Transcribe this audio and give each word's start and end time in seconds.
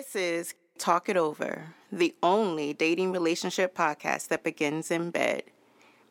This 0.00 0.16
is 0.16 0.54
Talk 0.78 1.10
It 1.10 1.18
Over, 1.18 1.74
the 1.92 2.14
only 2.22 2.72
dating 2.72 3.12
relationship 3.12 3.76
podcast 3.76 4.28
that 4.28 4.42
begins 4.42 4.90
in 4.90 5.10
bed. 5.10 5.42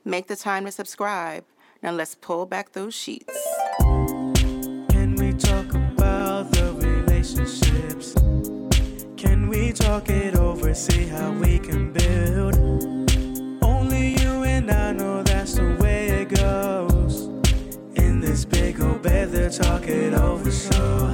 Make 0.06 0.28
the 0.28 0.36
time 0.36 0.66
to 0.66 0.72
subscribe. 0.72 1.44
Now 1.82 1.94
let's 1.94 2.14
pull 2.14 2.46
back 2.46 2.74
those 2.74 2.94
sheets. 2.94 3.36
Can 3.80 5.16
we 5.18 5.34
talk 5.34 5.74
about 5.74 6.52
the 6.52 6.72
relationships? 6.78 8.14
Can 9.18 9.48
we 9.48 9.74
talk 9.74 10.08
it 10.08 10.36
over, 10.36 10.76
see 10.76 11.08
how 11.08 11.32
we 11.32 11.58
can 11.58 11.92
build? 11.92 12.58
Only 13.64 14.22
you 14.22 14.44
and 14.44 14.70
I 14.70 14.92
know 14.92 15.24
that's 15.24 15.56
the 15.56 15.76
way 15.82 16.10
it 16.10 16.30
goes. 16.30 17.24
In 17.96 18.22
this 18.22 18.46
big 18.46 18.80
old 18.82 19.02
bed, 19.02 19.32
they 19.32 19.50
talk 19.50 19.88
it 19.88 20.14
over, 20.14 20.52
so 20.52 21.08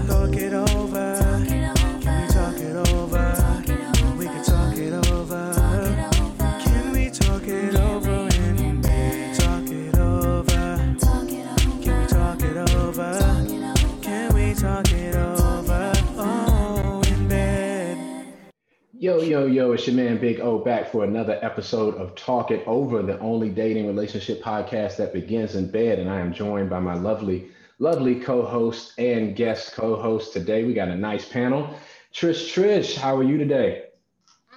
Yo, 19.05 19.21
yo, 19.21 19.45
yo, 19.45 19.71
it's 19.71 19.85
your 19.85 19.95
man 19.95 20.17
Big 20.17 20.39
O 20.39 20.57
back 20.57 20.91
for 20.91 21.03
another 21.03 21.37
episode 21.43 21.93
of 21.93 22.15
Talk 22.15 22.49
It 22.49 22.63
Over, 22.65 23.03
the 23.03 23.19
only 23.19 23.49
dating 23.49 23.85
relationship 23.85 24.41
podcast 24.41 24.97
that 24.97 25.13
begins 25.13 25.53
in 25.53 25.69
bed. 25.69 25.99
And 25.99 26.09
I 26.09 26.19
am 26.19 26.33
joined 26.33 26.71
by 26.71 26.79
my 26.79 26.95
lovely, 26.95 27.51
lovely 27.77 28.15
co 28.19 28.43
host 28.43 28.97
and 28.97 29.35
guest 29.35 29.73
co 29.73 29.95
host 29.95 30.33
today. 30.33 30.63
We 30.63 30.73
got 30.73 30.87
a 30.87 30.95
nice 30.95 31.29
panel. 31.29 31.79
Trish, 32.15 32.51
Trish, 32.51 32.97
how 32.97 33.15
are 33.15 33.21
you 33.21 33.37
today? 33.37 33.89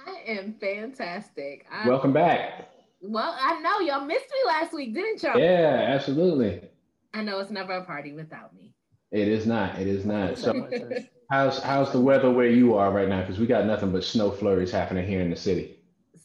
I 0.07 0.23
am 0.25 0.55
fantastic. 0.59 1.67
I, 1.71 1.87
Welcome 1.87 2.11
back. 2.11 2.71
Well, 3.01 3.37
I 3.39 3.61
know 3.61 3.81
y'all 3.81 4.03
missed 4.03 4.31
me 4.31 4.47
last 4.47 4.73
week, 4.73 4.95
didn't 4.95 5.21
y'all? 5.21 5.37
Yeah, 5.37 5.85
absolutely. 5.89 6.67
I 7.13 7.21
know 7.21 7.37
it's 7.39 7.51
never 7.51 7.73
a 7.73 7.85
party 7.85 8.13
without 8.13 8.55
me. 8.55 8.73
It 9.11 9.27
is 9.27 9.45
not. 9.45 9.77
It 9.77 9.85
is 9.85 10.07
not. 10.07 10.39
So, 10.39 10.67
how's 11.29 11.61
how's 11.61 11.91
the 11.91 11.99
weather 11.99 12.29
where 12.29 12.47
you 12.47 12.75
are 12.75 12.91
right 12.91 13.07
now? 13.07 13.21
Because 13.21 13.39
we 13.39 13.47
got 13.47 13.65
nothing 13.65 13.91
but 13.91 14.03
snow 14.03 14.31
flurries 14.31 14.71
happening 14.71 15.07
here 15.07 15.21
in 15.21 15.29
the 15.29 15.35
city. 15.35 15.77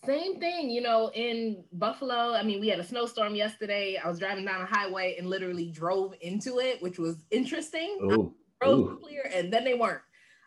Same 0.04 0.38
thing, 0.38 0.68
you 0.68 0.82
know, 0.82 1.10
in 1.14 1.64
Buffalo. 1.72 2.34
I 2.34 2.42
mean, 2.42 2.60
we 2.60 2.68
had 2.68 2.78
a 2.78 2.84
snowstorm 2.84 3.34
yesterday. 3.34 3.98
I 4.02 4.08
was 4.08 4.18
driving 4.18 4.44
down 4.44 4.60
a 4.60 4.66
highway 4.66 5.16
and 5.18 5.28
literally 5.28 5.70
drove 5.70 6.14
into 6.20 6.58
it, 6.58 6.82
which 6.82 6.98
was 6.98 7.24
interesting. 7.30 7.98
Ooh, 8.02 8.34
Roads 8.62 9.00
clear 9.02 9.30
and 9.34 9.52
then 9.52 9.64
they 9.64 9.74
weren't. 9.74 10.02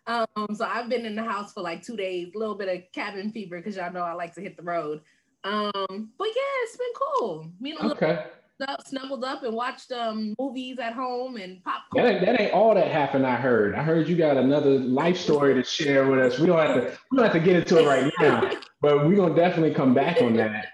Um, 0.06 0.48
so 0.56 0.66
I've 0.66 0.90
been 0.90 1.06
in 1.06 1.16
the 1.16 1.24
house 1.24 1.54
for 1.54 1.62
like 1.62 1.84
two 1.84 1.98
days, 1.98 2.32
a 2.34 2.38
little 2.38 2.56
bit 2.56 2.70
of 2.70 2.92
cabin 2.94 3.32
fever 3.32 3.58
because 3.58 3.76
y'all 3.76 3.92
know 3.92 4.02
I 4.02 4.14
like 4.14 4.34
to 4.36 4.42
hit 4.42 4.56
the 4.56 4.64
road. 4.64 5.02
Um, 5.44 6.12
but 6.18 6.28
yeah, 6.28 6.64
it's 6.64 6.78
been 6.78 6.88
cool. 6.96 7.52
Me 7.60 7.72
and 7.72 7.80
a 7.80 7.88
little 7.88 7.98
Okay. 7.98 8.26
Up, 8.68 8.86
snuggled 8.88 9.24
up 9.24 9.44
and 9.44 9.54
watched 9.54 9.92
um 9.92 10.34
movies 10.40 10.80
at 10.80 10.94
home 10.94 11.36
and 11.38 11.58
That 11.58 11.64
popcorn. 11.64 12.06
ain't, 12.06 12.26
that 12.26 12.42
ain't 12.42 12.54
all 12.54 12.74
that 12.76 12.92
happened. 12.92 13.26
I 13.26 13.36
heard. 13.36 13.76
I 13.76 13.84
heard 13.84 14.08
you 14.08 14.16
got 14.16 14.38
another 14.38 14.80
life 14.80 15.18
story 15.18 15.54
to 15.54 15.64
share 15.64 16.08
with 16.10 16.20
us. 16.20 16.40
We 16.40 16.48
don't 16.48 16.58
have 16.60 16.76
to. 16.76 16.98
We 17.12 17.18
don't 17.18 17.26
have 17.26 17.34
to 17.34 17.40
get 17.40 17.56
into 17.58 17.80
it 17.80 17.86
right 17.88 18.12
now, 18.20 18.52
but 18.82 19.06
we're 19.08 19.16
gonna 19.16 19.36
definitely 19.36 19.74
come 19.74 19.94
back 19.94 20.22
on 20.22 20.34
that. 20.38 20.68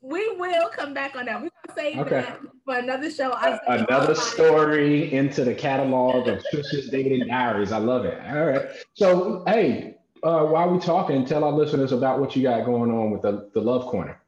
We 0.00 0.36
will 0.36 0.68
come 0.68 0.92
back 0.92 1.16
on 1.16 1.24
that. 1.26 1.36
We're 1.42 1.48
gonna 1.66 1.74
save 1.74 1.98
Okay. 2.00 2.20
that 2.20 2.40
for 2.66 2.76
another 2.76 3.10
show. 3.10 3.30
I 3.32 3.58
A- 3.66 3.84
another 3.84 4.14
story 4.14 5.12
into 5.12 5.44
the 5.44 5.54
catalog 5.54 6.28
of 6.28 6.42
Trish's 6.52 6.90
dating 6.90 7.26
diaries. 7.28 7.72
I 7.72 7.78
love 7.78 8.04
it. 8.04 8.20
All 8.26 8.44
right. 8.44 8.66
So, 8.92 9.42
hey, 9.46 9.94
uh, 10.22 10.44
while 10.44 10.68
we 10.70 10.78
talking, 10.78 11.24
tell 11.24 11.42
our 11.44 11.52
listeners 11.52 11.92
about 11.92 12.20
what 12.20 12.36
you 12.36 12.42
got 12.42 12.66
going 12.66 12.90
on 12.90 13.10
with 13.12 13.22
the, 13.22 13.48
the 13.54 13.60
Love 13.62 13.86
Corner. 13.86 14.20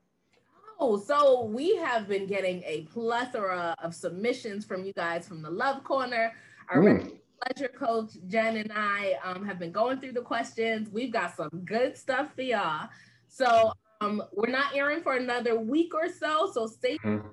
Oh, 0.78 0.98
so 0.98 1.44
we 1.44 1.76
have 1.76 2.06
been 2.06 2.26
getting 2.26 2.62
a 2.64 2.82
plethora 2.92 3.74
of 3.82 3.94
submissions 3.94 4.64
from 4.64 4.84
you 4.84 4.92
guys 4.92 5.26
from 5.26 5.40
the 5.42 5.50
Love 5.50 5.82
Corner. 5.84 6.32
Our 6.68 6.82
Mm. 6.82 7.18
pleasure 7.42 7.68
coach 7.68 8.12
Jen 8.28 8.56
and 8.58 8.72
I 8.74 9.18
um, 9.24 9.44
have 9.46 9.58
been 9.58 9.72
going 9.72 10.00
through 10.00 10.12
the 10.12 10.22
questions. 10.22 10.90
We've 10.90 11.12
got 11.12 11.36
some 11.36 11.48
good 11.64 11.96
stuff 11.96 12.34
for 12.34 12.42
y'all. 12.42 12.88
So 13.28 13.72
um, 14.00 14.22
we're 14.32 14.50
not 14.50 14.74
airing 14.76 15.02
for 15.02 15.16
another 15.16 15.58
week 15.58 15.94
or 15.94 16.08
so. 16.08 16.50
So 16.52 16.66
stay 16.66 16.98
Mhm. 16.98 17.24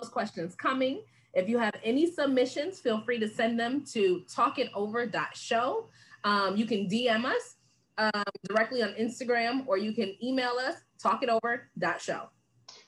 those 0.00 0.08
questions 0.10 0.54
coming. 0.54 1.02
If 1.34 1.48
you 1.48 1.58
have 1.58 1.74
any 1.82 2.06
submissions, 2.10 2.78
feel 2.80 3.00
free 3.00 3.18
to 3.18 3.28
send 3.28 3.58
them 3.58 3.84
to 3.86 4.20
talkitover.show. 4.28 5.88
Um, 6.24 6.56
you 6.56 6.66
can 6.66 6.88
DM 6.88 7.24
us 7.24 7.56
um, 7.98 8.22
directly 8.48 8.82
on 8.82 8.90
Instagram 8.94 9.66
or 9.66 9.76
you 9.76 9.92
can 9.92 10.14
email 10.22 10.52
us 10.58 10.76
talkitover.show. 11.02 12.28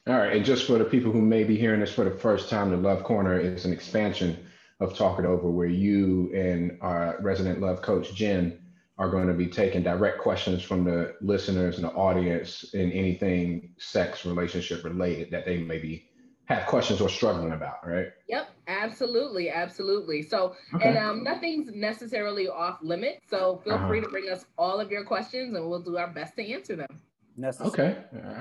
All 0.06 0.16
right, 0.18 0.36
and 0.36 0.44
just 0.44 0.66
for 0.66 0.76
the 0.78 0.84
people 0.84 1.10
who 1.12 1.22
may 1.22 1.44
be 1.44 1.56
hearing 1.56 1.80
this 1.80 1.92
for 1.92 2.04
the 2.04 2.10
first 2.10 2.50
time, 2.50 2.70
the 2.70 2.76
Love 2.76 3.02
Corner 3.04 3.38
is 3.38 3.64
an 3.64 3.72
expansion 3.72 4.36
of 4.80 4.94
Talk 4.96 5.18
It 5.18 5.24
Over, 5.24 5.50
where 5.50 5.66
you 5.66 6.30
and 6.34 6.76
our 6.82 7.16
resident 7.22 7.60
love 7.60 7.80
coach 7.80 8.14
Jen 8.14 8.60
are 8.98 9.08
going 9.08 9.26
to 9.28 9.32
be 9.32 9.46
taking 9.46 9.82
direct 9.82 10.18
questions 10.18 10.62
from 10.62 10.84
the 10.84 11.14
listeners 11.22 11.76
and 11.76 11.84
the 11.84 11.92
audience 11.92 12.74
in 12.74 12.92
anything 12.92 13.74
sex 13.78 14.26
relationship 14.26 14.84
related 14.84 15.30
that 15.30 15.46
they 15.46 15.58
maybe 15.58 16.06
have 16.44 16.66
questions 16.66 17.00
or 17.00 17.08
struggling 17.08 17.52
about. 17.52 17.76
Right? 17.86 18.08
Yep, 18.28 18.48
absolutely, 18.68 19.48
absolutely. 19.48 20.20
So, 20.20 20.54
Okay. 20.74 20.88
and 20.90 20.98
um, 20.98 21.24
nothing's 21.24 21.70
necessarily 21.74 22.46
off 22.46 22.78
limit. 22.82 23.20
So 23.30 23.62
feel 23.64 23.74
Uh-huh. 23.74 23.88
free 23.88 24.02
to 24.02 24.08
bring 24.08 24.28
us 24.28 24.44
all 24.58 24.80
of 24.80 24.90
your 24.90 25.04
questions, 25.04 25.56
and 25.56 25.66
we'll 25.66 25.80
do 25.82 25.96
our 25.96 26.08
best 26.08 26.36
to 26.36 26.46
answer 26.46 26.76
them. 26.76 27.00
Okay. 27.60 27.96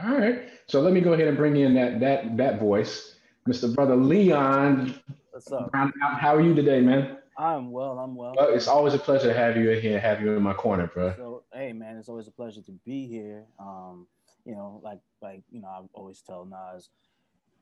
All 0.06 0.18
right. 0.18 0.50
So 0.68 0.81
let 0.81 0.94
me 0.94 1.02
go 1.02 1.14
ahead 1.14 1.28
and 1.28 1.38
bring 1.38 1.56
in 1.58 1.74
that 1.76 2.00
that 2.00 2.38
that 2.38 2.59
voice, 2.59 3.16
Mr. 3.48 3.74
Brother 3.74 3.96
Leon. 3.96 4.96
What's 5.31 5.52
up? 5.52 5.72
How 5.74 6.36
are 6.36 6.42
you 6.42 6.54
today, 6.54 6.81
man? 6.81 7.18
I'm 7.38 7.72
well. 7.72 7.98
I'm 7.98 8.16
well. 8.16 8.36
Well, 8.38 8.50
it's 8.50 8.68
always 8.68 8.94
a 8.94 9.00
pleasure 9.00 9.28
to 9.28 9.34
have 9.34 9.58
you 9.58 9.72
in 9.72 9.81
here, 9.81 10.00
have 10.00 10.22
you 10.22 10.36
in 10.36 10.44
my 10.44 10.54
corner, 10.54 10.88
bro. 10.88 11.14
So, 11.18 11.44
hey, 11.52 11.74
man, 11.74 11.98
it's 11.98 12.09
always 12.09 12.28
a 12.28 12.31
pleasure 12.31 12.62
to 12.62 12.72
be 12.86 13.08
here. 13.08 13.46
Um, 13.59 14.06
you 14.46 14.54
know, 14.54 14.80
like 14.84 15.00
like 15.22 15.42
you 15.52 15.62
know, 15.62 15.68
I 15.68 15.81
always 15.94 16.22
tell 16.22 16.46
Nas, 16.46 16.90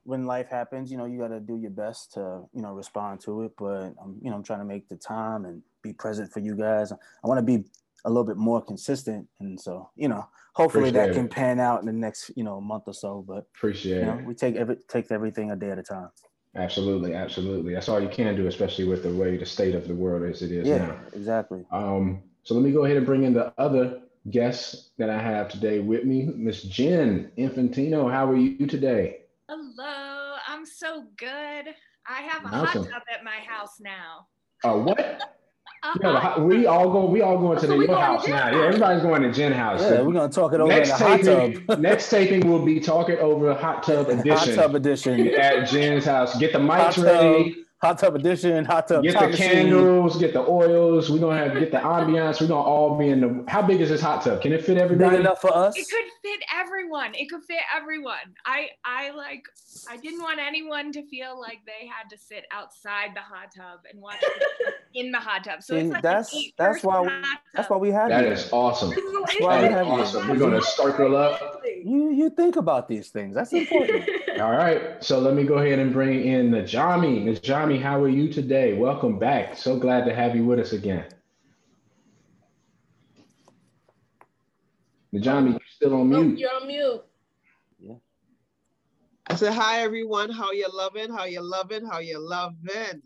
when 0.03 0.25
life 0.25 0.49
happens, 0.49 0.91
you 0.91 0.97
know, 0.97 1.05
you 1.05 1.19
got 1.19 1.29
to 1.29 1.39
do 1.39 1.57
your 1.57 1.71
best 1.71 2.13
to 2.13 2.43
you 2.53 2.61
know 2.61 2.73
respond 2.73 3.21
to 3.21 3.43
it. 3.43 3.53
But 3.57 3.93
I'm 4.03 4.17
you 4.21 4.29
know 4.29 4.35
I'm 4.35 4.43
trying 4.43 4.59
to 4.59 4.65
make 4.65 4.89
the 4.89 4.97
time 4.97 5.45
and 5.45 5.61
be 5.81 5.93
present 5.93 6.31
for 6.31 6.39
you 6.39 6.55
guys. 6.55 6.91
I 6.91 7.27
want 7.27 7.37
to 7.37 7.43
be 7.43 7.63
a 8.05 8.09
little 8.09 8.23
bit 8.23 8.37
more 8.37 8.61
consistent, 8.61 9.27
and 9.39 9.59
so 9.59 9.89
you 9.95 10.07
know, 10.07 10.27
hopefully 10.53 10.89
Appreciate 10.89 11.07
that 11.07 11.13
can 11.13 11.25
it. 11.25 11.31
pan 11.31 11.59
out 11.59 11.79
in 11.81 11.85
the 11.85 11.93
next 11.93 12.31
you 12.35 12.43
know 12.43 12.59
month 12.61 12.83
or 12.87 12.93
so. 12.93 13.23
But 13.27 13.45
Appreciate 13.55 13.99
you 14.01 14.05
know, 14.05 14.17
it. 14.19 14.25
we 14.25 14.33
take 14.33 14.55
every 14.55 14.77
take 14.87 15.11
everything 15.11 15.51
a 15.51 15.55
day 15.55 15.71
at 15.71 15.79
a 15.79 15.83
time. 15.83 16.09
Absolutely, 16.55 17.13
absolutely. 17.13 17.73
That's 17.73 17.87
all 17.87 18.01
you 18.01 18.09
can 18.09 18.35
do, 18.35 18.47
especially 18.47 18.85
with 18.85 19.03
the 19.03 19.13
way 19.13 19.37
the 19.37 19.45
state 19.45 19.73
of 19.73 19.87
the 19.87 19.95
world 19.95 20.29
as 20.29 20.41
it 20.41 20.51
is 20.51 20.67
Yeah, 20.67 20.79
now. 20.79 20.99
exactly. 21.13 21.63
Um, 21.71 22.23
so 22.43 22.55
let 22.55 22.63
me 22.63 22.71
go 22.73 22.83
ahead 22.83 22.97
and 22.97 23.05
bring 23.05 23.23
in 23.23 23.33
the 23.33 23.53
other 23.57 24.01
guest 24.31 24.91
that 24.97 25.09
I 25.09 25.21
have 25.21 25.47
today 25.49 25.79
with 25.79 26.03
me, 26.03 26.23
Miss 26.35 26.63
Jen 26.63 27.31
Infantino. 27.37 28.11
How 28.11 28.29
are 28.29 28.35
you 28.35 28.67
today? 28.67 29.21
Hello, 29.47 30.35
I'm 30.45 30.65
so 30.65 31.05
good. 31.17 31.73
I 32.07 32.21
have 32.21 32.43
a 32.43 32.47
Awesome. 32.49 32.83
hot 32.83 32.91
tub 32.91 33.01
at 33.13 33.23
my 33.23 33.37
house 33.47 33.79
now. 33.79 34.27
Uh, 34.63 34.77
what? 34.77 35.21
A 35.83 35.87
You 35.95 36.01
have 36.07 36.15
a 36.15 36.19
hot- 36.19 36.31
hot- 36.33 36.41
we 36.45 36.67
all 36.67 36.91
go. 36.91 37.05
We 37.05 37.21
all 37.21 37.39
going 37.39 37.55
to 37.57 37.61
So 37.61 37.67
the 37.67 37.73
we 37.75 37.85
your 37.87 37.95
going 37.95 38.01
house 38.01 38.23
Jen's 38.25 38.35
now. 38.35 38.41
house. 38.43 38.53
Yeah, 38.55 38.65
everybody's 38.65 39.01
going 39.01 39.21
to 39.23 39.31
Jen 39.31 39.51
house. 39.51 39.81
Yeah, 39.81 40.01
we're 40.01 40.13
gonna 40.13 40.29
talk 40.31 40.53
it 40.53 40.59
over 40.59 40.71
in 40.71 40.77
next 40.77 40.89
the 40.99 41.03
hot 41.07 41.21
taping, 41.21 41.65
tub. 41.65 41.79
next 41.79 42.09
taping 42.11 42.47
will 42.51 42.63
be 42.63 42.79
talking 42.79 43.17
over 43.17 43.53
hot 43.55 43.81
tub 43.81 44.07
edition. 44.09 44.29
hot 44.31 44.45
edition 44.47 44.55
tub 44.55 44.75
edition. 44.75 45.27
at 45.35 45.67
Jen's 45.69 46.05
house. 46.05 46.37
Get 46.37 46.53
the 46.53 46.59
Hot 46.59 46.93
mics 46.93 46.95
tub, 46.95 47.03
ready. 47.05 47.60
Hot 47.81 47.97
tub 47.99 48.15
edition, 48.15 48.63
hot 48.65 48.87
tub. 48.87 49.03
Get 49.03 49.19
the 49.19 49.35
candles, 49.35 50.17
get 50.17 50.33
the 50.33 50.41
oils. 50.41 51.09
We're 51.09 51.19
gonna 51.19 51.37
have 51.37 51.53
get 51.59 51.71
the 51.71 51.77
ambiance. 51.79 52.39
We're 52.41 52.47
gonna 52.47 52.61
all 52.61 52.97
be 52.97 53.09
in 53.09 53.21
the. 53.21 53.43
How 53.47 53.61
big 53.61 53.81
is 53.81 53.89
this 53.89 54.01
hot 54.01 54.23
tub? 54.23 54.41
Can 54.41 54.51
it 54.53 54.59
fit 54.63 54.75
Big 54.75 54.83
everybody? 54.83 55.17
enough 55.17 55.41
for 55.41 55.55
us. 55.55 55.75
It 55.77 55.87
could 55.89 56.05
fit 56.21 56.41
everyone. 56.55 57.13
It 57.15 57.29
could 57.29 57.43
fit 57.43 57.59
everyone. 57.75 58.35
I 58.45 58.69
I 58.85 59.11
like 59.11 59.43
I 59.89 59.97
didn't 59.97 60.21
want 60.21 60.39
anyone 60.39 60.91
to 60.93 61.03
feel 61.07 61.39
like 61.39 61.59
they 61.65 61.87
had 61.87 62.09
to 62.11 62.17
sit 62.17 62.45
outside 62.51 63.09
the 63.15 63.21
hot 63.21 63.51
tub 63.55 63.79
and 63.91 64.01
watch 64.01 64.23
in 64.93 65.11
the 65.11 65.19
hot 65.19 65.43
tub. 65.43 65.63
So 65.63 65.75
it's 65.75 65.89
like 65.91 66.01
that's- 66.03 66.35
that's 66.57 66.83
why 66.83 67.01
we- 67.01 67.07
hot 67.07 67.39
That's 67.53 67.69
why 67.69 67.77
we 67.77 67.91
have 67.91 68.09
That 68.09 68.25
you. 68.25 68.31
is 68.31 68.49
awesome. 68.51 68.91
why 69.39 69.61
That 69.61 69.61
we 69.61 69.67
is 69.67 69.73
have 69.73 69.85
you. 69.87 69.93
awesome. 69.93 70.27
We're 70.29 70.35
gonna 70.37 70.61
circle 70.61 71.15
up. 71.15 71.61
You 71.83 72.11
you 72.11 72.29
think 72.29 72.55
about 72.57 72.87
these 72.87 73.09
things. 73.09 73.33
That's 73.35 73.53
important. 73.53 74.07
All 74.39 74.51
right. 74.51 75.03
So 75.03 75.19
let 75.19 75.33
me 75.35 75.43
go 75.43 75.55
ahead 75.55 75.79
and 75.79 75.91
bring 75.91 76.23
in 76.25 76.51
the 76.51 76.59
Najami. 76.61 77.23
Najami, 77.25 77.70
how 77.77 78.01
are 78.01 78.09
you 78.09 78.31
today? 78.31 78.73
Welcome 78.73 79.19
back. 79.19 79.57
So 79.57 79.77
glad 79.77 80.05
to 80.05 80.15
have 80.15 80.35
you 80.35 80.45
with 80.45 80.59
us 80.59 80.73
again. 80.73 81.05
Najami, 85.13 85.51
you're 85.51 85.59
still 85.75 85.93
on 85.93 86.13
Oh, 86.13 86.23
mute. 86.23 86.39
you're 86.39 86.53
on 86.53 86.67
mute. 86.67 87.01
Yeah. 87.79 87.95
I 89.27 89.35
said, 89.35 89.53
hi 89.53 89.81
everyone. 89.81 90.31
How 90.31 90.51
you 90.51 90.67
loving? 90.71 91.11
How 91.11 91.25
you 91.25 91.41
loving? 91.41 91.85
How 91.85 91.99
you 91.99 92.19
loving? 92.19 93.01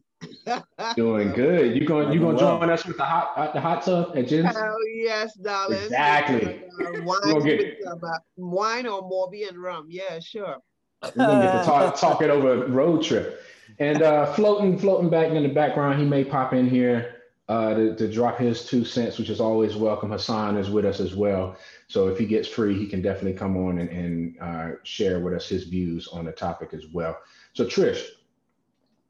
Doing 0.96 1.32
good. 1.34 1.76
You 1.76 1.86
going 1.86 2.12
you 2.12 2.20
gonna 2.20 2.38
join 2.38 2.70
us 2.70 2.86
with 2.86 2.98
the 2.98 3.04
hot 3.04 3.54
the 3.54 3.60
hot 3.62 3.84
tub 3.84 4.16
at 4.16 4.28
Jen's? 4.28 4.56
Hell 4.56 4.78
yes, 4.96 5.36
darling. 5.36 5.84
Exactly. 5.84 6.64
Uh, 6.66 7.02
wine, 7.04 7.44
with, 7.44 7.76
uh, 7.86 8.20
wine 8.38 8.88
or 8.88 9.02
Morby 9.04 9.48
and 9.48 9.58
rum. 9.58 9.88
Yeah, 9.90 10.20
sure. 10.20 10.58
We're 11.04 11.12
gonna 11.26 11.46
get 11.46 11.60
to 11.60 11.66
talk, 11.66 12.00
talk 12.00 12.22
it 12.22 12.30
over 12.30 12.68
road 12.68 13.04
trip. 13.04 13.42
And 13.80 14.02
uh, 14.02 14.32
floating, 14.34 14.78
floating 14.78 15.10
back 15.10 15.32
in 15.32 15.44
the 15.44 15.50
background, 15.50 16.00
he 16.00 16.06
may 16.06 16.24
pop 16.24 16.54
in 16.54 16.70
here 16.70 17.16
uh, 17.50 17.74
to, 17.74 17.96
to 17.96 18.12
drop 18.12 18.38
his 18.38 18.66
two 18.66 18.86
cents, 18.86 19.18
which 19.18 19.30
is 19.30 19.42
always 19.42 19.76
welcome. 19.76 20.12
Hassan 20.12 20.58
is 20.58 20.70
with 20.70 20.86
us 20.86 21.00
as 21.00 21.14
well. 21.16 21.58
So 21.88 22.08
if 22.08 22.18
he 22.18 22.26
gets 22.26 22.48
free, 22.48 22.78
he 22.78 22.88
can 22.88 23.02
definitely 23.02 23.38
come 23.38 23.58
on 23.58 23.80
and, 23.80 23.90
and 23.90 24.40
uh, 24.42 24.76
share 24.84 25.20
with 25.20 25.34
us 25.34 25.48
his 25.50 25.66
views 25.66 26.08
on 26.08 26.26
the 26.26 26.32
topic 26.32 26.74
as 26.74 26.88
well. 26.88 27.18
So 27.54 27.66
Trish, 27.66 28.04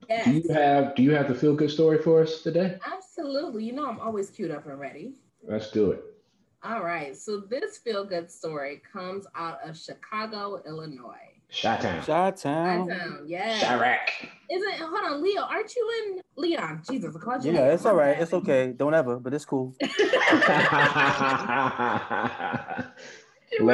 Yes. 0.10 0.26
do 0.26 0.32
you 0.34 0.54
have 0.54 0.96
do 0.96 1.04
you 1.04 1.12
have 1.16 1.28
the 1.28 1.36
feel 1.36 1.56
good 1.56 1.72
story 1.72 1.98
for 1.98 2.22
us 2.22 2.42
today? 2.42 2.78
Absolutely. 2.86 3.64
You 3.64 3.74
know, 3.74 3.88
I'm 3.88 4.00
always 4.00 4.30
queued 4.30 4.52
up 4.52 4.68
and 4.68 4.80
ready. 4.80 5.14
Let's 5.44 5.72
do 5.72 5.92
it. 5.92 6.04
All 6.64 6.84
right. 6.84 7.16
So 7.16 7.40
this 7.40 7.78
feel 7.78 8.04
good 8.04 8.30
story 8.30 8.82
comes 8.92 9.26
out 9.36 9.60
of 9.68 9.78
Chicago, 9.78 10.62
Illinois. 10.68 11.35
Chi-town. 11.62 12.04
Chi-town. 12.04 12.90
Town, 12.90 13.24
yeah. 13.26 13.60
Chiraq. 13.60 14.28
Isn't 14.52 14.74
hold 14.80 15.06
on, 15.06 15.24
Leo? 15.24 15.42
Aren't 15.42 15.76
you 15.76 15.92
in 16.08 16.22
Leon? 16.36 16.84
Jesus, 16.90 17.16
I 17.16 17.20
called 17.20 17.46
you. 17.46 17.54
Yeah, 17.54 17.74
it's 17.74 17.86
all 17.86 17.96
right. 17.96 18.20
It's 18.20 18.34
okay. 18.34 18.74
Don't 18.76 18.94
ever, 18.94 19.18
but 19.18 19.34
it's 19.34 19.46
cool. 19.46 19.74
Let 19.82 19.92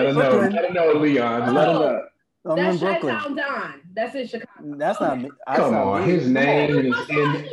her 0.05 0.13
know. 0.13 0.37
Let 0.37 0.53
her 0.53 0.69
know, 0.71 0.93
Leon. 0.93 1.53
Let 1.53 1.67
her 1.67 1.73
oh, 1.73 1.79
know. 1.79 2.01
I'm 2.45 2.55
That's 2.55 2.81
in 2.81 2.87
Brooklyn. 2.87 3.15
Chi-Town 3.15 3.35
Don. 3.35 3.81
That's 3.93 4.15
in 4.15 4.27
Chicago. 4.27 4.77
That's 4.77 5.01
not 5.01 5.19
me. 5.19 5.29
That's 5.45 5.59
Come 5.59 5.73
not 5.73 5.87
on, 5.87 6.07
me. 6.07 6.13
his 6.13 6.27
name 6.27 6.77
is 6.77 6.85
Listen, 6.85 7.35
in 7.35 7.43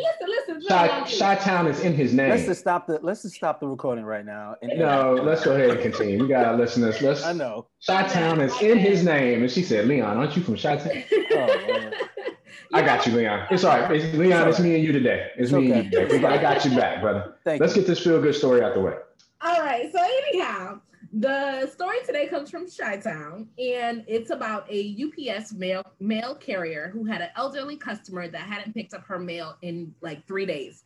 listen, 0.60 1.00
listen. 1.00 1.18
Chi 1.18 1.34
Chi-town 1.36 1.66
is 1.66 1.80
in 1.80 1.94
his 1.94 2.12
name. 2.12 2.30
Let's 2.30 2.46
just 2.46 2.60
stop 2.60 2.86
the. 2.86 2.98
Let's 3.02 3.22
just 3.22 3.34
stop 3.34 3.60
the 3.60 3.66
recording 3.68 4.04
right 4.04 4.24
now. 4.24 4.56
And 4.62 4.78
No, 4.78 5.14
let's 5.14 5.44
go 5.44 5.54
ahead 5.54 5.70
and 5.70 5.80
continue. 5.80 6.18
We 6.20 6.28
got 6.28 6.56
listeners. 6.58 7.00
Let's 7.00 7.24
I 7.24 7.32
know. 7.32 7.66
Chi-town 7.86 8.40
is 8.40 8.60
in 8.60 8.78
his 8.78 9.04
name, 9.04 9.42
and 9.42 9.50
she 9.50 9.62
said, 9.62 9.86
"Leon, 9.86 10.16
aren't 10.16 10.36
you 10.36 10.42
from 10.42 10.56
Chi-town?" 10.56 11.02
Oh. 11.32 11.90
I 12.72 12.82
got 12.82 13.06
you, 13.06 13.14
Leon. 13.16 13.46
It's 13.50 13.64
all 13.64 13.80
right. 13.80 13.90
It's, 13.96 14.14
Leon, 14.16 14.46
it's 14.48 14.60
me 14.60 14.74
and 14.74 14.84
you 14.84 14.92
today. 14.92 15.30
It's, 15.36 15.50
It's 15.50 15.52
me 15.52 15.70
okay. 15.70 15.80
and 15.80 15.92
you 15.92 16.06
today. 16.08 16.26
I 16.26 16.36
got 16.40 16.64
you 16.66 16.76
back, 16.76 17.00
brother. 17.00 17.34
Thank 17.44 17.60
Let's 17.62 17.74
you. 17.74 17.80
get 17.82 17.88
this 17.88 18.00
feel 18.00 18.20
good 18.20 18.34
story 18.34 18.62
out 18.62 18.74
the 18.74 18.80
way. 18.80 18.94
All 19.40 19.60
right. 19.62 19.90
So 19.90 19.98
anyhow, 20.02 20.80
the 21.12 21.66
story 21.72 21.98
today 22.04 22.26
comes 22.26 22.50
from 22.50 22.66
Chi-Town, 22.68 23.48
and 23.58 24.04
it's 24.06 24.30
about 24.30 24.66
a 24.70 24.96
UPS 25.02 25.52
mail 25.52 25.82
mail 26.00 26.34
carrier 26.34 26.90
who 26.92 27.04
had 27.04 27.22
an 27.22 27.30
elderly 27.36 27.76
customer 27.76 28.28
that 28.28 28.40
hadn't 28.40 28.74
picked 28.74 28.92
up 28.92 29.04
her 29.06 29.18
mail 29.18 29.56
in 29.62 29.94
like 30.02 30.26
three 30.26 30.44
days. 30.44 30.84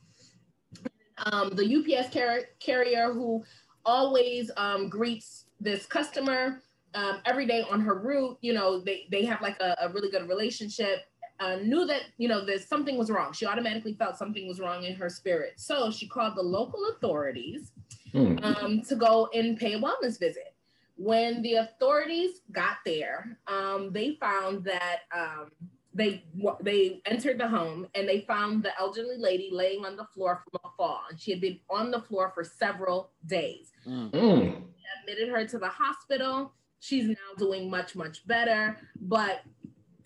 Um, 1.26 1.50
the 1.50 1.76
UPS 1.76 2.12
car- 2.12 2.48
carrier 2.60 3.12
who 3.12 3.44
always 3.84 4.50
um, 4.56 4.88
greets 4.88 5.46
this 5.60 5.86
customer 5.86 6.62
um, 6.94 7.20
every 7.24 7.46
day 7.46 7.64
on 7.70 7.80
her 7.80 7.98
route. 7.98 8.38
You 8.42 8.52
know, 8.52 8.80
they 8.80 9.06
they 9.10 9.24
have 9.24 9.42
like 9.42 9.60
a, 9.60 9.76
a 9.82 9.88
really 9.88 10.10
good 10.10 10.28
relationship. 10.28 11.00
Uh, 11.42 11.56
knew 11.56 11.84
that 11.86 12.02
you 12.18 12.28
know 12.28 12.44
there's 12.44 12.66
something 12.66 12.96
was 12.96 13.10
wrong. 13.10 13.32
She 13.32 13.46
automatically 13.46 13.94
felt 13.94 14.16
something 14.16 14.46
was 14.46 14.60
wrong 14.60 14.84
in 14.84 14.94
her 14.94 15.08
spirit, 15.08 15.54
so 15.56 15.90
she 15.90 16.06
called 16.06 16.36
the 16.36 16.42
local 16.42 16.80
authorities 16.94 17.72
Hmm. 18.12 18.36
um, 18.42 18.82
to 18.82 18.94
go 18.94 19.28
and 19.32 19.56
pay 19.58 19.72
a 19.72 19.80
wellness 19.80 20.18
visit. 20.20 20.54
When 20.96 21.40
the 21.42 21.54
authorities 21.54 22.42
got 22.52 22.76
there, 22.84 23.38
um, 23.46 23.90
they 23.92 24.16
found 24.20 24.64
that 24.64 25.00
um, 25.16 25.50
they 25.94 26.22
they 26.62 27.00
entered 27.06 27.38
the 27.38 27.48
home 27.48 27.88
and 27.94 28.08
they 28.08 28.20
found 28.20 28.62
the 28.62 28.78
elderly 28.78 29.16
lady 29.18 29.48
laying 29.50 29.84
on 29.84 29.96
the 29.96 30.04
floor 30.14 30.42
from 30.44 30.60
a 30.64 30.68
fall, 30.76 31.00
and 31.10 31.18
she 31.18 31.30
had 31.30 31.40
been 31.40 31.58
on 31.70 31.90
the 31.90 32.00
floor 32.00 32.30
for 32.34 32.44
several 32.44 33.10
days. 33.26 33.72
Mm. 33.86 34.10
Mm. 34.10 34.62
Admitted 35.02 35.28
her 35.30 35.44
to 35.46 35.58
the 35.58 35.68
hospital. 35.68 36.52
She's 36.80 37.08
now 37.08 37.30
doing 37.38 37.70
much 37.70 37.96
much 37.96 38.26
better, 38.26 38.76
but 39.00 39.42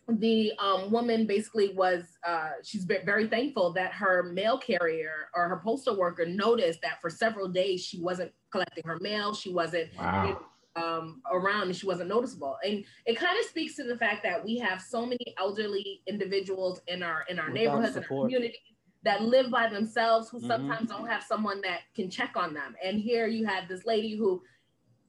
the 0.08 0.52
um, 0.58 0.90
woman 0.92 1.26
basically 1.26 1.74
was 1.74 2.04
uh, 2.26 2.50
she's 2.62 2.84
ve- 2.84 3.04
very 3.04 3.26
thankful 3.26 3.72
that 3.72 3.92
her 3.92 4.22
mail 4.22 4.56
carrier 4.58 5.28
or 5.34 5.48
her 5.48 5.60
postal 5.64 5.96
worker 5.98 6.24
noticed 6.24 6.80
that 6.82 7.00
for 7.00 7.10
several 7.10 7.48
days 7.48 7.80
she 7.84 8.00
wasn't 8.00 8.30
collecting 8.52 8.84
her 8.86 8.98
mail 9.00 9.34
she 9.34 9.52
wasn't 9.52 9.88
Wow. 9.98 10.40
um, 10.76 11.22
around 11.32 11.62
and 11.64 11.76
she 11.76 11.86
wasn't 11.86 12.08
noticeable 12.08 12.56
and 12.64 12.84
it 13.04 13.16
kind 13.16 13.36
of 13.38 13.44
speaks 13.46 13.74
to 13.76 13.82
the 13.84 13.96
fact 13.96 14.22
that 14.22 14.44
we 14.44 14.58
have 14.58 14.80
so 14.80 15.04
many 15.04 15.34
elderly 15.38 16.02
individuals 16.06 16.80
in 16.86 17.02
our 17.02 17.24
in 17.28 17.40
our 17.40 17.46
Without 17.50 17.54
neighborhoods 17.54 17.96
and 17.96 18.04
our 18.04 18.08
communities 18.22 18.56
that 19.02 19.22
live 19.22 19.50
by 19.50 19.68
themselves 19.68 20.28
who 20.28 20.38
Mhm. 20.40 20.46
sometimes 20.46 20.88
don't 20.88 21.06
have 21.08 21.22
someone 21.24 21.60
that 21.62 21.80
can 21.96 22.08
check 22.10 22.32
on 22.36 22.54
them 22.54 22.76
and 22.82 23.00
here 23.00 23.26
you 23.26 23.44
had 23.44 23.68
this 23.68 23.84
lady 23.86 24.16
who 24.16 24.40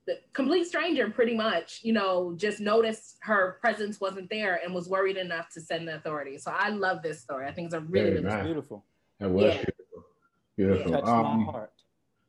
the 0.08 0.18
complete 0.34 0.66
stranger 0.66 1.10
pretty 1.10 1.36
much 1.36 1.82
you 1.84 1.94
know 1.94 2.34
just 2.38 2.60
noticed 2.60 3.18
her 3.22 3.58
presence 3.62 4.02
wasn't 4.02 4.30
there 4.30 4.60
and 4.64 4.74
was 4.74 4.88
worried 4.88 5.18
enough 5.18 5.50
to 5.50 5.62
send 5.62 5.88
the 5.88 5.96
authorities 5.96 6.44
so 6.44 6.52
i 6.56 6.70
love 6.70 7.04
this 7.04 7.22
story 7.22 7.46
i 7.46 7.52
think 7.52 7.66
it's 7.66 7.76
a 7.76 7.82
really 7.82 8.12
really 8.12 8.24
nice. 8.24 8.44
Beautiful. 8.46 8.84
That 9.20 9.30
was 9.30 9.44
Yeah. 9.44 9.58
beautiful. 9.58 10.06
Beautiful. 10.56 10.92
Touched 10.92 11.08
Um, 11.08 11.46
my 11.46 11.52
heart. 11.52 11.72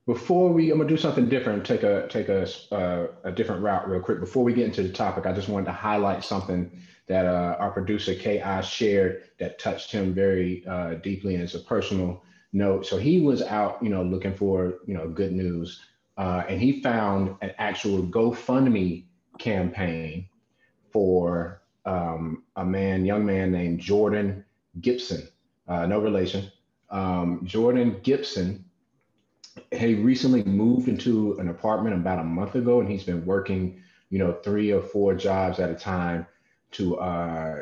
Before 0.07 0.51
we, 0.53 0.71
I'm 0.71 0.79
gonna 0.79 0.89
do 0.89 0.97
something 0.97 1.29
different. 1.29 1.67
Take 1.67 1.83
a 1.83 2.09
take 2.09 2.29
a 2.29 2.49
uh, 2.73 3.09
a 3.25 3.33
different 3.33 3.63
route 3.63 3.89
real 3.89 4.01
quick. 4.01 4.21
Before 4.21 4.43
we 4.43 4.55
get 4.55 4.65
into 4.65 4.83
the 4.83 4.89
topic, 4.89 5.27
I 5.27 5.33
just 5.33 5.49
wanted 5.51 5.67
to 5.67 5.73
highlight 5.73 6.25
something 6.25 6.71
that 7.09 7.27
uh, 7.27 7.57
our 7.59 7.71
producer 7.71 8.15
Ki 8.15 8.41
shared 8.63 9.25
that 9.39 9.59
touched 9.59 9.93
him 9.93 10.15
very 10.15 10.67
uh, 10.67 10.95
deeply, 10.95 11.35
and 11.35 11.43
it's 11.45 11.55
a 11.55 11.61
personal 11.61 12.23
note. 12.55 12.87
So 12.87 12.97
he 12.97 13.21
was 13.21 13.43
out, 13.43 13.83
you 13.83 13.91
know, 13.91 14.03
looking 14.03 14.35
for 14.35 14.79
you 14.87 14.95
know 14.95 15.09
good 15.09 15.33
news, 15.33 15.81
uh, 16.19 16.45
and 16.49 16.61
he 16.61 16.83
found 16.83 17.37
an 17.41 17.53
actual 17.59 18.03
GoFundMe 18.03 19.05
campaign 19.39 20.29
for 20.93 21.63
um, 21.87 22.43
a 22.57 22.65
man, 22.65 23.07
young 23.07 23.25
man 23.25 23.53
named 23.53 23.81
Jordan 23.81 24.45
Gibson, 24.81 25.27
uh, 25.69 25.87
no 25.87 26.01
relation. 26.01 26.51
Um, 26.91 27.43
Jordan 27.45 28.01
Gibson 28.03 28.65
he 29.73 29.95
recently 29.95 30.43
moved 30.45 30.89
into 30.89 31.37
an 31.39 31.49
apartment 31.49 31.95
about 31.95 32.19
a 32.19 32.25
month 32.25 32.55
ago 32.55 32.81
and 32.81 32.91
he's 32.91 33.05
been 33.05 33.25
working 33.25 33.83
you 34.11 34.19
know 34.19 34.33
three 34.45 34.73
or 34.73 34.81
four 34.81 35.15
jobs 35.15 35.59
at 35.59 35.71
a 35.71 35.75
time 35.75 36.27
to 36.71 36.97
uh, 36.99 37.57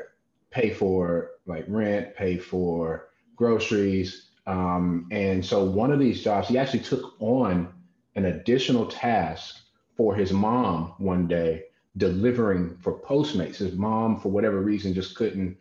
pay 0.50 0.70
for 0.70 1.32
like 1.46 1.64
rent 1.68 2.14
pay 2.14 2.36
for 2.36 3.08
groceries 3.34 4.28
um, 4.46 5.06
and 5.10 5.44
so 5.44 5.64
one 5.64 5.90
of 5.90 5.98
these 5.98 6.22
jobs 6.22 6.48
he 6.48 6.58
actually 6.58 6.80
took 6.80 7.20
on 7.20 7.72
an 8.16 8.26
additional 8.26 8.86
task 8.86 9.60
for 9.96 10.14
his 10.14 10.32
mom 10.32 10.92
one 10.98 11.26
day 11.26 11.64
delivering 11.96 12.76
for 12.78 12.98
postmates 13.00 13.56
his 13.56 13.72
mom 13.72 14.20
for 14.20 14.30
whatever 14.30 14.60
reason 14.60 14.92
just 14.92 15.14
couldn't 15.14 15.56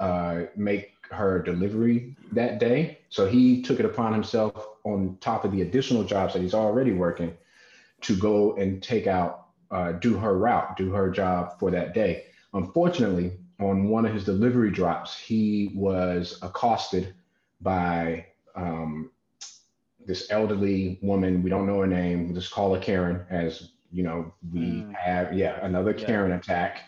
uh, 0.00 0.42
make 0.56 0.92
her 1.10 1.42
delivery 1.42 2.14
that 2.32 2.58
day 2.58 2.98
so 3.08 3.26
he 3.26 3.62
took 3.62 3.80
it 3.80 3.86
upon 3.86 4.12
himself 4.12 4.68
on 4.84 5.16
top 5.20 5.44
of 5.44 5.52
the 5.52 5.62
additional 5.62 6.04
jobs 6.04 6.34
that 6.34 6.42
he's 6.42 6.54
already 6.54 6.92
working 6.92 7.32
to 8.00 8.16
go 8.16 8.54
and 8.56 8.82
take 8.82 9.06
out, 9.06 9.46
uh, 9.70 9.92
do 9.92 10.16
her 10.16 10.36
route, 10.38 10.76
do 10.76 10.90
her 10.92 11.10
job 11.10 11.58
for 11.58 11.70
that 11.70 11.94
day. 11.94 12.24
Unfortunately, 12.54 13.32
on 13.60 13.88
one 13.88 14.06
of 14.06 14.14
his 14.14 14.24
delivery 14.24 14.70
drops, 14.70 15.18
he 15.18 15.72
was 15.74 16.38
accosted 16.42 17.14
by 17.60 18.26
um, 18.54 19.10
this 20.08 20.30
elderly 20.30 20.98
woman. 21.02 21.42
We 21.42 21.50
don't 21.50 21.66
know 21.66 21.80
her 21.80 21.86
name. 21.86 22.24
We'll 22.24 22.34
just 22.40 22.50
call 22.50 22.74
her 22.74 22.80
Karen, 22.80 23.26
as 23.30 23.72
you 23.92 24.02
know, 24.02 24.32
we 24.52 24.60
Mm. 24.60 24.94
have, 24.94 25.32
yeah, 25.34 25.58
another 25.64 25.94
Yeah. 25.96 26.06
Karen 26.06 26.32
attack. 26.32 26.82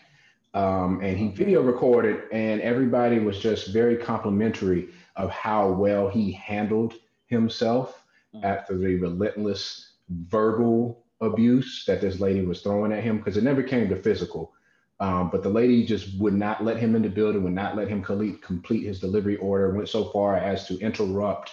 Um, 0.53 0.99
and 1.01 1.15
he 1.17 1.29
video 1.29 1.61
recorded, 1.61 2.23
and 2.33 2.59
everybody 2.61 3.19
was 3.19 3.39
just 3.39 3.67
very 3.71 3.95
complimentary 3.95 4.89
of 5.15 5.29
how 5.29 5.71
well 5.71 6.09
he 6.09 6.31
handled 6.31 6.95
himself 7.27 8.03
Mm. 8.35 8.43
after 8.43 8.75
the 8.77 8.95
relentless 8.95 9.93
verbal 10.09 11.03
abuse 11.21 11.85
that 11.85 12.01
this 12.01 12.19
lady 12.19 12.41
was 12.43 12.61
throwing 12.61 12.91
at 12.91 13.03
him 13.03 13.17
because 13.17 13.37
it 13.37 13.43
never 13.43 13.61
came 13.63 13.87
to 13.89 13.95
physical. 13.95 14.51
Um, 14.99 15.29
but 15.29 15.43
the 15.43 15.49
lady 15.49 15.85
just 15.85 16.19
would 16.19 16.33
not 16.33 16.63
let 16.63 16.77
him 16.77 16.95
in 16.95 17.01
the 17.03 17.09
building, 17.09 17.43
would 17.43 17.53
not 17.53 17.75
let 17.75 17.87
him 17.87 18.01
complete, 18.03 18.41
complete 18.41 18.83
his 18.85 18.99
delivery 18.99 19.37
order, 19.37 19.73
went 19.73 19.89
so 19.89 20.05
far 20.05 20.37
as 20.37 20.67
to 20.67 20.79
interrupt 20.79 21.51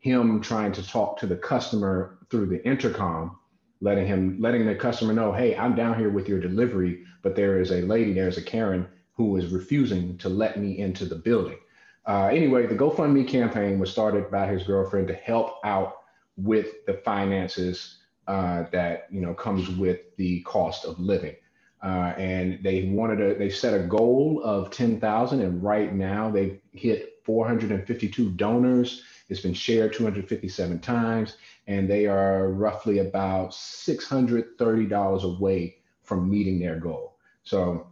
him 0.00 0.40
trying 0.40 0.72
to 0.72 0.86
talk 0.86 1.18
to 1.18 1.26
the 1.26 1.36
customer 1.36 2.18
through 2.30 2.46
the 2.46 2.64
intercom, 2.66 3.38
letting 3.80 4.06
him 4.06 4.38
letting 4.40 4.66
the 4.66 4.74
customer 4.74 5.12
know, 5.12 5.32
hey, 5.32 5.56
I'm 5.56 5.74
down 5.74 5.98
here 5.98 6.10
with 6.10 6.28
your 6.28 6.40
delivery, 6.40 7.04
but 7.22 7.36
there 7.36 7.60
is 7.60 7.70
a 7.70 7.82
lady, 7.82 8.12
there's 8.12 8.38
a 8.38 8.42
Karen 8.42 8.86
who 9.12 9.36
is 9.36 9.52
refusing 9.52 10.16
to 10.18 10.28
let 10.28 10.58
me 10.58 10.78
into 10.78 11.04
the 11.04 11.16
building. 11.16 11.58
Uh, 12.06 12.28
anyway, 12.28 12.66
the 12.66 12.74
GoFundMe 12.74 13.26
campaign 13.28 13.78
was 13.78 13.90
started 13.90 14.30
by 14.30 14.46
his 14.46 14.62
girlfriend 14.62 15.08
to 15.08 15.14
help 15.14 15.56
out 15.64 15.96
with 16.36 16.86
the 16.86 16.94
finances 17.04 17.98
uh, 18.28 18.64
that 18.72 19.08
you 19.10 19.20
know 19.20 19.34
comes 19.34 19.68
with 19.70 20.00
the 20.16 20.40
cost 20.42 20.84
of 20.84 20.98
living. 20.98 21.34
Uh, 21.82 22.12
and 22.18 22.58
they 22.62 22.84
wanted 22.84 23.16
to, 23.16 23.38
they 23.38 23.48
set 23.48 23.72
a 23.72 23.84
goal 23.84 24.42
of 24.44 24.70
10,000 24.70 25.40
and 25.40 25.62
right 25.62 25.94
now 25.94 26.28
they've 26.28 26.60
hit 26.72 27.20
452 27.24 28.30
donors. 28.32 29.02
It's 29.28 29.40
been 29.40 29.54
shared 29.54 29.92
257 29.92 30.78
times, 30.80 31.36
and 31.66 31.88
they 31.88 32.06
are 32.06 32.48
roughly 32.50 32.98
about 33.00 33.50
$630 33.50 35.22
away 35.22 35.76
from 36.02 36.30
meeting 36.30 36.58
their 36.58 36.76
goal. 36.76 37.16
So, 37.44 37.86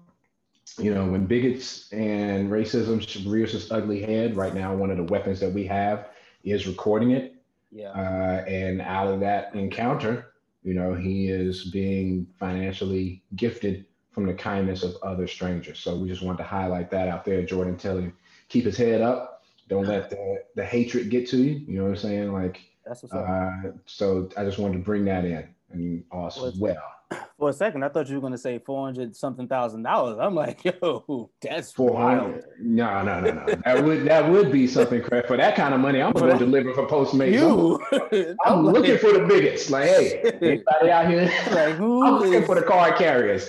you 0.78 0.94
know, 0.94 1.06
when 1.06 1.26
bigots 1.26 1.92
and 1.92 2.50
racism 2.50 3.30
rears 3.30 3.54
its 3.54 3.70
ugly 3.70 4.00
head, 4.02 4.36
right 4.36 4.54
now, 4.54 4.74
one 4.74 4.90
of 4.90 4.96
the 4.96 5.04
weapons 5.04 5.40
that 5.40 5.52
we 5.52 5.66
have 5.66 6.08
is 6.42 6.66
recording 6.66 7.10
it. 7.10 7.34
Yeah. 7.70 7.90
Uh, 7.90 8.44
and 8.48 8.80
out 8.80 9.08
of 9.08 9.20
that 9.20 9.54
encounter, 9.54 10.32
you 10.62 10.74
know, 10.74 10.94
he 10.94 11.28
is 11.28 11.64
being 11.64 12.26
financially 12.38 13.22
gifted 13.36 13.86
from 14.10 14.26
the 14.26 14.34
kindness 14.34 14.82
of 14.82 14.96
other 15.02 15.26
strangers. 15.26 15.78
So 15.78 15.94
we 15.96 16.08
just 16.08 16.22
wanted 16.22 16.38
to 16.38 16.44
highlight 16.44 16.90
that 16.90 17.08
out 17.08 17.24
there. 17.24 17.44
Jordan, 17.44 17.76
tell 17.76 17.98
him 17.98 18.14
keep 18.48 18.64
his 18.64 18.76
head 18.76 19.02
up. 19.02 19.35
Don't 19.68 19.86
let 19.86 20.10
the, 20.10 20.42
the 20.54 20.64
hatred 20.64 21.10
get 21.10 21.28
to 21.30 21.36
you. 21.38 21.64
You 21.66 21.78
know 21.78 21.84
what 21.84 21.90
I'm 21.90 21.96
saying? 21.96 22.32
Like, 22.32 22.60
That's 22.84 23.02
what's 23.02 23.14
up. 23.14 23.26
uh, 23.28 23.70
so 23.84 24.28
I 24.36 24.44
just 24.44 24.58
wanted 24.58 24.74
to 24.74 24.84
bring 24.84 25.04
that 25.06 25.24
in 25.24 25.48
and 25.72 26.04
also 26.10 26.52
Well. 26.58 26.76
For 27.38 27.50
a 27.50 27.52
second, 27.52 27.84
I 27.84 27.88
thought 27.88 28.08
you 28.08 28.16
were 28.16 28.20
gonna 28.20 28.36
say 28.38 28.58
four 28.58 28.84
hundred 28.84 29.14
something 29.14 29.46
thousand 29.46 29.82
dollars. 29.84 30.18
I'm 30.20 30.34
like, 30.34 30.64
yo, 30.82 31.30
that's 31.40 31.70
Four 31.70 31.96
hundred? 32.00 32.44
No, 32.60 33.02
no, 33.04 33.20
no, 33.20 33.30
no. 33.32 33.46
That 33.64 33.84
would 33.84 34.04
that 34.06 34.28
would 34.28 34.50
be 34.50 34.66
something 34.66 35.00
correct 35.02 35.28
for 35.28 35.36
that 35.36 35.54
kind 35.54 35.72
of 35.72 35.78
money. 35.80 36.02
I'm 36.02 36.12
gonna 36.14 36.36
deliver 36.46 36.74
for 36.74 36.84
Postmates. 36.86 37.32
You, 37.34 37.78
I'm, 37.92 38.36
I'm 38.58 38.64
looking 38.66 38.98
for 38.98 39.12
the 39.12 39.24
biggest. 39.28 39.70
Like, 39.70 39.84
hey, 39.84 40.20
anybody 40.42 40.90
out 40.90 41.08
here? 41.08 41.30
like 41.52 41.74
who 41.76 42.04
I'm 42.04 42.14
looking 42.14 42.32
is- 42.40 42.46
for 42.46 42.54
the 42.56 42.62
card 42.62 42.96
carriers. 42.96 43.48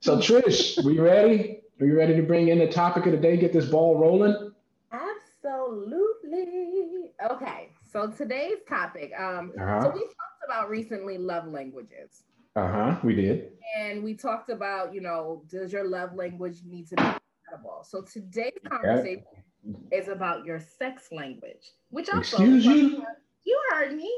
So 0.00 0.18
Trish, 0.18 0.82
we 0.84 0.98
ready? 1.00 1.60
Are 1.80 1.86
you 1.86 1.96
ready 1.96 2.14
to 2.14 2.22
bring 2.22 2.48
in 2.48 2.58
the 2.58 2.68
topic 2.68 3.06
of 3.06 3.12
the 3.12 3.18
day? 3.18 3.36
Get 3.36 3.52
this 3.52 3.66
ball 3.66 3.98
rolling. 3.98 4.52
Absolutely. 4.92 7.10
Okay. 7.30 7.70
So 7.90 8.10
today's 8.10 8.58
topic. 8.68 9.12
Um, 9.18 9.52
so 9.56 9.62
Uh-huh. 9.62 9.82
So 9.82 9.88
we 9.90 10.00
talked 10.00 10.44
about 10.46 10.70
recently 10.70 11.18
love 11.18 11.48
languages. 11.48 12.24
Uh 12.54 12.70
huh. 12.70 12.96
We 13.02 13.14
did. 13.14 13.52
And 13.76 14.04
we 14.04 14.14
talked 14.14 14.50
about, 14.50 14.94
you 14.94 15.00
know, 15.00 15.42
does 15.48 15.72
your 15.72 15.88
love 15.88 16.14
language 16.14 16.58
need 16.64 16.86
to 16.88 16.96
be 16.96 17.02
compatible? 17.02 17.84
So 17.84 18.02
today's 18.02 18.52
conversation 18.68 19.24
is 19.90 20.08
about 20.08 20.44
your 20.44 20.60
sex 20.60 21.08
language, 21.10 21.72
which 21.90 22.08
also 22.08 22.36
Excuse 22.36 22.64
you? 22.64 23.04
you 23.44 23.60
heard 23.72 23.96
me. 23.96 24.12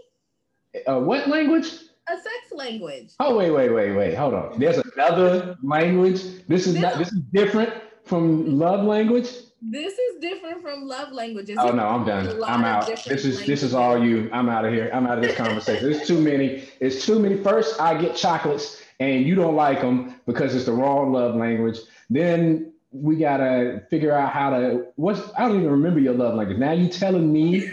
Uh, 0.87 1.01
what 1.01 1.29
language? 1.29 1.73
A 2.09 2.17
sex 2.17 2.53
language. 2.53 3.13
Oh 3.19 3.37
wait, 3.37 3.51
wait, 3.51 3.71
wait, 3.71 3.93
wait. 3.93 4.15
Hold 4.15 4.35
on. 4.35 4.59
There's 4.59 4.79
another 4.79 5.57
language. 5.63 6.23
This 6.47 6.67
is 6.67 6.77
not. 6.77 6.99
This 6.99 7.13
is 7.13 7.21
different 7.33 7.73
from 8.05 8.59
love 8.59 8.85
language. 8.85 9.29
This 9.63 9.99
is 9.99 10.21
different 10.21 10.63
from 10.63 10.87
love 10.87 11.13
languages. 11.13 11.57
Oh 11.61 11.73
no, 11.73 11.87
I'm 11.87 12.05
done. 12.05 12.43
I'm 12.45 12.65
out. 12.65 12.87
This 12.87 13.25
is 13.25 13.45
this 13.45 13.63
is 13.63 13.75
all 13.75 14.03
you. 14.03 14.31
I'm 14.33 14.49
out 14.49 14.65
of 14.65 14.73
here. 14.73 14.91
I'm 14.93 15.07
out 15.07 15.19
of 15.19 15.25
this 15.25 15.37
conversation. 15.45 15.91
It's 15.91 16.07
too 16.07 16.21
many. 16.21 16.69
It's 16.81 17.05
too 17.05 17.19
many. 17.19 17.37
First, 17.43 17.81
I 17.81 18.01
get 18.01 18.15
chocolates, 18.15 18.83
and 19.01 19.25
you 19.25 19.35
don't 19.35 19.57
like 19.57 19.81
them 19.81 20.15
because 20.27 20.55
it's 20.55 20.67
the 20.67 20.73
wrong 20.73 21.13
love 21.13 21.35
language. 21.35 21.79
Then 22.11 22.73
we 22.93 23.17
gotta 23.17 23.83
figure 23.91 24.13
out 24.13 24.33
how 24.33 24.51
to. 24.51 24.87
What's 24.97 25.21
I 25.37 25.49
don't 25.49 25.57
even 25.57 25.71
remember 25.71 26.01
your 26.01 26.15
love 26.15 26.35
language. 26.35 26.59
Now 26.59 26.73
you 26.73 26.89
telling 26.89 27.33
me 27.33 27.69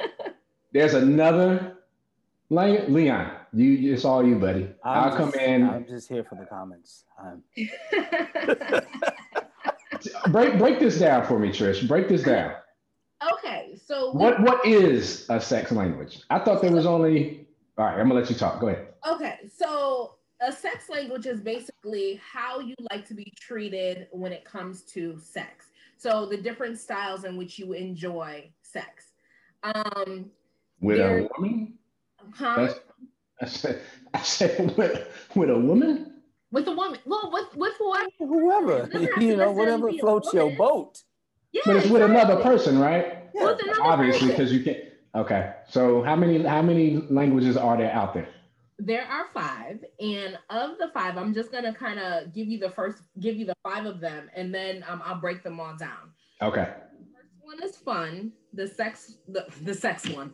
there's 0.72 0.94
another 0.94 1.78
language. 2.48 2.88
Leon, 2.88 3.32
you. 3.52 3.92
It's 3.94 4.04
all 4.04 4.24
you, 4.26 4.36
buddy. 4.36 4.68
I'm 4.84 5.10
I'll 5.12 5.16
come 5.16 5.34
in. 5.34 5.68
I'm 5.68 5.86
just 5.86 6.08
here 6.08 6.24
for 6.24 6.36
the 6.36 6.46
comments. 6.46 7.04
Um, 7.20 7.42
break 10.30 10.58
break 10.58 10.78
this 10.80 10.98
down 10.98 11.26
for 11.26 11.38
me, 11.38 11.48
Trish. 11.50 11.86
Break 11.88 12.08
this 12.08 12.22
down. 12.22 12.54
okay, 13.34 13.78
so 13.84 14.12
we- 14.12 14.18
What 14.20 14.40
what 14.42 14.64
is 14.66 15.26
a 15.28 15.40
sex 15.40 15.72
language? 15.72 16.20
I 16.30 16.38
thought 16.38 16.62
there 16.62 16.72
was 16.72 16.86
only. 16.86 17.46
All 17.76 17.84
right, 17.86 17.94
I'm 17.98 18.08
gonna 18.08 18.20
let 18.20 18.30
you 18.30 18.36
talk. 18.36 18.60
Go 18.60 18.68
ahead. 18.68 18.88
Okay, 19.08 19.38
so 19.56 20.14
a 20.40 20.52
sex 20.52 20.88
language 20.88 21.26
is 21.26 21.40
basically 21.40 22.20
how 22.22 22.60
you 22.60 22.74
like 22.90 23.06
to 23.08 23.14
be 23.14 23.32
treated 23.40 24.06
when 24.12 24.32
it 24.32 24.44
comes 24.44 24.82
to 24.82 25.18
sex. 25.18 25.66
So 25.96 26.26
the 26.26 26.36
different 26.36 26.78
styles 26.78 27.24
in 27.24 27.36
which 27.36 27.58
you 27.58 27.72
enjoy 27.72 28.50
sex. 28.62 29.06
Um, 29.64 30.30
With 30.80 30.98
There- 30.98 31.18
a 31.20 31.28
woman? 31.36 31.74
huh? 32.34 32.54
That's, 32.56 32.80
I 33.40 33.46
said, 33.46 33.80
I 34.14 34.22
said 34.22 34.76
with, 34.76 35.06
with 35.34 35.50
a 35.50 35.58
woman? 35.58 36.14
With 36.50 36.66
a 36.66 36.72
woman. 36.72 36.98
Well, 37.04 37.30
with 37.32 37.54
with 37.56 37.74
what? 37.78 38.10
whoever, 38.18 38.86
Doesn't 38.86 39.02
have 39.02 39.14
to 39.16 39.24
you 39.24 39.36
know, 39.36 39.52
whatever 39.52 39.92
floats 39.92 40.32
your 40.32 40.50
boat. 40.56 40.98
Yeah, 41.52 41.62
But 41.64 41.76
it's 41.76 41.88
with 41.88 42.02
another 42.02 42.36
person, 42.36 42.78
right? 42.78 43.28
With 43.34 43.60
another 43.62 43.82
Obviously, 43.82 44.28
because 44.28 44.52
you 44.52 44.62
can't. 44.64 44.78
Okay, 45.14 45.52
so 45.68 46.02
how 46.02 46.16
many 46.16 46.42
how 46.42 46.62
many 46.62 46.96
languages 47.10 47.56
are 47.56 47.76
there 47.76 47.92
out 47.92 48.14
there? 48.14 48.28
There 48.78 49.04
are 49.04 49.26
five, 49.34 49.84
and 49.98 50.38
of 50.50 50.78
the 50.78 50.88
five, 50.94 51.16
I'm 51.16 51.34
just 51.34 51.50
gonna 51.50 51.74
kind 51.74 51.98
of 51.98 52.32
give 52.32 52.46
you 52.48 52.58
the 52.58 52.70
first, 52.70 53.02
give 53.20 53.36
you 53.36 53.44
the 53.44 53.54
five 53.62 53.86
of 53.86 54.00
them, 54.00 54.30
and 54.34 54.54
then 54.54 54.84
um, 54.88 55.02
I'll 55.04 55.20
break 55.20 55.42
them 55.42 55.58
all 55.60 55.76
down. 55.76 56.12
Okay, 56.40 56.68
First 57.14 57.34
one 57.40 57.62
is 57.62 57.76
fun. 57.76 58.32
The 58.52 58.66
sex, 58.66 59.14
the, 59.26 59.46
the 59.62 59.74
sex 59.74 60.08
one. 60.08 60.32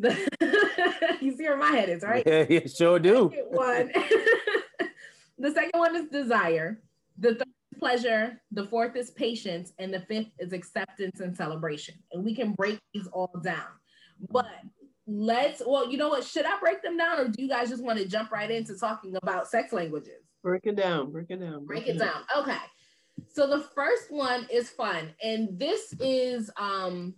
The 0.00 1.18
you 1.20 1.36
see 1.36 1.44
where 1.44 1.56
my 1.56 1.70
head 1.70 1.88
is, 1.88 2.02
right? 2.02 2.22
Yeah, 2.26 2.46
you 2.48 2.62
sure 2.68 2.98
do. 2.98 3.30
Second 3.32 3.46
one. 3.50 3.92
the 5.38 5.52
second 5.52 5.78
one 5.78 5.96
is 5.96 6.08
desire. 6.08 6.80
The 7.18 7.34
third 7.34 7.48
is 7.72 7.78
pleasure. 7.78 8.40
The 8.52 8.66
fourth 8.66 8.96
is 8.96 9.10
patience, 9.10 9.72
and 9.78 9.92
the 9.92 10.00
fifth 10.00 10.32
is 10.38 10.52
acceptance 10.52 11.20
and 11.20 11.36
celebration. 11.36 11.94
And 12.12 12.24
we 12.24 12.34
can 12.34 12.52
break 12.52 12.78
these 12.94 13.08
all 13.12 13.30
down. 13.42 13.68
But 14.30 14.46
let's. 15.06 15.60
Well, 15.66 15.90
you 15.90 15.98
know 15.98 16.08
what? 16.08 16.24
Should 16.24 16.46
I 16.46 16.58
break 16.60 16.82
them 16.82 16.96
down, 16.96 17.20
or 17.20 17.28
do 17.28 17.42
you 17.42 17.48
guys 17.48 17.68
just 17.68 17.84
want 17.84 17.98
to 17.98 18.06
jump 18.06 18.30
right 18.30 18.50
into 18.50 18.78
talking 18.78 19.16
about 19.22 19.48
sex 19.48 19.72
languages? 19.72 20.22
Break 20.42 20.62
it 20.64 20.76
down. 20.76 21.12
Break 21.12 21.30
it 21.30 21.40
down. 21.40 21.66
break 21.66 21.86
it 21.86 21.98
down 21.98 22.22
okay 22.34 22.56
so 23.28 23.46
the 23.46 23.60
first 23.60 24.10
one 24.10 24.46
is 24.50 24.70
fun 24.70 25.10
and 25.22 25.58
this 25.58 25.92
is 26.00 26.50
um 26.56 27.14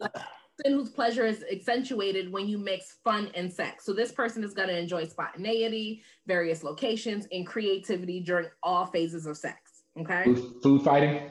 a 0.00 0.10
person 0.58 0.78
whose 0.78 0.90
pleasure 0.90 1.26
is 1.26 1.44
accentuated 1.50 2.32
when 2.32 2.48
you 2.48 2.58
mix 2.58 2.96
fun 3.04 3.30
and 3.34 3.52
sex 3.52 3.84
so 3.84 3.92
this 3.92 4.12
person 4.12 4.42
is 4.42 4.54
going 4.54 4.68
to 4.68 4.76
enjoy 4.76 5.04
spontaneity 5.04 6.02
various 6.26 6.62
locations 6.62 7.26
and 7.32 7.46
creativity 7.46 8.20
during 8.20 8.48
all 8.62 8.86
phases 8.86 9.26
of 9.26 9.36
sex 9.36 9.82
okay 9.98 10.24
food, 10.24 10.54
food 10.62 10.82
fighting. 10.82 11.30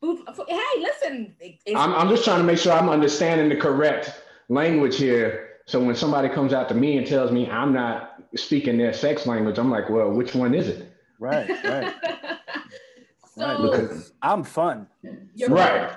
Food- 0.00 0.20
hey 0.48 0.80
listen 0.80 1.34
it's, 1.40 1.62
I'm 1.76 1.92
I'm 1.94 2.08
just 2.08 2.24
trying 2.24 2.38
to 2.38 2.44
make 2.44 2.58
sure 2.58 2.72
I'm 2.72 2.88
understanding 2.88 3.48
the 3.48 3.56
correct 3.56 4.22
language 4.50 4.96
here. 4.98 5.60
So 5.66 5.82
when 5.82 5.94
somebody 5.94 6.28
comes 6.28 6.52
out 6.52 6.68
to 6.68 6.74
me 6.74 6.98
and 6.98 7.06
tells 7.06 7.30
me 7.30 7.48
I'm 7.48 7.72
not 7.72 8.22
speaking 8.36 8.76
their 8.76 8.92
sex 8.92 9.26
language, 9.26 9.58
I'm 9.58 9.70
like, 9.70 9.88
well, 9.88 10.10
which 10.10 10.34
one 10.34 10.54
is 10.54 10.68
it? 10.68 10.92
Right, 11.18 11.48
right. 11.64 11.94
so 13.34 13.70
right, 13.70 13.90
I'm 14.20 14.44
fun. 14.44 14.88
you're 15.34 15.48
Right. 15.48 15.96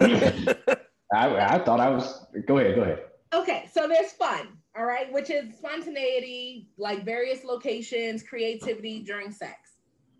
I, 1.14 1.54
I 1.54 1.58
thought 1.58 1.80
I 1.80 1.90
was. 1.90 2.26
Go 2.46 2.58
ahead. 2.58 2.74
Go 2.74 2.82
ahead. 2.82 3.04
Okay, 3.34 3.68
so 3.72 3.88
there's 3.88 4.12
fun, 4.12 4.58
all 4.76 4.84
right, 4.84 5.12
which 5.12 5.28
is 5.28 5.56
spontaneity, 5.56 6.68
like 6.78 7.04
various 7.04 7.42
locations, 7.42 8.22
creativity 8.22 9.02
during 9.02 9.32
sex. 9.32 9.72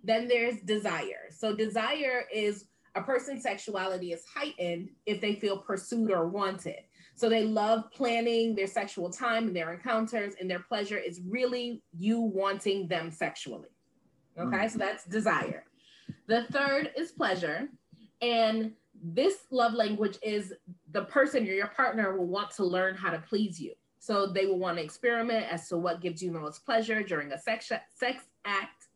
Then 0.02 0.26
there's 0.26 0.60
desire. 0.62 1.28
So 1.30 1.54
desire 1.54 2.24
is 2.34 2.66
a 2.96 3.02
person's 3.02 3.42
sexuality 3.42 4.12
is 4.12 4.24
heightened 4.32 4.90
if 5.06 5.20
they 5.20 5.36
feel 5.36 5.58
pursued 5.58 6.10
or 6.10 6.26
wanted. 6.26 6.80
So 7.14 7.28
they 7.28 7.44
love 7.44 7.84
planning 7.92 8.56
their 8.56 8.66
sexual 8.66 9.10
time 9.10 9.46
and 9.46 9.56
their 9.56 9.72
encounters, 9.72 10.34
and 10.40 10.50
their 10.50 10.60
pleasure 10.60 10.98
is 10.98 11.20
really 11.28 11.82
you 11.96 12.20
wanting 12.20 12.88
them 12.88 13.12
sexually. 13.12 13.68
Okay, 14.36 14.62
hmm. 14.62 14.68
so 14.68 14.78
that's 14.78 15.04
desire. 15.04 15.64
The 16.26 16.46
third 16.50 16.90
is 16.96 17.12
pleasure. 17.12 17.68
And 18.20 18.72
this 19.04 19.44
love 19.50 19.74
language 19.74 20.18
is 20.22 20.54
the 20.92 21.02
person 21.02 21.46
or 21.46 21.52
your 21.52 21.66
partner 21.66 22.16
will 22.16 22.26
want 22.26 22.50
to 22.52 22.64
learn 22.64 22.94
how 22.94 23.10
to 23.10 23.18
please 23.18 23.60
you. 23.60 23.74
So 23.98 24.26
they 24.26 24.46
will 24.46 24.58
want 24.58 24.78
to 24.78 24.84
experiment 24.84 25.46
as 25.50 25.68
to 25.68 25.76
what 25.76 26.00
gives 26.00 26.22
you 26.22 26.32
the 26.32 26.40
most 26.40 26.64
pleasure 26.64 27.02
during 27.02 27.32
a 27.32 27.38
sex, 27.38 27.70
sex 27.94 28.24
act. 28.46 28.86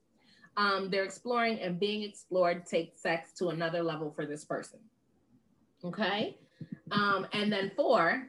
Um, 0.57 0.89
they're 0.91 1.05
exploring 1.05 1.61
and 1.61 1.79
being 1.79 2.03
explored 2.03 2.67
takes 2.67 3.01
sex 3.01 3.33
to 3.35 3.49
another 3.49 3.83
level 3.83 4.11
for 4.11 4.27
this 4.27 4.45
person. 4.45 4.81
Okay. 5.85 6.37
Um, 6.91 7.27
and 7.33 7.53
then 7.53 7.71
four 7.77 8.29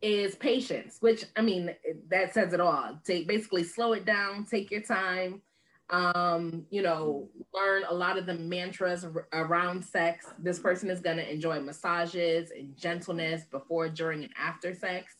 is 0.00 0.36
patience, 0.36 0.98
which 1.00 1.24
I 1.36 1.42
mean, 1.42 1.74
that 2.10 2.32
says 2.32 2.52
it 2.52 2.60
all. 2.60 2.98
Take 3.04 3.26
basically 3.26 3.64
slow 3.64 3.92
it 3.92 4.04
down, 4.04 4.46
take 4.46 4.70
your 4.70 4.82
time, 4.82 5.42
um, 5.90 6.66
you 6.70 6.82
know, 6.82 7.28
learn 7.54 7.84
a 7.88 7.94
lot 7.94 8.18
of 8.18 8.26
the 8.26 8.34
mantras 8.34 9.04
ar- 9.04 9.28
around 9.32 9.84
sex. 9.84 10.26
This 10.38 10.58
person 10.58 10.90
is 10.90 11.00
going 11.00 11.16
to 11.16 11.30
enjoy 11.30 11.60
massages 11.60 12.50
and 12.50 12.76
gentleness 12.76 13.44
before, 13.50 13.88
during, 13.88 14.24
and 14.24 14.32
after 14.38 14.74
sex. 14.74 15.14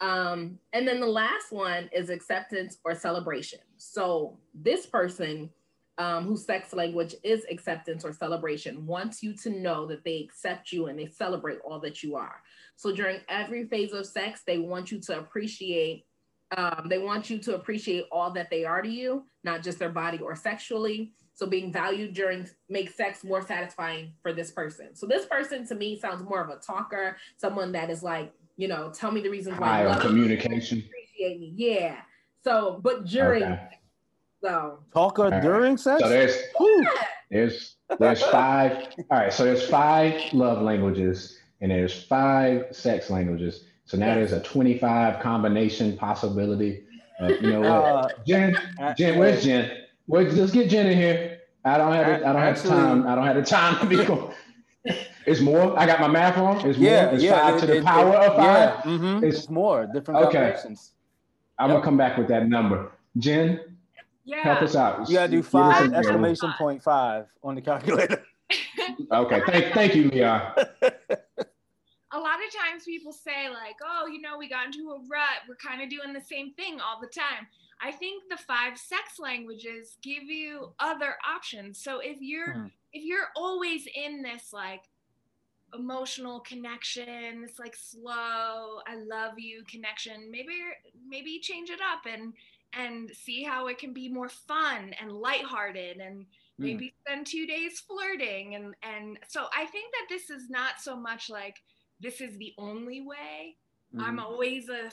Um, 0.00 0.58
and 0.72 0.86
then 0.86 1.00
the 1.00 1.06
last 1.06 1.50
one 1.50 1.88
is 1.92 2.10
acceptance 2.10 2.78
or 2.84 2.94
celebration. 2.94 3.60
So 3.78 4.38
this 4.54 4.86
person 4.86 5.50
um, 5.98 6.24
whose 6.24 6.44
sex 6.44 6.74
language 6.74 7.14
is 7.22 7.46
acceptance 7.50 8.04
or 8.04 8.12
celebration 8.12 8.86
wants 8.86 9.22
you 9.22 9.32
to 9.38 9.50
know 9.50 9.86
that 9.86 10.04
they 10.04 10.18
accept 10.18 10.72
you 10.72 10.86
and 10.86 10.98
they 10.98 11.06
celebrate 11.06 11.58
all 11.64 11.80
that 11.80 12.02
you 12.02 12.16
are. 12.16 12.42
So 12.76 12.94
during 12.94 13.20
every 13.28 13.66
phase 13.66 13.92
of 13.92 14.04
sex, 14.04 14.42
they 14.46 14.58
want 14.58 14.90
you 14.90 15.00
to 15.00 15.18
appreciate. 15.18 16.04
Um, 16.56 16.86
they 16.88 16.98
want 16.98 17.28
you 17.28 17.38
to 17.38 17.54
appreciate 17.56 18.04
all 18.12 18.30
that 18.32 18.50
they 18.50 18.64
are 18.64 18.80
to 18.82 18.88
you, 18.88 19.24
not 19.42 19.62
just 19.62 19.78
their 19.78 19.90
body 19.90 20.18
or 20.18 20.36
sexually. 20.36 21.12
So 21.34 21.46
being 21.46 21.72
valued 21.72 22.14
during 22.14 22.48
makes 22.68 22.94
sex 22.96 23.24
more 23.24 23.42
satisfying 23.46 24.12
for 24.22 24.32
this 24.32 24.50
person. 24.52 24.94
So 24.94 25.06
this 25.06 25.26
person 25.26 25.66
to 25.66 25.74
me 25.74 25.98
sounds 25.98 26.22
more 26.22 26.40
of 26.40 26.48
a 26.50 26.56
talker, 26.56 27.16
someone 27.36 27.72
that 27.72 27.90
is 27.90 28.02
like, 28.02 28.32
you 28.56 28.68
know, 28.68 28.90
tell 28.90 29.10
me 29.10 29.20
the 29.20 29.28
reasons 29.28 29.58
why 29.58 29.66
High 29.66 29.82
you 29.82 29.88
on 29.88 29.94
love 29.96 30.02
communication. 30.06 30.78
appreciate 30.78 31.40
me. 31.40 31.52
Yeah. 31.56 31.96
So, 32.42 32.80
but 32.82 33.06
during 33.06 33.42
Okay. 33.42 33.68
so 34.42 34.78
Talker 34.94 35.28
right. 35.28 35.42
during 35.42 35.76
sex. 35.76 36.00
So 36.02 36.08
there's 36.08 36.36
Whew. 36.58 36.86
there's 37.30 37.76
there's 37.98 38.22
five. 38.22 38.94
All 39.10 39.18
right, 39.18 39.32
so 39.32 39.44
there's 39.44 39.68
five 39.68 40.32
love 40.32 40.62
languages 40.62 41.38
and 41.60 41.70
there's 41.70 42.04
five 42.04 42.66
sex 42.70 43.10
languages. 43.10 43.64
So 43.86 43.96
now 43.96 44.14
there's 44.16 44.32
a 44.32 44.40
25 44.40 45.20
combination 45.20 45.96
possibility. 45.96 46.84
Of, 47.20 47.30
you 47.40 47.50
know 47.52 47.60
what? 47.60 47.68
Uh, 47.70 48.08
Jen, 48.26 48.58
Jen, 48.98 49.18
where's 49.18 49.44
Jen? 49.44 49.70
Wait, 50.08 50.32
let's 50.32 50.52
get 50.52 50.68
Jen 50.68 50.86
in 50.88 50.98
here. 50.98 51.38
I 51.64 51.78
don't 51.78 51.92
have 51.92 52.20
the, 52.20 52.26
I 52.26 52.32
don't 52.32 52.42
have 52.42 52.62
the 52.62 52.68
time. 52.68 53.06
I 53.06 53.14
don't 53.14 53.26
have 53.26 53.36
the 53.36 53.42
time 53.42 53.78
to 53.78 53.86
be 53.86 54.04
going. 54.04 54.32
It's 55.24 55.40
more. 55.40 55.76
I 55.78 55.86
got 55.86 56.00
my 56.00 56.06
math 56.08 56.36
wrong. 56.36 56.64
It's 56.64 56.78
more. 56.78 56.88
yeah, 56.88 57.10
it's 57.10 57.22
yeah. 57.22 57.40
five 57.40 57.56
it- 57.56 57.60
to 57.60 57.66
the 57.66 57.76
it- 57.78 57.84
power 57.84 58.10
it- 58.10 58.14
of 58.28 58.36
five. 58.36 58.44
Yeah, 58.44 58.80
mhm. 58.84 59.16
It's- 59.18 59.38
it's, 59.40 59.50
more 59.50 59.86
different 59.92 60.20
Okay. 60.26 60.54
I'm 61.58 61.70
Yep. 61.70 61.76
gonna 61.76 61.82
come 61.82 61.96
back 61.96 62.18
with 62.18 62.28
that 62.28 62.48
number. 62.48 62.92
Jen, 63.18 63.60
Yeah. 64.24 64.42
help 64.42 64.62
us 64.62 64.76
out. 64.76 65.08
You 65.08 65.16
gotta 65.16 65.32
do 65.32 65.42
five 65.42 65.86
some- 65.86 65.94
exclamation 65.94 66.52
point 66.58 66.82
five 66.82 67.26
on 67.42 67.54
the 67.56 67.60
calculator. 67.62 68.22
Okay, 69.10 69.40
thank 69.46 69.72
thank 69.74 69.94
you, 69.96 70.08
Leon. 70.10 70.52
a 72.12 72.18
lot 72.18 72.36
of 72.46 72.52
times 72.54 72.84
people 72.84 73.12
say 73.12 73.48
like 73.48 73.76
oh 73.84 74.06
you 74.06 74.20
know 74.20 74.38
we 74.38 74.48
got 74.48 74.66
into 74.66 74.90
a 74.90 74.98
rut 75.08 75.42
we're 75.48 75.56
kind 75.56 75.82
of 75.82 75.90
doing 75.90 76.12
the 76.12 76.20
same 76.20 76.52
thing 76.54 76.78
all 76.80 77.00
the 77.00 77.06
time 77.08 77.46
i 77.82 77.90
think 77.90 78.22
the 78.30 78.36
five 78.36 78.78
sex 78.78 79.18
languages 79.18 79.96
give 80.02 80.22
you 80.24 80.72
other 80.78 81.16
options 81.28 81.82
so 81.82 81.98
if 82.00 82.18
you're 82.20 82.52
Hmm. 82.54 82.66
if 82.92 83.04
you're 83.04 83.28
always 83.36 83.86
in 83.94 84.22
this 84.22 84.52
like 84.52 84.82
emotional 85.74 86.40
connection 86.40 87.42
this 87.42 87.58
like 87.58 87.74
slow 87.76 88.78
i 88.86 88.94
love 88.96 89.38
you 89.38 89.64
connection 89.68 90.30
maybe 90.30 90.54
you're- 90.54 90.92
maybe 91.08 91.40
change 91.40 91.70
it 91.70 91.80
up 91.80 92.06
and 92.06 92.32
and 92.72 93.10
see 93.14 93.42
how 93.42 93.66
it 93.66 93.78
can 93.78 93.92
be 93.92 94.08
more 94.08 94.28
fun 94.28 94.94
and 95.00 95.12
lighthearted 95.12 95.98
and 95.98 96.26
Hmm. 96.58 96.64
maybe 96.64 96.94
spend 97.04 97.26
two 97.26 97.46
days 97.46 97.80
flirting 97.80 98.54
and 98.54 98.74
and 98.82 99.18
so 99.28 99.46
i 99.54 99.66
think 99.66 99.92
that 99.92 100.06
this 100.08 100.30
is 100.30 100.48
not 100.48 100.80
so 100.80 100.96
much 100.96 101.28
like 101.28 101.56
this 102.00 102.20
is 102.20 102.36
the 102.38 102.52
only 102.58 103.00
way. 103.00 103.56
I'm 103.98 104.16
Mhm. 104.18 104.22
always 104.22 104.68
a 104.68 104.90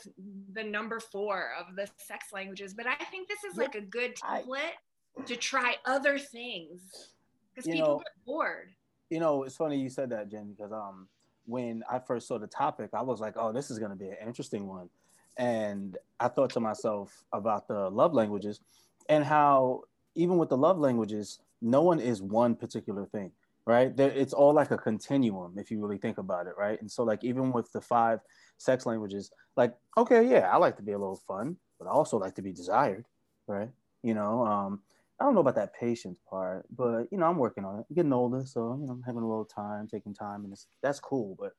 the 0.53 0.63
number 0.63 0.99
four 0.99 1.51
of 1.59 1.75
the 1.75 1.89
sex 1.97 2.31
languages 2.31 2.73
but 2.73 2.85
i 2.87 2.95
think 3.05 3.27
this 3.27 3.43
is 3.43 3.57
like 3.57 3.75
a 3.75 3.81
good 3.81 4.13
I- 4.23 4.43
template 4.43 5.25
to 5.25 5.35
try 5.35 5.75
other 5.85 6.17
things 6.19 7.13
because 7.49 7.65
people 7.65 7.87
know- 7.87 7.97
get 7.99 8.25
bored. 8.25 8.73
You 9.09 9.19
know, 9.19 9.43
it's 9.43 9.57
funny 9.57 9.77
you 9.79 9.89
said 9.89 10.09
that, 10.09 10.29
Jen, 10.29 10.53
because 10.53 10.71
um, 10.71 11.07
when 11.45 11.83
I 11.89 11.99
first 11.99 12.27
saw 12.27 12.39
the 12.39 12.47
topic, 12.47 12.91
I 12.93 13.01
was 13.01 13.19
like, 13.19 13.35
"Oh, 13.37 13.51
this 13.51 13.69
is 13.69 13.77
gonna 13.77 13.95
be 13.95 14.07
an 14.09 14.17
interesting 14.25 14.67
one," 14.67 14.89
and 15.37 15.97
I 16.19 16.29
thought 16.29 16.51
to 16.51 16.59
myself 16.59 17.23
about 17.33 17.67
the 17.67 17.89
love 17.91 18.13
languages 18.13 18.61
and 19.09 19.23
how 19.23 19.83
even 20.15 20.37
with 20.37 20.49
the 20.49 20.57
love 20.57 20.79
languages, 20.79 21.39
no 21.61 21.81
one 21.81 21.99
is 21.99 22.21
one 22.21 22.55
particular 22.55 23.05
thing, 23.05 23.31
right? 23.65 23.95
There, 23.95 24.09
it's 24.11 24.33
all 24.33 24.53
like 24.53 24.71
a 24.71 24.77
continuum 24.77 25.55
if 25.57 25.71
you 25.71 25.81
really 25.81 25.97
think 25.97 26.17
about 26.17 26.47
it, 26.47 26.53
right? 26.57 26.79
And 26.79 26.91
so, 26.91 27.03
like, 27.03 27.23
even 27.23 27.51
with 27.51 27.71
the 27.71 27.81
five 27.81 28.19
sex 28.57 28.85
languages, 28.85 29.31
like, 29.55 29.75
okay, 29.97 30.27
yeah, 30.27 30.49
I 30.51 30.57
like 30.57 30.77
to 30.77 30.83
be 30.83 30.91
a 30.91 30.99
little 30.99 31.21
fun, 31.27 31.57
but 31.79 31.87
I 31.87 31.91
also 31.91 32.17
like 32.17 32.35
to 32.35 32.41
be 32.41 32.51
desired, 32.51 33.05
right? 33.47 33.69
You 34.01 34.13
know, 34.13 34.45
um, 34.45 34.81
I 35.19 35.25
don't 35.25 35.35
know 35.35 35.41
about 35.41 35.55
that 35.55 35.73
patience 35.73 36.19
part, 36.29 36.65
but 36.75 37.07
you 37.11 37.17
know, 37.17 37.25
I'm 37.25 37.37
working 37.37 37.63
on 37.63 37.79
it. 37.79 37.85
I'm 37.89 37.95
getting 37.95 38.13
older, 38.13 38.43
so 38.45 38.77
you 38.79 38.87
know, 38.87 38.93
I'm 38.93 39.03
having 39.03 39.23
a 39.23 39.27
little 39.27 39.45
time, 39.45 39.87
taking 39.87 40.13
time, 40.13 40.43
and 40.43 40.51
it's, 40.51 40.67
that's 40.81 40.99
cool. 40.99 41.37
But 41.39 41.53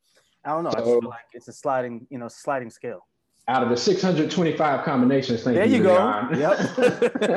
I 0.44 0.50
don't 0.50 0.64
know. 0.64 0.70
I 0.70 0.80
just 0.80 0.86
feel 0.86 1.08
like 1.08 1.24
it's 1.32 1.48
a 1.48 1.52
sliding, 1.52 2.06
you 2.10 2.18
know, 2.18 2.28
sliding 2.28 2.70
scale. 2.70 3.06
Out 3.46 3.62
of 3.62 3.68
the 3.68 3.76
625 3.76 4.84
combinations, 4.86 5.42
thank 5.42 5.56
There 5.56 5.66
you, 5.66 5.76
you 5.76 5.82
go. 5.82 5.92
Leon. 5.92 6.38
Yep. 6.38 6.58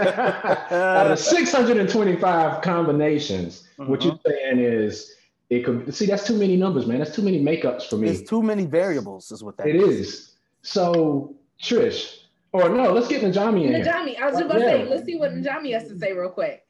Out 0.72 1.06
of 1.08 1.10
the 1.10 1.16
625 1.18 2.62
combinations, 2.62 3.68
what 3.76 4.00
Uh-huh. 4.06 4.18
you're 4.26 4.34
saying 4.36 4.60
is 4.60 5.16
it 5.50 5.66
could 5.66 5.94
see 5.94 6.06
that's 6.06 6.26
too 6.26 6.38
many 6.38 6.56
numbers, 6.56 6.86
man. 6.88 7.00
That's 7.00 7.14
too 7.14 7.22
many 7.22 7.42
makeups 7.44 7.90
for 7.90 7.98
me. 7.98 8.06
There's 8.08 8.24
too 8.24 8.42
many 8.42 8.66
variables, 8.66 9.32
is 9.32 9.44
what 9.44 9.58
that 9.58 9.68
It 9.68 9.76
is. 9.76 10.36
So, 10.62 11.36
Trish, 11.62 12.20
or 12.54 12.70
no, 12.70 12.94
let's 12.94 13.10
get 13.10 13.22
Najami 13.22 13.66
in 13.66 13.76
here. 13.76 13.84
Najami, 13.84 14.18
I 14.20 14.26
was 14.28 14.36
just 14.36 14.46
about 14.46 14.54
to 14.54 14.60
Yeah. 14.62 14.72
say, 14.84 14.86
let's 14.90 15.06
see 15.06 15.18
what 15.18 15.32
Najami 15.34 15.74
has 15.74 15.90
to 15.90 15.98
say 16.00 16.14
real 16.14 16.30
quick. 16.30 16.66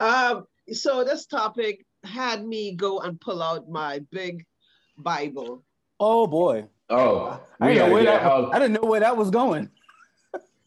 Um, 0.00 0.46
so 0.72 1.04
this 1.04 1.26
topic 1.26 1.86
had 2.02 2.44
me 2.44 2.74
go 2.74 2.98
and 3.00 3.20
pull 3.20 3.42
out 3.42 3.68
my 3.68 4.00
big 4.10 4.44
Bible. 4.98 5.62
Oh 6.00 6.26
boy, 6.26 6.66
Oh, 6.90 7.40
I 7.60 7.68
didn't 7.68 7.88
know 7.88 7.94
where 7.94 8.04
that. 8.04 8.22
oh, 8.24 8.50
I 8.52 8.58
didn't 8.58 8.72
know 8.74 8.88
where 8.88 9.00
that 9.00 9.16
was 9.16 9.30
going. 9.30 9.70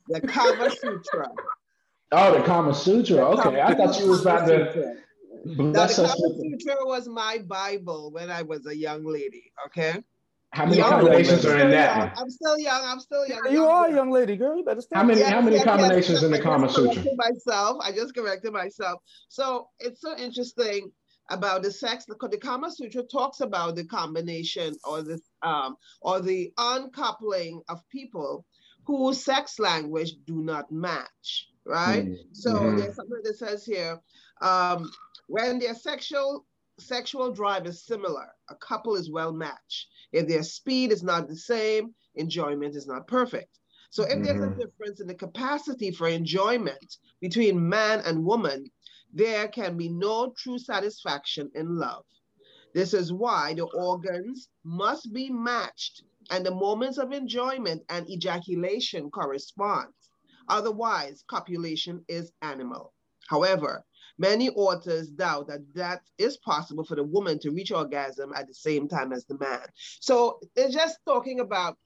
The 0.07 0.21
Kama 0.21 0.69
Sutra. 0.71 1.27
oh, 2.11 2.37
the 2.37 2.43
Kama 2.45 2.73
Sutra. 2.73 3.17
Okay, 3.25 3.61
I 3.61 3.73
thought 3.73 3.99
you 3.99 4.09
was 4.09 4.21
about 4.21 4.47
to 4.47 4.71
Sutra. 4.73 4.95
Now, 5.45 5.71
the 5.73 5.79
us 5.81 5.95
Kama 5.97 6.13
with 6.17 6.61
Sutra 6.61 6.75
was 6.85 7.07
my 7.07 7.39
Bible 7.45 8.11
when 8.11 8.31
I 8.31 8.41
was 8.43 8.65
a 8.67 8.75
young 8.75 9.03
lady. 9.05 9.51
Okay. 9.67 10.01
how 10.51 10.65
many 10.65 10.77
Young 10.77 10.89
combinations 10.89 11.43
lady. 11.43 11.59
are 11.61 11.65
in 11.65 11.71
that 11.71 11.97
young. 11.97 12.07
one? 12.07 12.17
I'm 12.17 12.29
still 12.29 12.57
young. 12.59 12.81
I'm 12.85 12.99
still 13.01 13.27
young. 13.27 13.39
you 13.51 13.63
young 13.63 13.67
are 13.67 13.87
a 13.87 13.93
young 13.93 14.11
lady, 14.11 14.37
girl. 14.37 14.55
You 14.55 14.63
better 14.63 14.81
stop. 14.81 14.97
How 14.99 15.03
many- 15.03 15.19
Yes, 15.19 15.29
how 15.31 15.41
many 15.41 15.57
yes, 15.57 15.65
yes. 15.65 15.75
combinations 15.77 16.23
in 16.23 16.31
the 16.31 16.37
I 16.39 16.41
Kama 16.41 16.69
Sutra? 16.69 17.03
Myself, 17.15 17.77
I 17.81 17.91
just 17.91 18.15
corrected 18.15 18.53
myself. 18.53 19.01
So 19.27 19.67
it's 19.79 19.99
so 19.99 20.15
interesting 20.17 20.91
about 21.29 21.63
the 21.63 21.71
sex. 21.71 22.05
The, 22.05 22.15
the 22.29 22.37
Kama 22.37 22.71
Sutra 22.71 23.03
talks 23.03 23.39
about 23.41 23.75
the 23.75 23.85
combination 23.85 24.77
or 24.83 25.01
the 25.01 25.19
um 25.41 25.77
or 26.01 26.21
the 26.21 26.53
uncoupling 26.57 27.61
of 27.69 27.87
people 27.89 28.45
whose 28.85 29.23
sex 29.23 29.59
language 29.59 30.13
do 30.25 30.41
not 30.41 30.71
match. 30.71 31.49
Right. 31.65 32.05
Mm, 32.05 32.17
So 32.31 32.49
mhm. 32.49 32.75
there's 32.75 32.95
something 32.95 33.21
that 33.23 33.37
says 33.37 33.65
here, 33.65 34.01
um, 34.41 34.91
when 35.27 35.59
their 35.59 35.75
sexual 35.75 36.45
sexual 36.79 37.31
drive 37.31 37.65
is 37.67 37.83
similar, 37.85 38.27
a 38.49 38.55
couple 38.55 38.95
is 38.95 39.09
well 39.11 39.31
matched. 39.33 39.87
If 40.11 40.27
their 40.27 40.43
speed 40.43 40.91
is 40.91 41.03
not 41.03 41.27
the 41.27 41.35
same, 41.35 41.93
enjoyment 42.15 42.75
is 42.75 42.87
not 42.87 43.07
perfect. 43.07 43.59
So 43.91 44.03
if 44.03 44.21
there's 44.23 44.41
a 44.41 44.49
Mhm. 44.49 44.57
difference 44.57 44.99
in 44.99 45.07
the 45.07 45.13
capacity 45.15 45.91
for 45.91 46.07
enjoyment 46.07 46.97
between 47.21 47.69
man 47.69 48.01
and 48.05 48.25
woman, 48.25 48.71
there 49.13 49.47
can 49.47 49.77
be 49.77 49.89
no 49.89 50.33
true 50.37 50.57
satisfaction 50.57 51.51
in 51.55 51.77
love. 51.77 52.03
This 52.73 52.93
is 52.93 53.13
why 53.13 53.53
the 53.53 53.65
organs 53.65 54.49
must 54.63 55.13
be 55.13 55.29
matched 55.29 56.03
and 56.31 56.45
the 56.45 56.53
moments 56.53 56.97
of 56.97 57.11
enjoyment 57.11 57.83
and 57.89 58.09
ejaculation 58.09 59.11
correspond. 59.11 59.93
Otherwise, 60.49 61.23
copulation 61.27 62.03
is 62.07 62.31
animal. 62.41 62.93
However, 63.27 63.85
many 64.17 64.49
authors 64.49 65.09
doubt 65.09 65.47
that 65.47 65.61
that 65.75 66.01
is 66.17 66.37
possible 66.37 66.83
for 66.83 66.95
the 66.95 67.03
woman 67.03 67.39
to 67.39 67.51
reach 67.51 67.71
orgasm 67.71 68.33
at 68.35 68.47
the 68.47 68.53
same 68.53 68.87
time 68.87 69.13
as 69.13 69.25
the 69.25 69.37
man. 69.37 69.65
So 69.99 70.39
they're 70.55 70.69
just 70.69 70.97
talking 71.05 71.39
about 71.39 71.77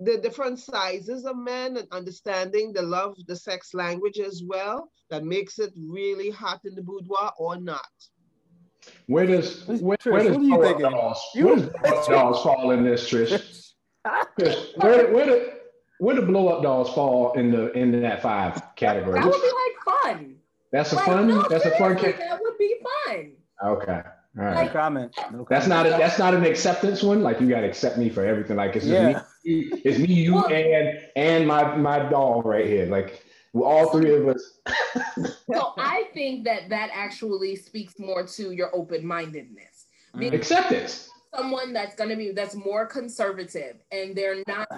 the 0.00 0.18
different 0.18 0.58
sizes 0.58 1.24
of 1.24 1.36
men 1.36 1.76
and 1.76 1.86
understanding 1.92 2.72
the 2.72 2.82
love, 2.82 3.16
the 3.26 3.36
sex 3.36 3.74
language 3.74 4.18
as 4.18 4.42
well, 4.46 4.90
that 5.10 5.24
makes 5.24 5.58
it 5.58 5.72
really 5.76 6.30
hot 6.30 6.60
in 6.64 6.74
the 6.74 6.82
boudoir 6.82 7.32
or 7.38 7.56
not. 7.56 7.86
Where 9.06 9.26
does 9.26 9.64
where, 9.66 9.96
Trish, 9.96 10.12
where 10.12 10.22
does 10.24 10.32
what 10.32 10.40
are 10.40 10.42
you 10.44 10.56
blow 10.56 10.60
up 10.62 10.76
thinking? 10.76 10.90
dolls? 10.90 11.22
You- 11.34 11.46
Where 11.46 11.56
does 11.56 11.70
blow 12.06 12.06
dolls 12.16 12.42
fall 12.42 12.70
in 12.72 12.84
this, 12.84 13.08
Trish? 13.08 13.72
Trish, 14.38 14.76
where 14.82 15.12
where 15.12 15.24
do 15.26 15.50
where 15.98 16.14
do 16.16 16.22
blow 16.22 16.48
up 16.48 16.62
dolls 16.62 16.92
fall 16.92 17.32
in 17.32 17.50
the 17.50 17.72
in 17.72 18.02
that 18.02 18.20
five 18.20 18.60
category? 18.76 19.14
That 19.20 19.24
would 19.26 19.40
be 19.40 19.46
like 19.48 20.02
fun. 20.02 20.36
That's 20.72 20.92
a 20.92 20.96
Like, 20.96 21.04
fun. 21.06 21.28
no, 21.28 21.42
that's 21.48 21.64
a 21.64 21.70
fun. 21.78 21.96
Ca- 21.96 22.12
that 22.18 22.38
would 22.40 22.58
be 22.58 22.74
fun. 23.06 23.32
okay. 23.64 24.02
All 24.36 24.44
right. 24.44 24.66
No 24.66 24.72
comment. 24.72 25.16
No 25.32 25.46
That's 25.48 25.68
not 25.68 25.86
a, 25.86 25.90
that's 25.90 26.18
not 26.18 26.34
an 26.34 26.44
acceptance 26.44 27.02
one. 27.04 27.22
Like 27.22 27.40
you 27.40 27.48
got 27.48 27.60
to 27.60 27.68
accept 27.68 27.96
me 27.96 28.10
for 28.10 28.26
everything. 28.26 28.56
Like 28.56 28.74
it's 28.76 28.84
just 28.84 28.92
Yeah. 29.00 29.08
me, 29.12 29.16
it's 29.84 29.98
me, 29.98 30.06
you, 30.14 30.34
Well- 30.34 30.46
and 30.52 30.98
and 31.16 31.46
my 31.46 31.76
my 31.76 31.98
doll 32.08 32.42
right 32.42 32.66
here. 32.66 32.86
Like 32.86 33.24
all 33.54 33.90
three 33.90 34.14
of 34.14 34.26
us. 34.28 34.58
So 35.46 35.74
I 35.78 36.08
think 36.12 36.44
that 36.44 36.68
that 36.70 36.90
actually 36.92 37.54
speaks 37.56 37.98
more 38.00 38.26
to 38.26 38.50
your 38.50 38.74
open-mindedness. 38.74 39.86
Being 40.18 40.34
Acceptance. 40.34 41.08
someone 41.34 41.72
that's 41.72 41.94
going 41.94 42.10
to 42.10 42.16
be 42.16 42.32
that's 42.32 42.54
more 42.54 42.86
conservative 42.86 43.76
and 43.92 44.14
they're 44.16 44.42
not 44.48 44.68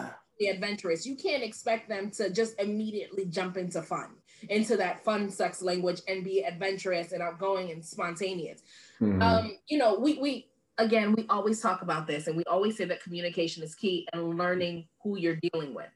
the 0.41 0.49
adventurous. 0.49 1.07
You 1.07 1.17
can't 1.17 1.43
expect 1.43 1.89
them 1.89 2.11
to 2.13 2.29
just 2.29 2.59
immediately 2.61 3.25
jump 3.27 3.57
into 3.57 3.81
fun, 3.83 4.11
into 4.51 4.77
that 4.79 5.03
fun 5.05 5.31
sex 5.31 5.63
language 5.63 6.01
and 6.09 6.23
be 6.25 6.43
adventurous 6.45 7.13
and 7.13 7.23
outgoing 7.23 7.71
and 7.71 7.83
spontaneous. 7.85 8.63
Mhm. 9.01 9.23
Um, 9.23 9.57
you 9.69 9.79
know, 9.79 9.99
we 9.99 10.19
we 10.19 10.49
again 10.79 11.13
we 11.13 11.27
always 11.29 11.61
talk 11.61 11.83
about 11.83 12.07
this 12.07 12.27
and 12.27 12.37
we 12.37 12.45
always 12.45 12.77
say 12.77 12.85
that 12.85 13.03
communication 13.03 13.63
is 13.63 13.75
key 13.75 14.07
and 14.13 14.37
learning 14.37 14.87
who 15.03 15.17
you're 15.19 15.39
dealing 15.53 15.75
with. 15.75 15.89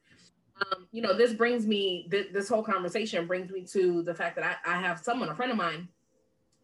Um, 0.61 0.87
you 0.93 1.01
know, 1.01 1.17
this 1.17 1.33
brings 1.33 1.67
me 1.67 2.07
th- 2.11 2.33
this 2.33 2.49
whole 2.49 2.63
conversation 2.63 3.27
brings 3.27 3.51
me 3.51 3.65
to 3.73 4.03
the 4.03 4.15
fact 4.15 4.37
that 4.37 4.59
I, 4.67 4.77
I 4.77 4.81
have 4.81 4.99
someone, 4.99 5.29
a 5.31 5.35
friend 5.35 5.51
of 5.51 5.57
mine, 5.57 5.89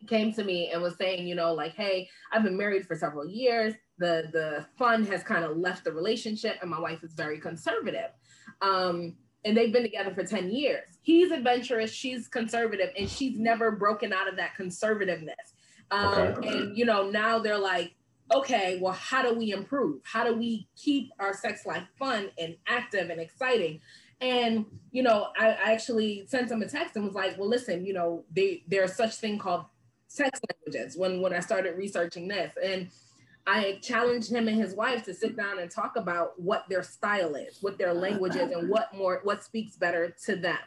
came 0.07 0.33
to 0.35 0.44
me 0.44 0.70
and 0.70 0.83
was 0.83 0.96
saying, 0.96 1.26
you 1.26 1.35
know, 1.35 1.55
like, 1.55 1.74
hey, 1.74 2.09
I've 2.31 2.42
been 2.42 2.57
married 2.57 2.87
for 2.87 2.94
several 2.94 3.26
years. 3.26 3.74
The 3.98 4.29
the 4.33 4.66
fun 4.76 5.07
has 5.07 5.22
kind 5.22 5.44
of 5.44 5.57
left 5.57 5.85
the 5.85 5.92
relationship, 5.92 6.57
and 6.61 6.70
my 6.70 6.79
wife 6.79 7.02
is 7.02 7.14
very 7.14 7.38
conservative. 7.40 8.11
Um, 8.61 9.16
and 9.46 9.57
they've 9.57 9.72
been 9.72 9.85
together 9.85 10.12
for 10.12 10.24
10 10.24 10.50
years. 10.50 10.98
He's 11.02 11.31
adventurous, 11.31 11.92
she's 11.92 12.26
conservative, 12.26 12.90
and 12.98 13.09
she's 13.09 13.38
never 13.38 13.70
broken 13.70 14.12
out 14.12 14.29
of 14.29 14.37
that 14.37 14.50
conservativeness. 14.59 15.55
Um, 15.92 16.35
Okay. 16.37 16.48
and 16.48 16.76
you 16.76 16.85
know, 16.85 17.09
now 17.11 17.38
they're 17.38 17.57
like, 17.57 17.94
okay, 18.35 18.79
well, 18.81 18.93
how 18.93 19.23
do 19.23 19.39
we 19.39 19.53
improve? 19.53 20.01
How 20.05 20.25
do 20.25 20.35
we 20.35 20.69
keep 20.77 21.11
our 21.19 21.33
sex 21.35 21.65
life 21.67 21.85
fun 21.99 22.31
and 22.39 22.57
active 22.67 23.11
and 23.11 23.21
exciting? 23.21 23.81
And 24.21 24.67
you 24.91 25.03
know, 25.03 25.29
I, 25.39 25.49
I 25.49 25.73
actually 25.73 26.27
sent 26.27 26.51
him 26.51 26.62
a 26.62 26.69
text 26.69 26.97
and 26.97 27.05
was 27.05 27.15
like, 27.15 27.39
well, 27.39 27.49
listen, 27.49 27.85
you 27.85 27.93
know, 27.93 28.25
they, 28.35 28.65
there's 28.67 28.95
such 28.95 29.17
thing 29.17 29.39
called 29.39 29.67
sex 30.09 30.41
languages 30.51 30.97
when 30.97 31.21
when 31.21 31.33
I 31.33 31.41
started 31.41 31.77
researching 31.77 32.29
this. 32.29 32.55
And 32.62 32.89
I 33.47 33.79
challenged 33.81 34.33
him 34.33 34.49
and 34.49 34.57
his 34.57 34.75
wife 34.75 35.05
to 35.05 35.15
sit 35.15 35.37
down 35.37 35.61
and 35.61 35.71
talk 35.71 35.97
about 35.97 36.41
what 36.41 36.65
their 36.69 36.83
style 36.83 37.37
is, 37.37 37.59
what 37.61 37.79
their 37.79 37.95
language 37.95 38.35
is, 38.35 38.51
and 38.51 38.69
what 38.69 38.93
more 38.95 39.21
what 39.23 39.45
speaks 39.45 39.77
better 39.77 40.15
to 40.25 40.37
them. 40.37 40.59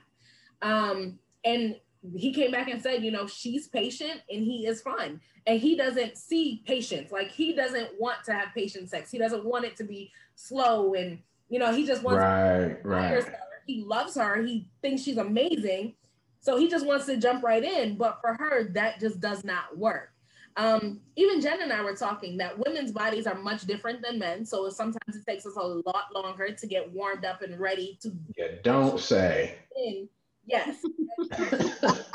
Um, 0.61 1.19
and 1.43 1.75
he 2.15 2.33
came 2.33 2.51
back 2.51 2.69
and 2.69 2.81
said, 2.81 3.03
you 3.03 3.11
know, 3.11 3.27
she's 3.27 3.67
patient 3.67 4.21
and 4.29 4.43
he 4.43 4.65
is 4.65 4.81
fun. 4.81 5.19
And 5.45 5.59
he 5.59 5.75
doesn't 5.75 6.17
see 6.17 6.63
patience. 6.65 7.11
Like 7.11 7.29
he 7.29 7.53
doesn't 7.53 7.89
want 7.99 8.23
to 8.25 8.33
have 8.33 8.49
patient 8.55 8.89
sex. 8.89 9.11
He 9.11 9.17
doesn't 9.17 9.43
want 9.43 9.65
it 9.65 9.75
to 9.77 9.83
be 9.83 10.11
slow 10.35 10.93
and 10.93 11.19
you 11.49 11.57
know, 11.57 11.73
he 11.73 11.85
just 11.85 12.03
wants 12.03 12.21
Right, 12.21 12.77
right. 12.85 13.25
He 13.65 13.83
loves 13.83 14.15
her. 14.15 14.41
He 14.43 14.69
thinks 14.81 15.01
she's 15.01 15.17
amazing. 15.17 15.95
So 16.39 16.57
he 16.57 16.69
just 16.69 16.85
wants 16.85 17.05
to 17.07 17.17
jump 17.17 17.43
right 17.43 17.63
in. 17.63 17.97
But 17.97 18.19
for 18.21 18.35
her, 18.35 18.69
that 18.73 18.99
just 18.99 19.19
does 19.19 19.43
not 19.43 19.77
work. 19.77 20.11
Um, 20.57 21.01
even 21.15 21.39
Jen 21.41 21.61
and 21.61 21.71
I 21.71 21.83
were 21.83 21.95
talking 21.95 22.37
that 22.37 22.57
women's 22.57 22.91
bodies 22.91 23.27
are 23.27 23.35
much 23.35 23.61
different 23.63 24.01
than 24.01 24.19
men. 24.19 24.45
So 24.45 24.69
sometimes 24.69 25.15
it 25.15 25.25
takes 25.27 25.45
us 25.45 25.55
a 25.55 25.61
lot 25.61 26.05
longer 26.13 26.51
to 26.51 26.67
get 26.67 26.91
warmed 26.91 27.25
up 27.25 27.41
and 27.41 27.59
ready 27.59 27.97
to 28.01 28.11
Yeah, 28.35 28.47
don't 28.63 28.99
say. 28.99 29.55
in. 29.75 30.09
Yes. 30.49 30.85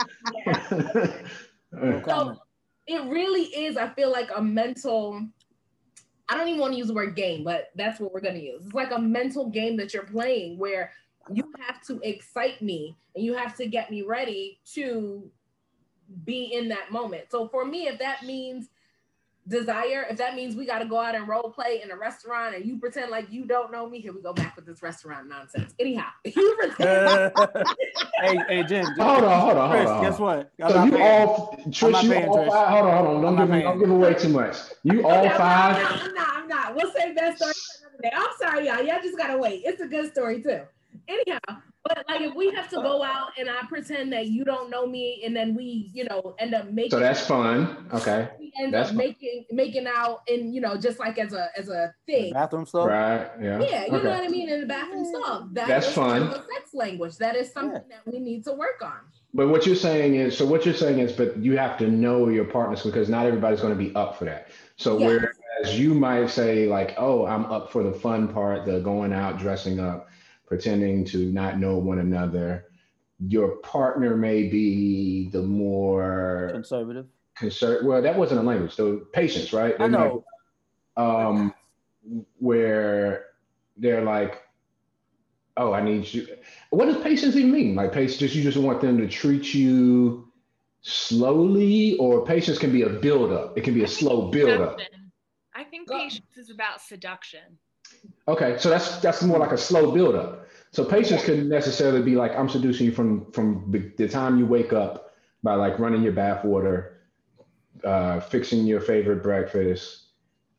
No 1.77 2.01
comment. 2.05 2.39
it 2.87 3.03
really 3.11 3.43
is, 3.43 3.77
I 3.77 3.89
feel 3.89 4.11
like 4.11 4.31
a 4.35 4.43
mental, 4.43 5.21
I 6.29 6.37
don't 6.37 6.49
even 6.49 6.61
want 6.61 6.73
to 6.75 6.79
use 6.79 6.89
the 6.89 6.95
word 6.95 7.17
game, 7.17 7.45
but 7.45 7.71
that's 7.75 7.99
what 8.01 8.13
we're 8.13 8.21
going 8.21 8.35
to 8.35 8.43
use. 8.43 8.63
It's 8.65 8.75
like 8.75 8.93
a 8.93 8.99
mental 8.99 9.49
game 9.51 9.77
that 9.79 9.93
you're 9.93 10.05
playing 10.05 10.59
where 10.59 10.93
you 11.33 11.51
have 11.67 11.83
to 11.87 12.01
excite 12.03 12.61
me 12.63 12.97
and 13.15 13.25
you 13.25 13.35
have 13.35 13.57
to 13.57 13.67
get 13.67 13.91
me 13.91 14.03
ready 14.03 14.61
to 14.75 15.31
be 16.25 16.53
in 16.55 16.69
that 16.69 16.93
moment. 16.93 17.25
So 17.31 17.49
for 17.49 17.65
me, 17.65 17.89
if 17.89 17.99
that 17.99 18.23
means 18.25 18.69
desire, 19.49 20.07
if 20.11 20.17
that 20.19 20.35
means 20.35 20.57
we 20.57 20.67
got 20.67 20.79
to 20.81 20.87
go 20.87 20.99
out 20.99 21.15
and 21.15 21.29
role 21.29 21.51
play 21.51 21.81
in 21.83 21.91
a 21.91 21.97
restaurant 21.97 22.55
and 22.55 22.65
you 22.65 22.79
pretend 22.79 23.11
like 23.11 23.31
you 23.31 23.45
don't 23.47 23.71
know 23.73 23.89
me, 23.89 24.01
here 24.01 24.13
we 24.13 24.23
go 24.23 24.33
back 24.33 24.57
with 24.57 24.67
this 24.67 24.83
restaurant 24.83 25.29
nonsense. 25.29 25.75
Anyhow, 25.79 26.09
you 26.25 26.57
pretend 26.59 27.33
hey, 28.21 28.45
hey, 28.49 28.65
Jen. 28.65 28.95
Jen. 28.95 29.05
Hold 29.05 29.25
on, 29.25 29.41
hold 29.41 29.57
on, 29.59 29.71
hold 29.71 29.81
Chris, 29.81 29.91
on. 29.91 30.03
guess 30.03 30.19
what? 30.19 30.51
I'm 30.63 30.69
So 30.69 30.75
not 30.77 30.87
you 30.87 30.93
paying. 30.93 31.29
all, 31.29 31.65
Trish, 31.69 31.93
not 31.93 32.05
you 32.05 32.11
paying, 32.11 32.29
all 32.29 32.39
Trish. 32.39 32.49
five. 32.51 32.69
Hold 32.69 32.87
on, 32.87 32.97
hold 33.05 33.17
on. 33.17 33.23
Don't 33.23 33.39
I'm 33.39 33.39
give 33.39 33.49
not 33.51 33.57
me, 33.57 33.63
don't 33.63 33.79
give 33.79 33.91
away 33.91 34.15
too 34.15 34.29
much. 34.31 34.57
You 34.83 35.07
all 35.07 35.25
Okay, 35.25 35.29
I'm 35.29 35.39
five. 35.39 35.83
not, 35.83 35.93
I'm 36.03 36.15
not, 36.15 36.29
I'm 36.37 36.49
not. 36.49 36.75
We'll 36.77 36.93
save 36.93 37.17
that 37.17 37.37
story 37.37 37.53
for 37.55 37.89
another 37.89 38.03
day. 38.03 38.11
I'm 38.15 38.31
sorry, 38.41 38.67
y'all. 38.67 38.83
Y'all 38.83 39.03
just 39.03 39.19
gotta 39.19 39.37
wait. 39.39 39.63
It's 39.65 39.81
a 39.81 39.87
good 39.87 40.11
story 40.13 40.43
too. 40.43 40.63
Anyhow, 41.09 41.39
but 41.85 42.05
like 42.09 42.23
if 42.23 42.35
we 42.35 42.51
have 42.55 42.69
to 42.71 42.77
go 42.77 43.03
out 43.03 43.33
and 43.39 43.49
I 43.51 43.63
pretend 43.69 44.13
that 44.15 44.27
you 44.29 44.45
don't 44.45 44.71
know 44.71 44.87
me, 44.87 45.23
and 45.25 45.37
then 45.37 45.55
we, 45.55 45.91
you 45.93 46.05
know, 46.05 46.35
end 46.39 46.55
up 46.55 46.71
making 46.71 46.91
So 46.93 46.99
that's 47.01 47.27
fun. 47.27 47.89
Okay. 47.93 48.29
we 48.39 48.53
end 48.61 48.73
that's 48.73 48.89
up 48.91 48.97
fun. 48.97 48.97
making 48.97 49.45
making 49.51 49.87
out, 49.87 50.23
and 50.29 50.55
you 50.55 50.61
know, 50.61 50.77
just 50.77 50.99
like 50.99 51.19
as 51.19 51.33
a 51.35 51.49
as 51.59 51.69
a 51.69 51.93
The 52.07 52.13
thing. 52.13 52.33
bathroom 52.33 52.65
stuff. 52.67 52.87
Right. 52.89 53.29
Yeah. 53.41 53.61
Yeah, 53.61 53.85
you 53.87 53.93
know 53.93 54.11
what 54.11 54.25
I 54.25 54.29
mean 54.29 54.49
in 54.49 54.61
the 54.63 54.67
bathroom 54.67 55.05
stuff. 55.05 55.49
That 55.53 55.69
That's 55.69 55.89
is 55.89 55.95
kind 55.95 56.23
of 56.25 56.31
fun. 56.33 56.41
a 56.41 56.45
sex 56.55 56.71
language. 56.75 57.17
That 57.19 57.37
is 57.37 57.53
something 57.53 57.83
that 57.91 58.01
we 58.11 58.19
need 58.19 58.45
to 58.45 58.53
work 58.53 58.81
on. 58.83 58.99
But 59.37 59.49
what 59.49 59.67
you're 59.67 59.75
saying 59.77 60.15
is, 60.15 60.39
so 60.39 60.47
what 60.47 60.65
you're 60.65 60.75
saying 60.75 61.01
is, 61.01 61.13
but 61.13 61.37
you 61.37 61.57
have 61.59 61.77
to 61.79 61.89
know 61.89 62.29
your 62.29 62.45
partners 62.45 62.83
because 62.85 63.09
not 63.09 63.27
everybody's 63.27 63.61
going 63.61 63.77
to 63.77 63.79
be 63.79 63.95
up 63.97 64.17
for 64.17 64.25
that. 64.27 64.49
So 64.77 64.97
Yes. 64.99 65.23
whereas 65.61 65.79
you 65.79 65.93
might 65.93 66.31
say 66.31 66.67
like, 66.67 66.95
oh, 66.99 67.27
I'm 67.27 67.45
up 67.47 67.71
for 67.73 67.83
the 67.83 67.93
fun 67.93 68.29
part, 68.29 68.65
the 68.65 68.79
going 68.79 69.13
out, 69.13 69.39
dressing 69.41 69.81
up, 69.81 70.09
pretending 70.59 71.05
to 71.05 71.33
not 71.33 71.59
know 71.59 71.77
one 71.79 71.99
another. 71.99 72.67
Your 73.27 73.57
partner 73.57 74.17
may 74.17 74.49
be 74.49 75.29
the 75.31 75.43
more 75.43 76.51
Conservative. 76.53 77.07
concerned. 77.35 77.87
Well, 77.87 78.01
that 78.01 78.17
wasn't 78.17 78.41
a 78.41 78.43
language. 78.45 78.73
So 78.73 78.99
patience, 79.13 79.53
right? 79.53 79.75
I 79.81 79.89
They 79.89 79.89
might- 79.89 79.99
know. 79.99 80.25
um, 80.97 81.53
where 82.39 83.27
they're 83.77 84.03
like, 84.05 84.43
"Oh, 85.57 85.73
I 85.73 85.83
need 85.83 86.13
you." 86.15 86.29
What 86.71 86.85
does 86.87 86.99
patience 87.03 87.35
even 87.35 87.51
mean? 87.51 87.75
Like 87.75 87.93
patience, 87.93 88.19
just 88.19 88.35
you 88.37 88.43
just 88.45 88.59
want 88.59 88.81
them 88.81 88.99
to 88.99 89.09
treat 89.09 89.53
you 89.55 90.31
slowly, 90.83 91.97
or 91.99 92.25
patience 92.25 92.59
can 92.59 92.71
be 92.71 92.83
a 92.83 92.89
build 92.91 93.33
up. 93.33 93.59
It 93.59 93.63
can 93.65 93.75
be 93.75 93.81
a 93.81 93.85
I 93.85 93.87
think 93.87 93.99
slow 93.99 94.31
build 94.31 94.61
up. 94.61 94.79
seduction. 94.79 95.11
I 95.55 95.65
think 95.65 95.89
Go- 95.89 95.99
patience 95.99 96.37
is 96.37 96.51
about 96.51 96.81
seduction. 96.81 97.59
Okay, 98.27 98.57
so 98.59 98.71
that's 98.71 98.99
that's 98.99 99.23
more 99.23 99.39
like 99.39 99.53
a 99.53 99.59
slow 99.59 99.93
build 99.93 100.15
up. 100.15 100.47
So 100.71 100.85
patience 100.85 101.25
can 101.25 101.49
necessarily 101.49 102.03
be 102.03 102.17
like 102.17 102.33
I'm 102.37 102.49
seducing 102.49 102.87
you 102.87 102.93
from 102.93 103.31
from 103.33 103.67
the 103.71 103.93
the 103.97 104.09
time 104.09 104.39
you 104.39 104.47
wake 104.47 104.73
up 104.73 105.15
by 105.43 105.55
like 105.55 105.79
running 105.79 106.03
your 106.03 106.13
bath 106.13 106.45
water, 106.45 107.01
uh, 107.85 108.21
fixing 108.21 108.67
your 108.67 108.81
favorite 108.81 109.23
breakfast, 109.23 110.07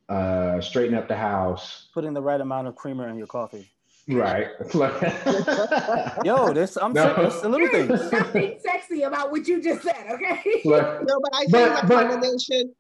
uh, 0.10 0.62
straightening 0.62 1.00
up 1.00 1.08
the 1.08 1.16
house. 1.18 1.90
Putting 1.94 2.14
the 2.14 2.22
right 2.22 2.40
amount 2.40 2.68
of 2.68 2.76
creamer 2.76 3.10
in 3.10 3.18
your 3.18 3.28
coffee. 3.28 3.72
Right. 4.08 4.50
Yo, 6.24 6.54
this 6.54 6.78
I'm 6.78 6.94
No. 6.94 7.16
serious. 7.16 7.42
The 7.42 7.50
little 7.50 7.68
There's 7.70 7.88
things. 8.02 8.12
nothing 8.12 8.60
sexy 8.64 9.02
about 9.02 9.32
what 9.32 9.48
you 9.48 9.60
just 9.64 9.82
said, 9.82 10.06
okay? 10.12 10.62
Like, 10.64 11.02
No, 11.04 11.20
but 11.22 11.32
I 11.34 11.40
think 11.40 11.52
But- 11.52 11.84
a 11.84 11.88
but- 11.88 12.06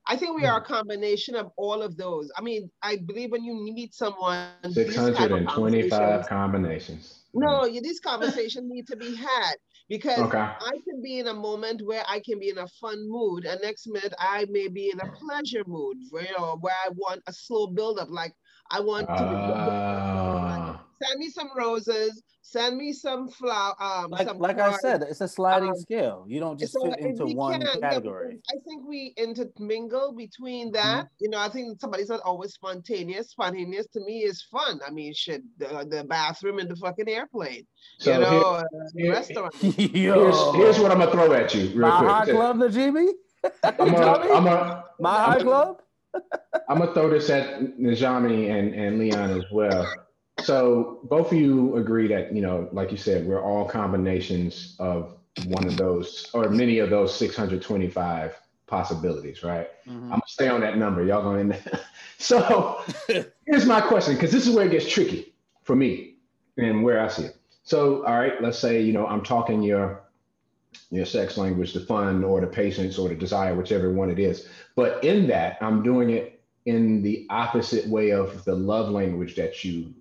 I 0.08 0.16
think 0.16 0.38
we 0.40 0.46
are 0.46 0.60
a 0.60 0.64
combination 0.64 1.34
of 1.36 1.50
all 1.58 1.82
of 1.82 1.98
those. 1.98 2.32
I 2.38 2.42
mean, 2.42 2.70
I 2.84 2.98
believe 2.98 3.32
when 3.32 3.44
you 3.44 3.56
meet 3.56 3.96
someone, 3.96 4.50
these 4.64 4.94
type 4.96 5.08
of 5.10 5.18
625 5.18 6.28
combinations. 6.28 7.22
No, 7.34 7.66
you- 7.66 7.82
these 7.82 8.00
conversations 8.00 8.70
need 8.72 8.86
to 8.88 8.96
be 8.96 9.16
had 9.16 9.56
because 9.90 10.20
Okay. 10.20 10.38
I 10.38 10.72
can 10.88 11.02
be 11.02 11.18
in 11.20 11.28
a 11.28 11.34
moment 11.34 11.82
where 11.86 12.04
I 12.08 12.20
can 12.20 12.38
be 12.40 12.50
in 12.50 12.60
a 12.60 12.68
fun 12.80 13.10
mood, 13.10 13.46
and 13.46 13.60
next 13.64 13.88
minute 13.88 14.14
I 14.20 14.46
may 14.52 14.68
be 14.68 14.92
in 14.92 15.00
a 15.00 15.12
pleasure 15.12 15.64
mood, 15.66 15.98
where 16.12 16.24
you 16.24 16.32
know, 16.38 16.58
where 16.62 16.76
I 16.86 16.90
want 16.96 17.24
a 17.28 17.34
slow 17.34 17.66
build 17.68 17.98
up. 18.00 18.10
Like 18.12 18.34
I 18.72 18.80
want 18.80 19.08
to 19.08 19.14
Ah. 19.14 20.65
Send 21.04 21.20
me 21.20 21.30
some 21.30 21.50
roses, 21.58 22.22
send 22.42 22.78
me 22.78 22.94
some 22.94 23.28
flower. 23.28 23.74
Um, 23.82 24.12
Like 24.12 24.28
some 24.28 24.40
like 24.40 24.60
I 24.60 24.76
said, 24.78 25.02
it's 25.04 25.22
a 25.22 25.28
sliding 25.28 25.70
um, 25.70 25.76
scale. 25.76 26.26
You 26.28 26.40
don't 26.40 26.60
just 26.60 26.74
So 26.74 26.86
fit 26.86 26.96
if 27.00 27.06
into 27.06 27.26
one 27.36 27.62
can, 27.62 27.82
category. 27.82 28.36
because 28.36 28.42
I 28.50 28.58
think 28.68 28.88
we 28.88 29.14
intermingle 29.18 30.14
between 30.14 30.68
Mm-hmm. 30.68 30.74
that. 30.74 31.08
You 31.20 31.30
know, 31.30 31.40
I 31.40 31.50
think 31.50 31.80
somebody's 31.82 32.10
not 32.10 32.22
always 32.22 32.54
spontaneous. 32.54 33.30
Spontaneous 33.32 33.88
to 33.88 34.00
me 34.02 34.20
is 34.24 34.42
fun. 34.44 34.80
I 34.88 34.92
mean, 34.92 35.14
shit, 35.14 35.44
the, 35.58 35.86
the 35.90 36.04
bathroom 36.06 36.60
in 36.60 36.68
the 36.68 36.76
fucking 36.78 37.10
airplane. 37.10 37.66
So 38.00 38.14
you 38.14 38.20
know, 38.20 38.30
here- 38.30 38.42
uh, 38.46 38.64
here- 38.96 39.12
restaurant. 39.12 39.54
Here's, 39.96 40.56
here's 40.56 40.80
what 40.80 40.92
I'm 40.92 41.00
gonna 41.00 41.12
throw 41.12 41.34
at 41.34 41.54
you 41.54 41.68
real 41.70 41.88
My 41.90 41.98
quick. 42.00 42.10
high 42.10 42.26
club, 42.32 42.58
Najami? 42.58 43.10
I'm 43.64 43.76
gonna, 43.78 44.34
I'm 44.34 44.44
gonna, 44.46 44.84
My 45.00 45.24
high 45.24 45.40
club? 45.42 45.82
I'm 46.70 46.80
gonna 46.80 46.94
throw 46.94 47.10
this 47.10 47.30
at 47.30 47.60
Najami 47.78 48.50
and, 48.50 48.74
and 48.74 48.98
Leon 49.00 49.32
as 49.32 49.44
well. 49.52 49.86
So 50.40 51.00
both 51.04 51.32
of 51.32 51.38
you 51.38 51.76
agree 51.78 52.08
that, 52.08 52.34
you 52.36 52.42
know, 52.42 52.70
like 52.72 52.92
you 52.92 52.98
said, 52.98 53.26
we're 53.26 53.42
all 53.42 53.66
combinations 53.66 54.76
of 54.80 55.18
one 55.48 55.66
of 55.66 55.78
those 55.78 56.30
or 56.34 56.50
many 56.50 56.80
of 56.80 56.90
those 56.90 57.16
625 57.16 58.40
possibilities, 58.68 59.44
right? 59.44 59.68
Mhm. 59.88 60.04
I'm 60.04 60.10
gonna 60.10 60.22
stay 60.28 60.48
on 60.48 60.62
that 60.62 60.78
number. 60.78 61.04
Y'all 61.04 61.24
going 61.24 61.50
to 61.50 61.56
end 61.56 61.82
So 62.18 62.82
here's 63.46 63.66
my 63.66 63.82
question, 63.82 64.16
because 64.16 64.32
this 64.32 64.48
is 64.48 64.56
where 64.56 64.66
it 64.66 64.72
gets 64.72 64.90
tricky 64.90 65.34
for 65.64 65.76
me 65.76 66.16
and 66.58 66.84
where 66.84 67.00
I 67.00 67.08
see 67.08 67.26
it. 67.26 67.38
So, 67.64 68.06
all 68.06 68.20
right, 68.20 68.42
let's 68.42 68.60
say, 68.60 68.82
you 68.82 68.94
know, 68.94 69.08
I'm 69.08 69.24
talking 69.24 69.62
your 69.64 70.04
your 70.92 71.06
sex 71.06 71.38
language, 71.38 71.74
the 71.74 71.80
fun 71.80 72.24
or 72.24 72.42
the 72.42 72.48
patience 72.48 72.98
or 72.98 73.10
the 73.10 73.16
desire, 73.16 73.56
whichever 73.56 73.92
one 73.92 74.10
it 74.10 74.20
is. 74.20 74.48
But 74.76 75.04
in 75.04 75.28
that, 75.28 75.58
I'm 75.62 75.82
doing 75.84 76.10
it 76.12 76.42
in 76.66 77.02
the 77.02 77.26
opposite 77.30 77.88
way 77.88 78.12
of 78.12 78.44
the 78.44 78.56
love 78.56 78.90
language 78.90 79.36
that 79.36 79.64
you 79.64 79.94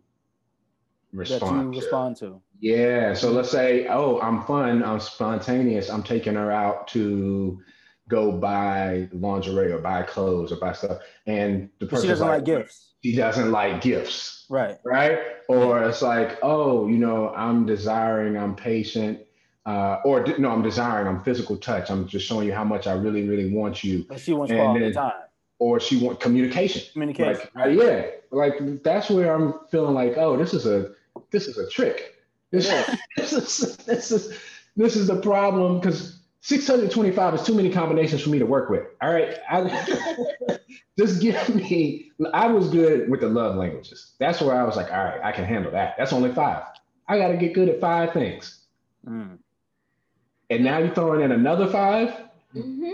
respond 1.15 1.73
that 1.73 1.77
you 1.77 1.81
respond 1.83 2.17
to. 2.19 2.41
Yeah. 2.61 3.15
So 3.15 3.31
let's 3.31 3.51
say, 3.51 3.87
oh, 3.89 4.21
I'm 4.21 4.45
fun, 4.45 4.83
I'm 4.83 5.01
spontaneous, 5.01 5.91
I'm 5.91 6.03
taking 6.03 6.35
her 6.35 6.51
out 6.51 6.89
to 6.89 7.61
go 8.09 8.33
buy 8.33 9.09
lingerie 9.13 9.73
or 9.73 9.79
buy 9.79 10.03
clothes 10.03 10.53
or 10.53 10.57
buy 10.57 10.73
stuff. 10.73 10.99
And 11.27 11.71
the 11.79 11.87
person 11.87 12.05
she 12.05 12.09
doesn't 12.09 12.27
like 12.27 12.45
gifts. 12.45 12.93
She 13.03 13.17
doesn't 13.17 13.51
like 13.51 13.81
gifts. 13.81 14.47
Right. 14.49 14.77
Right. 14.85 15.19
Or 15.49 15.83
it's 15.83 16.03
like, 16.03 16.39
oh, 16.43 16.87
you 16.89 16.99
know, 16.99 17.31
I'm 17.35 17.67
desiring, 17.67 18.37
I'm 18.37 18.55
patient. 18.55 19.21
Uh, 19.67 20.01
or 20.05 20.25
no, 20.39 20.51
I'm 20.51 20.63
desiring, 20.63 21.07
I'm 21.09 21.23
physical 21.23 21.57
touch. 21.57 21.91
I'm 21.91 22.07
just 22.07 22.27
showing 22.27 22.47
you 22.47 22.53
how 22.53 22.65
much 22.65 22.87
I 22.87 22.93
really, 22.93 23.27
really 23.27 23.51
want 23.51 23.83
you. 23.83 24.05
But 24.09 24.21
she 24.21 24.33
wants 24.35 24.51
And 24.51 24.61
quality 24.61 24.85
then- 24.87 24.93
time. 24.93 25.13
Or 25.61 25.79
she 25.79 26.05
want 26.05 26.19
communication. 26.19 26.83
Communication. 26.93 27.49
Like, 27.55 27.67
uh, 27.67 27.69
yeah, 27.69 28.07
like 28.33 28.83
that's 28.83 29.09
where 29.09 29.33
I'm 29.33 29.55
feeling 29.71 29.95
like, 29.95 30.19
oh, 30.19 30.37
this 30.37 30.53
is 30.53 30.67
a 30.67 30.91
this 31.35 31.49
is 31.49 31.59
a 31.59 31.69
trick. 31.69 32.15
This, 32.53 32.69
this 33.17 33.33
is 33.33 33.77
this 33.79 34.11
is 34.13 34.39
this 34.77 34.97
is 34.97 35.09
the 35.09 35.21
problem 35.21 35.81
because 35.81 36.21
625 36.43 37.35
is 37.35 37.43
too 37.43 37.55
many 37.55 37.71
combinations 37.71 38.23
for 38.23 38.31
me 38.31 38.39
to 38.39 38.47
work 38.47 38.71
with. 38.71 38.85
All 39.03 39.13
right, 39.13 39.39
I, 39.51 40.59
just 40.99 41.21
give 41.21 41.55
me. 41.55 42.13
I 42.33 42.47
was 42.47 42.69
good 42.69 43.11
with 43.11 43.21
the 43.21 43.29
love 43.29 43.57
languages. 43.57 44.13
That's 44.21 44.41
where 44.41 44.55
I 44.55 44.63
was 44.63 44.77
like, 44.77 44.93
all 44.93 45.05
right, 45.05 45.21
I 45.23 45.33
can 45.33 45.45
handle 45.45 45.73
that. 45.73 45.97
That's 45.99 46.13
only 46.13 46.33
five. 46.33 46.63
I 47.09 47.19
got 47.19 47.29
to 47.29 47.37
get 47.37 47.53
good 47.55 47.69
at 47.69 47.81
five 47.81 48.13
things, 48.13 48.61
Mm. 49.07 49.39
and 50.49 50.65
now 50.65 50.79
you're 50.79 50.95
throwing 50.95 51.21
in 51.21 51.33
another 51.33 51.67
five. 51.67 52.09
Mm-hmm. 52.55 52.91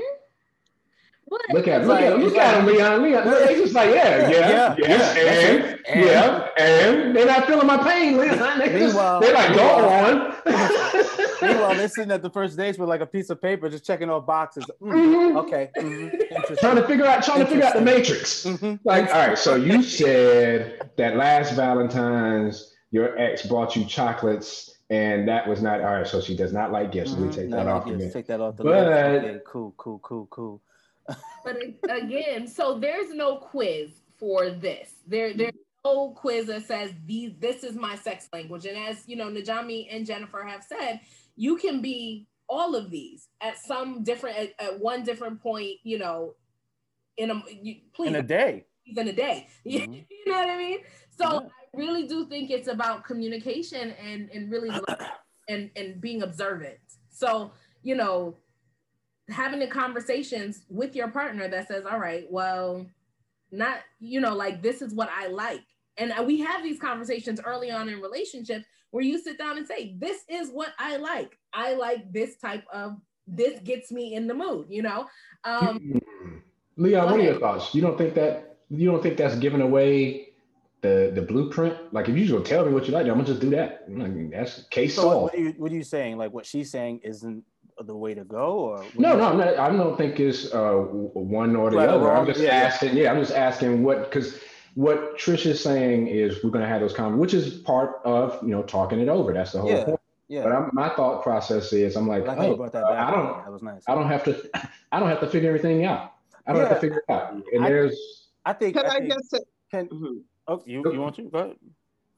But 1.30 1.40
Look 1.52 1.68
at 1.68 1.80
It's 1.82 1.86
look 1.88 2.00
at 2.00 2.12
like- 2.16 2.22
look 2.24 2.36
at 2.36 2.58
him, 2.60 2.66
Leon. 2.66 3.02
Leon, 3.04 3.24
they 3.46 3.54
just 3.54 3.72
like 3.72 3.94
yeah, 3.94 4.28
yeah, 4.28 4.40
Yeah, 4.40 4.74
yes, 4.78 5.16
yeah, 5.16 5.24
that's 5.24 5.44
and. 5.44 5.80
And- 5.86 6.04
yeah, 6.04 6.48
and 6.58 7.16
they're 7.16 7.26
not 7.26 7.46
feeling 7.46 7.66
my 7.68 7.76
pain, 7.78 8.18
Leon. 8.18 8.38
They 8.58 8.66
just, 8.78 8.94
Meanwhile- 8.94 9.20
they're 9.20 9.34
like, 9.34 9.54
go 9.54 9.76
meanwhile- 9.76 10.16
on. 10.22 10.36
Meanwhile, 11.42 11.74
they're 11.76 11.88
sitting 11.88 12.10
at 12.12 12.20
the 12.22 12.28
first 12.30 12.56
dates 12.56 12.78
with 12.78 12.88
like 12.88 13.00
a 13.00 13.06
piece 13.06 13.30
of 13.30 13.40
paper, 13.40 13.70
just 13.70 13.84
checking 13.84 14.10
off 14.10 14.26
boxes. 14.26 14.64
Mm, 14.82 14.92
Mhm. 14.92 15.36
Okay. 15.38 15.70
mhm, 15.78 16.58
trying 16.58 16.76
to 16.76 16.86
figure 16.86 17.06
out, 17.06 17.22
trying 17.24 17.40
to 17.40 17.46
figure 17.46 17.64
out 17.64 17.74
the 17.74 17.80
matrix. 17.80 18.44
Mhm. 18.44 18.78
Like, 18.84 19.06
all 19.14 19.28
right, 19.28 19.38
so 19.38 19.54
you 19.54 19.82
said 19.82 20.90
that 20.96 21.16
last 21.16 21.54
Valentine's, 21.54 22.74
your 22.90 23.16
ex 23.18 23.46
brought 23.46 23.74
you 23.76 23.84
chocolates, 23.86 24.78
and 24.90 25.26
that 25.28 25.46
was 25.48 25.62
not 25.62 25.80
all 25.80 25.94
right. 25.94 26.06
So 26.06 26.20
she 26.20 26.36
does 26.36 26.52
not 26.52 26.72
like 26.72 26.92
gifts. 26.92 27.12
So 27.12 27.18
we 27.18 27.30
take 27.30 27.48
No, 27.48 27.56
that 27.58 27.66
no, 27.66 27.72
off 27.76 27.84
yes, 27.86 27.94
of 27.94 28.00
me. 28.00 28.10
Take 28.10 28.26
that 28.26 28.40
off 28.40 28.56
the 28.56 28.64
But- 28.64 28.86
list. 28.88 29.24
Okay, 29.24 29.38
cool, 29.46 29.74
cool, 29.78 29.98
cool, 30.00 30.26
cool. 30.30 30.60
But 31.44 31.56
again, 31.88 32.46
so 32.46 32.78
there's 32.78 33.10
no 33.12 33.36
quiz 33.36 33.90
for 34.18 34.50
this. 34.50 34.92
There, 35.06 35.32
there's 35.34 35.52
no 35.84 36.10
quiz 36.10 36.46
that 36.46 36.66
says 36.66 36.92
these. 37.06 37.32
This 37.38 37.64
is 37.64 37.74
my 37.76 37.96
sex 37.96 38.28
language. 38.32 38.66
And 38.66 38.76
as 38.76 39.02
you 39.06 39.16
know, 39.16 39.28
Najami 39.30 39.88
and 39.90 40.06
Jennifer 40.06 40.42
have 40.44 40.62
said, 40.62 41.00
you 41.36 41.56
can 41.56 41.80
be 41.80 42.26
all 42.48 42.74
of 42.74 42.90
these 42.90 43.28
at 43.40 43.56
some 43.58 44.02
different 44.02 44.36
at, 44.36 44.50
at 44.58 44.78
one 44.80 45.02
different 45.04 45.40
point. 45.42 45.76
You 45.84 45.98
know, 45.98 46.34
in 47.16 47.30
a 47.30 47.42
you, 47.50 47.76
please 47.94 48.08
In 48.08 48.16
a 48.16 48.22
day. 48.22 48.66
in 48.86 49.08
a 49.08 49.12
day. 49.12 49.48
You- 49.64 49.80
Mhm. 49.80 50.04
you 50.10 50.32
know 50.32 50.38
what 50.38 50.50
I 50.50 50.56
mean? 50.58 50.78
So 51.18 51.24
Yeah. 51.42 51.48
I 51.48 51.76
really 51.76 52.06
do 52.06 52.26
think 52.26 52.50
it's 52.50 52.68
about 52.68 53.04
communication 53.04 53.90
and 53.92 54.30
and 54.30 54.50
really 54.50 54.70
and 55.48 55.70
and 55.76 56.00
being 56.00 56.22
observant. 56.22 56.78
So 57.10 57.52
you 57.82 57.94
know, 57.94 58.36
having 59.30 59.60
the 59.60 59.66
conversations 59.66 60.62
with 60.68 60.94
your 60.94 61.08
partner 61.08 61.48
that 61.48 61.68
says, 61.68 61.84
"All 61.84 61.98
right, 61.98 62.26
well, 62.30 62.86
not 63.50 63.78
you 64.00 64.20
know, 64.20 64.34
like 64.34 64.62
this 64.62 64.82
is 64.82 64.94
what 64.94 65.10
I 65.10 65.28
like," 65.28 65.64
and 65.96 66.12
we 66.26 66.40
have 66.40 66.62
these 66.62 66.78
conversations 66.78 67.40
early 67.44 67.70
on 67.70 67.88
in 67.88 68.00
relationships 68.00 68.64
where 68.90 69.04
you 69.04 69.18
sit 69.18 69.38
down 69.38 69.58
and 69.58 69.66
say, 69.66 69.94
"This 69.98 70.24
is 70.28 70.50
what 70.50 70.72
I 70.78 70.96
like. 70.96 71.38
I 71.52 71.74
like 71.74 72.12
this 72.12 72.36
type 72.36 72.64
of." 72.72 72.96
This 73.32 73.60
gets 73.60 73.92
me 73.92 74.14
in 74.14 74.26
the 74.26 74.34
mood, 74.34 74.66
you 74.68 74.82
know. 74.82 75.06
Um. 75.44 76.00
Leon, 76.76 77.10
what 77.10 77.20
are 77.20 77.22
your 77.22 77.38
thoughts? 77.38 77.74
You 77.74 77.82
don't 77.82 77.96
think 77.96 78.14
that 78.14 78.56
you 78.70 78.90
don't 78.90 79.02
think 79.02 79.16
that's 79.16 79.36
giving 79.36 79.60
away 79.60 80.30
the 80.80 81.12
the 81.14 81.22
blueprint? 81.22 81.92
Like, 81.92 82.08
if 82.08 82.16
you 82.16 82.26
just 82.26 82.46
tell 82.46 82.64
me 82.64 82.72
what 82.72 82.86
you 82.86 82.92
like, 82.92 83.06
I'm 83.06 83.12
gonna 83.12 83.24
just 83.24 83.40
do 83.40 83.50
that. 83.50 83.84
I 83.86 83.90
mean, 83.90 84.30
that's 84.30 84.64
case 84.70 84.96
So 84.96 85.02
solved. 85.02 85.22
what, 85.22 85.34
are 85.34 85.38
you, 85.38 85.54
what 85.58 85.70
are 85.70 85.74
you 85.74 85.84
saying? 85.84 86.16
Like 86.18 86.32
what 86.32 86.46
she's 86.46 86.70
saying 86.70 87.00
isn't 87.04 87.44
the 87.86 87.96
way 87.96 88.14
to 88.14 88.24
go, 88.24 88.58
or 88.58 88.84
No, 88.96 89.16
no, 89.16 89.24
I'm 89.24 89.38
not, 89.38 89.58
I 89.58 89.70
don't 89.70 89.96
think 89.96 90.20
it's 90.20 90.52
uh, 90.52 90.72
one 90.74 91.56
or 91.56 91.70
the 91.70 91.76
Right 91.76 91.88
or 91.88 91.92
other. 91.92 92.12
I'm 92.12 92.26
just 92.26 92.40
Yeah, 92.40 92.60
yeah. 92.60 92.66
asking. 92.66 92.96
Yeah, 92.96 93.12
I'm 93.12 93.20
just 93.20 93.32
asking 93.34 93.82
what 93.82 94.04
because 94.10 94.40
what 94.74 95.18
Trish 95.18 95.46
is 95.46 95.62
saying 95.62 96.08
is 96.08 96.42
we're 96.44 96.50
going 96.50 96.62
to 96.62 96.68
have 96.68 96.80
those 96.80 96.92
conversations, 96.92 97.20
which 97.20 97.34
is 97.34 97.60
part 97.62 98.00
of 98.04 98.38
you 98.42 98.50
know 98.50 98.62
talking 98.62 99.00
it 99.00 99.08
over. 99.08 99.32
That's 99.32 99.52
the 99.52 99.60
whole 99.60 99.70
Yeah, 99.70 99.84
point. 99.84 100.00
Yeah. 100.28 100.42
But 100.44 100.52
I'm, 100.52 100.70
my 100.72 100.88
thought 100.90 101.22
process 101.22 101.72
is 101.72 101.96
I'm 101.96 102.06
like, 102.06 102.22
I 102.28 102.34
like 102.34 102.58
oh, 102.58 102.68
that. 102.68 102.84
I 102.84 103.10
don't, 103.10 103.44
That 103.44 103.52
was 103.52 103.62
nice. 103.62 103.82
I 103.88 103.94
don't 103.96 104.06
have 104.06 104.22
to, 104.24 104.48
I 104.92 105.00
don't 105.00 105.08
have 105.08 105.20
to 105.20 105.26
figure 105.26 105.48
everything 105.48 105.84
out. 105.84 106.12
I 106.46 106.52
don't 106.52 106.62
have 106.62 106.70
to 106.74 106.80
figure 106.80 106.98
it 107.08 107.12
out. 107.12 107.34
And 107.52 107.64
I- 107.64 107.68
there's, 107.68 108.28
I 108.44 108.52
think. 108.52 108.76
Can 108.76 108.86
I 108.86 108.88
I 108.90 108.98
think, 109.00 109.12
just 109.12 109.30
say? 109.30 109.38
can, 109.70 109.88
Mhm. 109.88 110.22
Oh, 110.46 110.62
you, 110.66 110.82
you 110.92 111.00
want 111.00 111.16
to? 111.16 111.22
Go 111.22 111.38
ahead. 111.38 111.56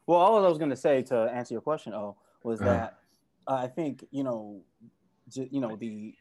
Well, 0.07 0.19
all 0.19 0.45
I 0.45 0.49
was 0.49 0.59
going 0.59 0.71
to 0.71 0.77
say 0.77 1.03
to 1.05 1.17
answer 1.33 1.55
your 1.55 1.61
question, 1.63 1.95
oh, 1.95 2.17
was 2.45 2.61
Uh-huh. 2.61 2.71
that 2.71 2.99
uh, 3.47 3.55
I 3.55 3.67
think 3.67 4.05
you 4.11 4.23
know, 4.25 4.61
j- 4.61 4.72
you 5.37 5.61
know, 5.61 5.77
the 5.77 6.15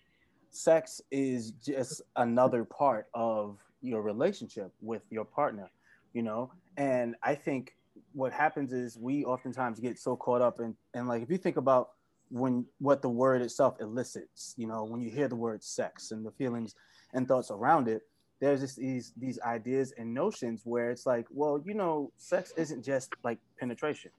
sex 0.51 1.01
is 1.11 1.51
just 1.51 2.01
another 2.15 2.63
part 2.63 3.07
of 3.13 3.57
your 3.81 4.01
relationship 4.01 4.71
with 4.81 5.01
your 5.09 5.25
partner, 5.25 5.69
you 6.13 6.21
know, 6.21 6.51
and 6.77 7.15
I 7.23 7.35
think 7.35 7.75
what 8.13 8.31
happens 8.33 8.73
is 8.73 8.97
we 8.97 9.25
oftentimes 9.25 9.79
get 9.79 9.97
so 9.97 10.15
caught 10.15 10.41
up 10.41 10.59
in 10.59 10.75
and 10.93 11.07
like 11.07 11.23
if 11.23 11.29
you 11.29 11.37
think 11.37 11.57
about 11.57 11.91
when 12.29 12.65
what 12.79 13.01
the 13.01 13.09
word 13.09 13.41
itself 13.41 13.75
elicits, 13.81 14.53
you 14.57 14.67
know, 14.67 14.83
when 14.83 15.01
you 15.01 15.09
hear 15.09 15.27
the 15.27 15.35
word 15.35 15.63
sex 15.63 16.11
and 16.11 16.25
the 16.25 16.31
feelings 16.31 16.75
and 17.13 17.27
thoughts 17.27 17.51
around 17.51 17.87
it, 17.87 18.03
there's 18.39 18.61
just 18.61 18.77
these 18.77 19.13
these 19.17 19.39
ideas 19.41 19.93
and 19.97 20.13
notions 20.13 20.61
where 20.63 20.91
it's 20.91 21.05
like, 21.05 21.27
well, 21.29 21.61
you 21.65 21.73
know, 21.73 22.11
sex 22.17 22.53
isn't 22.57 22.83
just 22.83 23.11
like 23.23 23.39
penetration. 23.59 24.11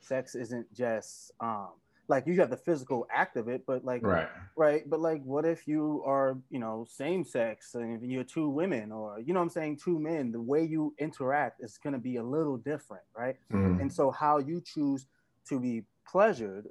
Sex 0.00 0.34
isn't 0.34 0.72
just 0.74 1.32
um 1.40 1.70
like 2.10 2.26
you 2.26 2.34
have 2.40 2.50
the 2.50 2.56
physical 2.56 3.06
act 3.12 3.36
of 3.36 3.48
it, 3.48 3.64
but 3.66 3.84
like 3.84 4.02
right. 4.02 4.28
right, 4.56 4.82
but 4.90 5.00
like 5.00 5.22
what 5.22 5.44
if 5.46 5.66
you 5.68 6.02
are, 6.04 6.36
you 6.50 6.58
know, 6.58 6.84
same 6.90 7.24
sex 7.24 7.74
and 7.74 8.10
you're 8.10 8.24
two 8.24 8.48
women 8.48 8.90
or 8.92 9.20
you 9.20 9.32
know 9.32 9.40
what 9.40 9.44
I'm 9.44 9.50
saying, 9.50 9.78
two 9.78 9.98
men, 9.98 10.32
the 10.32 10.40
way 10.40 10.64
you 10.64 10.94
interact 10.98 11.62
is 11.62 11.78
gonna 11.78 11.98
be 11.98 12.16
a 12.16 12.22
little 12.22 12.56
different, 12.58 13.04
right? 13.16 13.36
Mhm. 13.52 13.80
And 13.80 13.92
so 13.92 14.10
how 14.10 14.38
you 14.38 14.60
choose 14.60 15.06
to 15.48 15.60
be 15.60 15.84
pleasured 16.06 16.66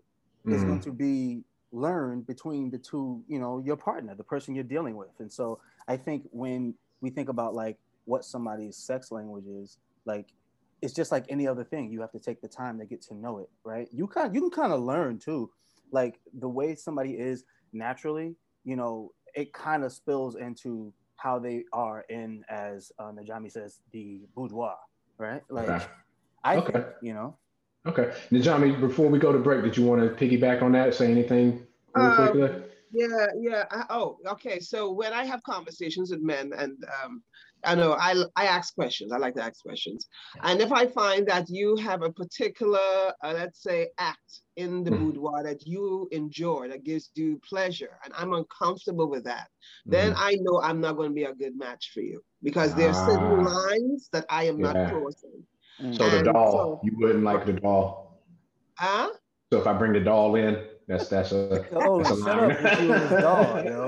is 0.45 0.61
Mhm. 0.61 0.67
going 0.67 0.81
to 0.81 0.91
be 0.91 1.43
learned 1.71 2.27
between 2.27 2.69
the 2.69 2.77
two, 2.77 3.23
you 3.27 3.39
know, 3.39 3.59
your 3.59 3.77
partner, 3.77 4.15
the 4.15 4.23
person 4.23 4.55
you're 4.55 4.63
dealing 4.75 4.95
with. 4.97 5.19
And 5.19 5.31
so 5.31 5.59
I 5.87 5.97
think 5.97 6.27
when 6.31 6.75
we 7.01 7.09
think 7.11 7.29
about 7.29 7.53
like 7.53 7.77
what 8.05 8.25
somebody's 8.25 8.75
sex 8.75 9.11
language 9.11 9.45
is, 9.47 9.77
like 10.05 10.27
it's 10.81 10.93
just 10.93 11.11
like 11.11 11.25
any 11.29 11.47
other 11.47 11.63
thing. 11.63 11.91
You 11.91 12.01
have 12.01 12.11
to 12.11 12.19
take 12.19 12.41
the 12.41 12.47
time 12.47 12.79
to 12.79 12.85
get 12.85 13.01
to 13.03 13.15
know 13.15 13.39
it, 13.39 13.49
right? 13.63 13.87
You 13.91 14.07
kind 14.07 14.33
you 14.33 14.41
can 14.41 14.51
kind 14.51 14.73
of 14.73 14.81
learn 14.81 15.19
too, 15.19 15.51
like 15.91 16.19
the 16.33 16.49
way 16.49 16.75
somebody 16.75 17.13
is 17.13 17.43
naturally, 17.73 18.35
you 18.63 18.75
know, 18.75 19.11
it 19.35 19.53
kind 19.53 19.83
of 19.83 19.91
spills 19.91 20.35
into 20.35 20.93
how 21.17 21.37
they 21.37 21.63
are 21.73 22.05
in, 22.09 22.43
as 22.49 22.91
uh, 22.97 23.11
Najami 23.11 23.51
says, 23.51 23.79
the 23.91 24.21
boudoir, 24.35 24.77
right? 25.17 25.41
Like 25.49 25.69
Okay. 25.69 25.85
I 26.43 26.55
Okay. 26.57 26.71
think, 26.71 26.85
you 27.01 27.13
know, 27.13 27.37
Okay. 27.85 28.13
Najami, 28.31 28.79
before 28.79 29.07
we 29.09 29.19
go 29.19 29.31
to 29.31 29.39
break, 29.39 29.63
did 29.63 29.77
you 29.77 29.85
want 29.85 30.01
to 30.01 30.09
piggyback 30.25 30.61
on 30.61 30.73
that? 30.73 30.93
Say 30.93 31.11
anything 31.11 31.65
real 31.95 32.09
Um, 32.09 32.15
quickly? 32.15 32.63
Yeah, 32.91 33.27
yeah. 33.39 33.65
I, 33.71 33.85
oh, 33.89 34.17
okay. 34.27 34.59
So 34.59 34.91
when 34.91 35.13
I 35.13 35.23
have 35.23 35.41
conversations 35.43 36.11
with 36.11 36.21
men, 36.21 36.51
and 36.57 36.77
um, 37.03 37.23
I 37.63 37.75
know 37.75 37.93
I 37.93 38.15
I 38.35 38.45
ask 38.45 38.73
questions. 38.73 39.11
I 39.11 39.17
like 39.17 39.35
to 39.35 39.43
ask 39.43 39.61
questions, 39.61 40.07
and 40.43 40.61
if 40.61 40.71
I 40.71 40.87
find 40.87 41.27
that 41.27 41.49
you 41.49 41.75
have 41.77 42.01
a 42.03 42.11
particular, 42.11 42.79
uh, 43.23 43.33
let's 43.33 43.61
say, 43.61 43.89
act 43.97 44.41
in 44.55 44.83
the 44.83 44.91
Mhm. 44.91 44.99
boudoir 44.99 45.43
that 45.43 45.65
you 45.67 46.07
enjoy, 46.11 46.67
that 46.69 46.83
gives 46.83 47.11
you 47.15 47.39
pleasure, 47.47 47.99
and 48.03 48.13
I'm 48.17 48.33
uncomfortable 48.33 49.07
with 49.09 49.23
that, 49.25 49.49
then 49.85 50.11
Mhm. 50.13 50.17
I 50.17 50.35
know 50.41 50.61
I'm 50.61 50.79
not 50.81 50.95
going 50.97 51.09
to 51.09 51.15
be 51.15 51.23
a 51.25 51.33
good 51.33 51.55
match 51.57 51.91
for 51.93 52.01
you 52.01 52.21
because 52.43 52.73
there 52.75 52.89
are 52.89 52.93
certain 53.09 53.45
Ah. 53.45 53.67
lines 53.69 54.09
that 54.13 54.25
I 54.29 54.43
am 54.45 54.59
Yeah. 54.59 54.73
not 54.73 54.91
crossing. 54.91 55.45
Mm. 55.81 55.95
so 55.97 56.09
the 56.09 56.23
doll, 56.23 56.51
so- 56.51 56.79
you 56.83 56.91
wouldn't 56.97 57.23
like 57.23 57.45
the 57.45 57.53
doll. 57.53 58.21
Huh? 58.77 59.09
So 59.51 59.59
if 59.61 59.67
I 59.67 59.71
bring 59.73 59.93
the 59.93 60.01
doll 60.01 60.35
in, 60.35 60.67
that's 60.89 61.07
that's 61.07 61.31
a 61.31 61.65
Oh, 61.71 61.99
that's 61.99 62.11
a 62.11 62.15
shut 62.17 62.25
line. 62.37 62.51
up 62.51 62.61
with 62.61 62.81
you 62.81 62.93
and 62.93 63.09
this 63.09 63.21
dog, 63.21 63.65
yo. 63.65 63.87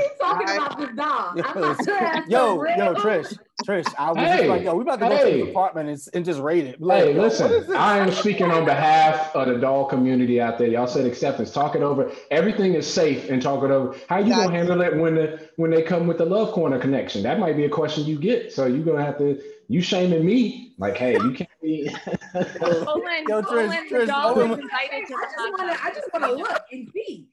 keep 0.38 0.46
talking 0.46 0.60
I- 0.60 0.66
about 0.66 0.78
this 0.78 0.96
dog. 0.96 1.40
I'm 1.44 2.28
Yo, 2.28 2.60
about 2.60 2.74
to 2.74 2.78
yo, 2.78 2.84
yo, 2.92 2.94
Trish, 2.94 3.38
Trish, 3.64 3.94
I 3.98 4.10
was 4.12 4.18
Hey, 4.18 4.36
just 4.38 4.48
like, 4.48 4.62
yo, 4.62 4.74
we 4.74 4.82
about 4.82 5.00
to 5.00 5.08
go 5.08 5.18
to 5.30 5.36
the 5.36 5.50
apartment 5.50 5.88
and, 5.88 6.00
and 6.14 6.24
just 6.24 6.40
rate 6.40 6.64
it. 6.66 6.80
Like, 6.82 7.04
Hey, 7.04 7.14
yo, 7.14 7.22
listen. 7.22 7.74
I 7.74 7.98
am 7.98 8.10
speaking 8.12 8.50
on 8.50 8.64
behalf 8.64 9.34
of 9.34 9.48
the 9.48 9.58
doll 9.58 9.86
community 9.86 10.40
out 10.40 10.58
there. 10.58 10.68
Y'all 10.68 10.86
said 10.86 11.06
acceptance. 11.06 11.50
Talk 11.50 11.74
it 11.76 11.82
over. 11.82 12.10
Everything 12.30 12.74
is 12.74 12.86
safe 12.92 13.30
and 13.30 13.40
talk 13.40 13.64
it 13.64 13.70
over. 13.70 13.96
How 14.08 14.18
you 14.18 14.34
gonna 14.34 14.50
handle 14.50 14.80
it 14.82 14.96
when 14.96 15.14
the 15.14 15.48
when 15.56 15.70
they 15.70 15.82
come 15.82 16.06
with 16.06 16.18
the 16.18 16.26
love 16.26 16.52
corner 16.52 16.78
connection? 16.78 17.22
That 17.22 17.38
might 17.38 17.56
be 17.56 17.64
a 17.64 17.70
question 17.70 18.04
you 18.04 18.18
get. 18.18 18.52
So 18.52 18.66
you're 18.66 18.84
gonna 18.84 19.04
have 19.04 19.18
to 19.18 19.40
you 19.68 19.80
shaming 19.80 20.24
me 20.26 20.74
like, 20.78 20.96
hey, 20.96 21.12
you 21.14 21.32
can't 21.32 21.48
Olin, 21.62 23.24
Yo, 23.28 23.42
Trish, 23.42 23.46
Olin, 23.50 23.70
the 23.88 23.96
Trish, 23.96 24.06
doll 24.06 24.38
Olin- 24.38 24.60
invited 24.60 25.06
to 25.08 25.14
I 25.14 25.20
the 25.20 25.26
just 25.36 25.52
wanna, 25.58 25.76
I 25.82 25.90
just 25.94 26.12
want 26.12 26.24
to 26.24 26.32
look 26.34 26.62
and 26.72 26.90
see. 26.92 27.28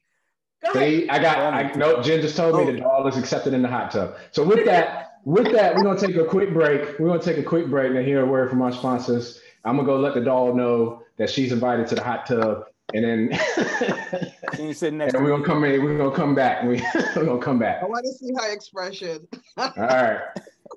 Go 0.64 0.78
ahead. 0.78 1.08
I 1.10 1.18
got, 1.18 1.38
I, 1.54 1.72
no, 1.72 2.02
Jen 2.02 2.20
just 2.20 2.36
told 2.36 2.56
me 2.56 2.72
the 2.72 2.78
oh. 2.78 2.88
doll 3.02 3.06
is 3.08 3.16
accepted 3.16 3.52
in 3.54 3.62
the 3.62 3.68
hot 3.68 3.90
tub. 3.90 4.16
So 4.30 4.44
with 4.44 4.64
that, 4.66 5.18
with 5.24 5.52
that, 5.52 5.74
we're 5.74 5.82
gonna 5.82 5.98
take 5.98 6.16
a 6.16 6.24
quick 6.24 6.52
break. 6.52 6.98
We're 6.98 7.08
gonna 7.08 7.22
take 7.22 7.38
a 7.38 7.42
quick 7.42 7.68
break 7.68 7.94
and 7.94 8.04
hear 8.06 8.22
a 8.22 8.26
word 8.26 8.50
from 8.50 8.62
our 8.62 8.72
sponsors. 8.72 9.40
I'm 9.64 9.76
gonna 9.76 9.86
go 9.86 9.98
let 9.98 10.14
the 10.14 10.20
doll 10.20 10.54
know 10.54 11.02
that 11.16 11.30
she's 11.30 11.52
invited 11.52 11.86
to 11.88 11.94
the 11.94 12.02
hot 12.02 12.26
tub, 12.26 12.64
and 12.94 13.04
then 13.04 13.38
She 14.56 14.62
ain't 14.62 14.76
sitting 14.76 14.98
next 14.98 15.14
and 15.14 15.20
to 15.20 15.24
we're 15.24 15.30
gonna 15.36 15.44
come 15.44 15.64
in. 15.64 15.82
We're 15.82 15.96
gonna 15.96 16.14
come 16.14 16.34
back. 16.34 16.62
We, 16.64 16.82
we're 17.16 17.24
gonna 17.24 17.38
come 17.40 17.58
back. 17.58 17.82
I 17.82 17.86
want 17.86 18.04
to 18.04 18.12
see 18.12 18.32
her 18.36 18.52
expression. 18.52 19.26
All 19.56 19.70
right, 19.76 20.20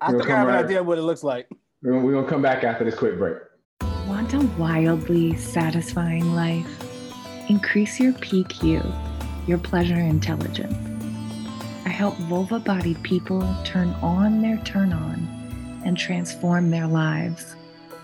I 0.02 0.12
We'll 0.12 0.20
think 0.20 0.24
I 0.32 0.34
come 0.34 0.38
have 0.38 0.48
an 0.48 0.54
right- 0.56 0.66
idea 0.66 0.84
what 0.84 0.98
it 0.98 1.02
looks 1.04 1.24
like. 1.24 1.48
we're 1.82 1.94
gonna, 1.94 2.06
we're 2.06 2.14
gonna 2.14 2.28
come 2.28 2.42
back 2.42 2.64
after 2.64 2.84
this 2.84 2.96
quick 2.96 3.18
break. 3.18 3.38
Want 4.08 4.34
a 4.34 4.40
wildly 4.60 5.36
satisfying 5.36 6.34
life? 6.36 6.68
Increase 7.50 8.00
your 8.00 8.14
PQ, 8.14 8.84
your 9.48 9.58
pleasure 9.58 10.00
intelligence. 10.00 10.76
I 11.86 11.90
help 11.90 12.16
vulva 12.18 12.60
bodied 12.60 13.02
people 13.04 13.42
turn 13.64 13.90
on 14.02 14.42
their 14.42 14.58
turn 14.60 14.92
on 14.92 15.82
and 15.86 15.98
transform 15.98 16.72
their 16.72 16.88
lives. 16.88 17.56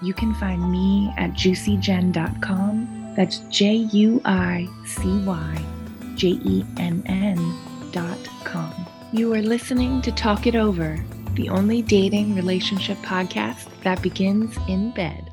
You 0.01 0.13
can 0.13 0.33
find 0.35 0.71
me 0.71 1.13
at 1.17 1.31
juicyjenn.com. 1.31 3.13
That's 3.15 3.39
J 3.49 3.73
U 3.73 4.21
I 4.25 4.67
C 4.85 5.23
Y 5.25 5.65
J 6.15 6.29
E 6.29 6.65
N 6.77 7.03
N 7.05 7.57
dot 7.91 8.19
com. 8.43 8.73
You 9.11 9.33
are 9.33 9.41
listening 9.41 10.01
to 10.03 10.11
Talk 10.11 10.47
It 10.47 10.55
Over, 10.55 11.03
the 11.33 11.49
only 11.49 11.81
dating 11.81 12.35
relationship 12.35 12.97
podcast 12.99 13.67
that 13.83 14.01
begins 14.01 14.55
in 14.69 14.91
bed. 14.91 15.29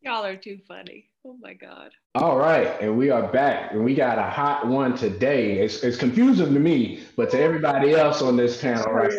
Y'all 0.00 0.24
are 0.24 0.36
too 0.36 0.58
funny. 0.66 1.10
Oh 1.24 1.36
my 1.40 1.54
god. 1.54 1.90
All 2.14 2.36
right, 2.36 2.78
and 2.82 2.98
we 2.98 3.08
are 3.08 3.26
back, 3.32 3.72
and 3.72 3.82
we 3.82 3.94
got 3.94 4.18
a 4.18 4.22
hot 4.22 4.66
one 4.66 4.94
today. 4.94 5.60
It's, 5.60 5.82
it's 5.82 5.96
confusing 5.96 6.52
to 6.52 6.60
me, 6.60 7.04
but 7.16 7.30
to 7.30 7.40
everybody 7.40 7.94
else 7.94 8.20
on 8.20 8.36
this 8.36 8.60
panel, 8.60 8.84
right? 8.92 9.10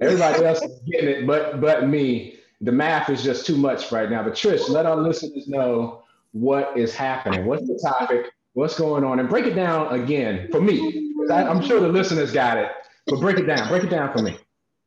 Everybody 0.00 0.42
else 0.46 0.62
is 0.62 0.80
getting 0.90 1.08
it, 1.10 1.26
but 1.26 1.60
but 1.60 1.86
me. 1.86 2.36
The 2.62 2.72
math 2.72 3.08
is 3.10 3.22
just 3.22 3.46
too 3.46 3.56
much 3.58 3.92
right 3.92 4.10
now. 4.10 4.22
But 4.24 4.32
Trish, 4.32 4.68
let 4.70 4.84
our 4.86 4.96
listeners 4.96 5.46
know 5.48 6.02
what 6.32 6.76
is 6.76 6.94
happening. 6.94 7.44
What's 7.44 7.66
the 7.68 7.78
topic? 7.80 8.26
What's 8.54 8.76
going 8.76 9.04
on? 9.04 9.20
And 9.20 9.28
break 9.28 9.44
it 9.44 9.54
down 9.54 9.92
again 9.94 10.48
for 10.50 10.60
me. 10.60 11.12
I, 11.30 11.44
I'm 11.44 11.62
sure 11.62 11.78
the 11.78 11.88
listeners 11.88 12.32
got 12.32 12.56
it, 12.56 12.70
but 13.06 13.20
break 13.20 13.36
it 13.38 13.44
down. 13.46 13.68
Break 13.68 13.84
it 13.84 13.90
down 13.90 14.12
for 14.16 14.22
me. 14.22 14.36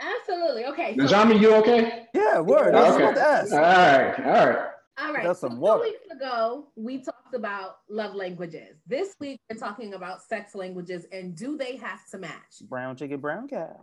Absolutely. 0.01 0.65
Okay. 0.65 0.97
So, 0.97 1.05
Najami, 1.05 1.39
you 1.39 1.53
okay? 1.55 2.07
Yeah, 2.15 2.39
word. 2.41 2.73
I 2.73 2.81
was 2.81 2.95
Okay. 2.95 3.03
about 3.03 3.15
to 3.15 3.21
ask. 3.21 3.53
All 3.53 3.59
right, 3.59 4.25
all 4.25 4.49
right. 4.49 4.70
All 5.01 5.13
right. 5.13 5.23
That's 5.23 5.39
So 5.39 5.49
some 5.49 5.59
two 5.59 5.81
weeks 5.81 6.05
ago, 6.11 6.67
we 6.75 6.99
talked 6.99 7.33
about 7.33 7.77
love 7.89 8.15
languages. 8.15 8.77
This 8.85 9.15
week, 9.19 9.39
we're 9.49 9.57
talking 9.57 9.93
about 9.93 10.21
sex 10.21 10.55
languages 10.55 11.05
and 11.11 11.35
do 11.35 11.57
they 11.57 11.75
have 11.77 12.07
to 12.11 12.17
match? 12.17 12.61
Brown 12.69 12.95
chicken, 12.95 13.19
brown 13.19 13.47
cow. 13.47 13.81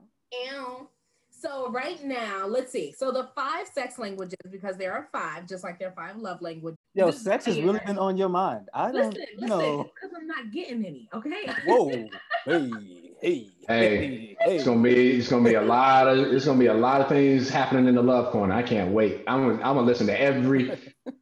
And 0.48 0.87
so 1.31 1.70
right 1.70 2.02
now, 2.04 2.46
let's 2.46 2.72
see. 2.72 2.92
So 2.92 3.11
the 3.11 3.28
five 3.35 3.66
sex 3.66 3.98
languages, 3.98 4.38
because 4.50 4.76
there 4.76 4.92
are 4.92 5.09
five, 5.12 5.48
just 5.48 5.64
like 5.64 5.78
there 5.78 5.88
are 5.88 5.94
five 5.94 6.16
love 6.16 6.42
languages. 6.42 6.78
Yo, 6.94 7.11
sex 7.11 7.46
has 7.46 7.61
really 7.61 7.81
been 7.87 7.98
on 7.98 8.16
your 8.16 8.28
mind. 8.28 8.68
I 8.74 8.90
don't 8.90 9.14
Listen, 9.14 9.22
you 9.33 9.40
listen, 9.40 9.48
know. 9.48 9.90
because 9.94 10.16
I'm 10.18 10.26
not 10.26 10.52
getting 10.52 10.85
any. 10.85 11.09
Okay. 11.14 11.50
Whoa. 11.64 12.09
Hey, 12.46 13.12
hey, 13.20 13.50
Hey, 13.68 14.37
hey. 14.40 14.57
It's 14.57 14.64
gonna 14.64 14.81
be 14.81 15.18
it's 15.18 15.28
gonna 15.28 15.46
be 15.46 15.54
a 15.54 15.61
lot 15.61 16.09
of 16.09 16.33
it's 16.33 16.46
gonna 16.46 16.59
be 16.59 16.66
a 16.66 16.74
lot 16.74 17.02
of 17.02 17.09
things 17.09 17.50
happening 17.50 17.87
in 17.87 17.96
the 17.96 18.02
love 18.02 18.33
corner. 18.33 18.54
I 18.54 18.62
can't 18.62 18.92
wait. 18.92 19.24
I'm 19.26 19.42
gonna, 19.42 19.54
I'm 19.57 19.74
gonna 19.74 19.83
listen 19.83 20.07
to 20.07 20.18
every 20.18 20.72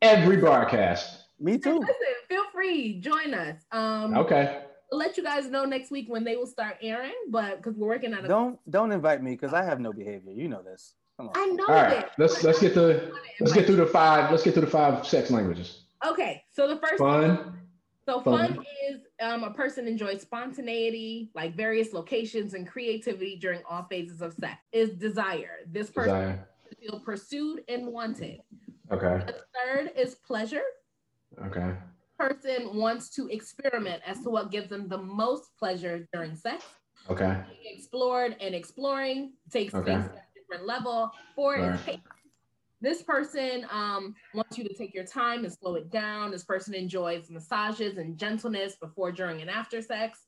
every 0.03 0.37
broadcast. 0.37 1.25
Me 1.39 1.59
too. 1.59 1.79
Listen, 1.79 1.95
feel 2.29 2.45
free, 2.53 3.01
join 3.01 3.35
us. 3.35 3.57
Um, 3.73 4.17
Okay. 4.17 4.63
I'll 4.93 4.99
let 4.99 5.17
you 5.17 5.25
guys 5.25 5.51
know 5.51 5.65
next 5.65 5.91
week 5.91 6.07
when 6.09 6.23
they 6.23 6.37
will 6.37 6.47
start 6.47 6.77
airing, 6.81 7.13
but 7.31 7.57
because 7.57 7.77
we're 7.77 7.89
working 7.89 8.15
on 8.15 8.25
a. 8.25 8.29
Don't 8.29 8.59
don't 8.71 8.93
invite 8.93 9.21
me 9.23 9.33
because 9.33 9.53
I 9.53 9.65
have 9.65 9.81
no 9.81 9.93
behavior. 9.93 10.33
You 10.33 10.47
know 10.49 10.63
this. 10.63 10.95
Come 11.19 11.29
on. 11.29 11.33
I 11.37 11.47
know 11.47 11.67
All 11.67 11.75
right. 11.75 11.91
that. 12.03 12.13
Let's 12.19 12.45
let's 12.45 12.61
get 12.61 12.75
the 12.75 13.13
let's 13.41 13.53
get 13.53 13.67
through 13.67 13.77
the 13.77 13.87
five. 13.87 14.31
Let's 14.31 14.45
get 14.45 14.55
through 14.55 14.67
the 14.67 14.71
five 14.71 15.05
sex 15.05 15.31
languages. 15.33 15.83
Okay, 16.07 16.45
so 16.53 16.69
the 16.69 16.77
first 16.77 16.99
Fun. 16.99 17.59
So 18.09 18.21
Fun. 18.21 18.55
fun 18.55 18.65
is 18.89 19.01
um, 19.21 19.43
a 19.43 19.51
person 19.51 19.89
enjoys 19.89 20.21
spontaneity, 20.23 21.31
like 21.35 21.57
various 21.57 21.93
locations 21.93 22.55
and 22.55 22.65
creativity 22.69 23.37
during 23.41 23.63
all 23.69 23.83
phases 23.91 24.23
of 24.23 24.35
sex. 24.35 24.57
Is 24.71 24.91
desire. 24.91 25.59
This 25.67 25.91
person 25.91 26.15
Desire. 26.15 26.49
feel 26.81 27.01
pursued 27.01 27.63
and 27.69 27.89
wanted. 27.89 28.41
Okay. 28.93 29.25
The 29.27 29.35
third 29.55 29.93
is 29.97 30.15
pleasure. 30.15 30.63
Okay. 31.47 31.75
Person 32.19 32.77
wants 32.77 33.11
to 33.11 33.29
experiment 33.29 34.03
as 34.07 34.23
to 34.23 34.31
what 34.31 34.51
gives 34.51 34.69
them 34.69 34.89
the 34.89 34.99
most 34.99 35.51
pleasure 35.59 36.09
during 36.13 36.35
sex. 36.35 36.65
Okay. 37.11 37.37
Being 37.63 37.77
explored 37.77 38.37
and 38.41 38.55
exploring 38.55 39.33
takes 39.51 39.75
Okay. 39.75 39.93
things 39.93 40.07
to 40.07 40.13
a 40.13 40.23
different 40.41 40.67
level. 40.67 41.11
Four 41.35 41.57
is 41.57 41.81
pace. 41.83 41.99
This 42.81 43.03
person 43.03 43.67
um, 43.71 44.15
wants 44.35 44.59
you 44.59 44.65
to 44.65 44.75
take 44.75 44.95
your 44.95 45.05
time 45.05 45.45
and 45.45 45.53
slow 45.53 45.75
it 45.77 45.91
down. 45.91 46.31
This 46.31 46.45
person 46.45 46.75
enjoys 46.75 47.31
massages 47.31 47.97
and 47.97 48.19
gentleness 48.19 48.77
before, 48.77 49.13
during, 49.13 49.41
and 49.41 49.49
after 49.51 49.81
sex. 49.81 50.27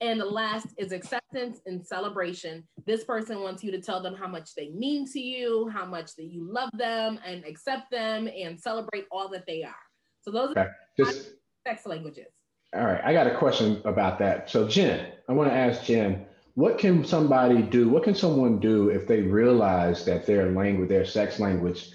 And 0.00 0.20
the 0.20 0.24
last 0.24 0.68
is 0.78 0.92
acceptance 0.92 1.60
and 1.66 1.84
celebration. 1.84 2.66
This 2.86 3.02
person 3.04 3.40
wants 3.40 3.64
you 3.64 3.72
to 3.72 3.80
tell 3.80 4.00
them 4.00 4.14
how 4.14 4.28
much 4.28 4.54
they 4.54 4.70
mean 4.70 5.10
to 5.12 5.18
you, 5.20 5.68
how 5.70 5.84
much 5.84 6.14
that 6.16 6.26
you 6.26 6.48
love 6.50 6.70
them, 6.74 7.18
and 7.26 7.44
accept 7.44 7.90
them 7.90 8.28
and 8.28 8.58
celebrate 8.58 9.06
all 9.10 9.28
that 9.30 9.44
they 9.46 9.64
are. 9.64 9.74
So 10.20 10.30
those 10.30 10.50
Okay. 10.50 10.60
are 10.60 10.76
Just 10.96 11.30
sex 11.66 11.84
languages. 11.86 12.26
all 12.74 12.84
right. 12.84 13.00
I 13.02 13.12
got 13.12 13.26
a 13.26 13.36
question 13.36 13.80
about 13.84 14.18
that. 14.20 14.48
So 14.48 14.68
Jen, 14.68 15.12
I 15.28 15.32
want 15.32 15.50
to 15.50 15.56
ask 15.56 15.84
Jen, 15.84 16.26
what 16.54 16.78
can 16.78 17.04
somebody 17.04 17.62
do? 17.62 17.88
What 17.88 18.02
can 18.04 18.14
someone 18.14 18.58
do 18.60 18.90
if 18.90 19.06
they 19.06 19.22
realize 19.22 20.04
that 20.04 20.26
their 20.26 20.50
language, 20.52 20.88
their 20.88 21.04
sex 21.04 21.40
language, 21.40 21.90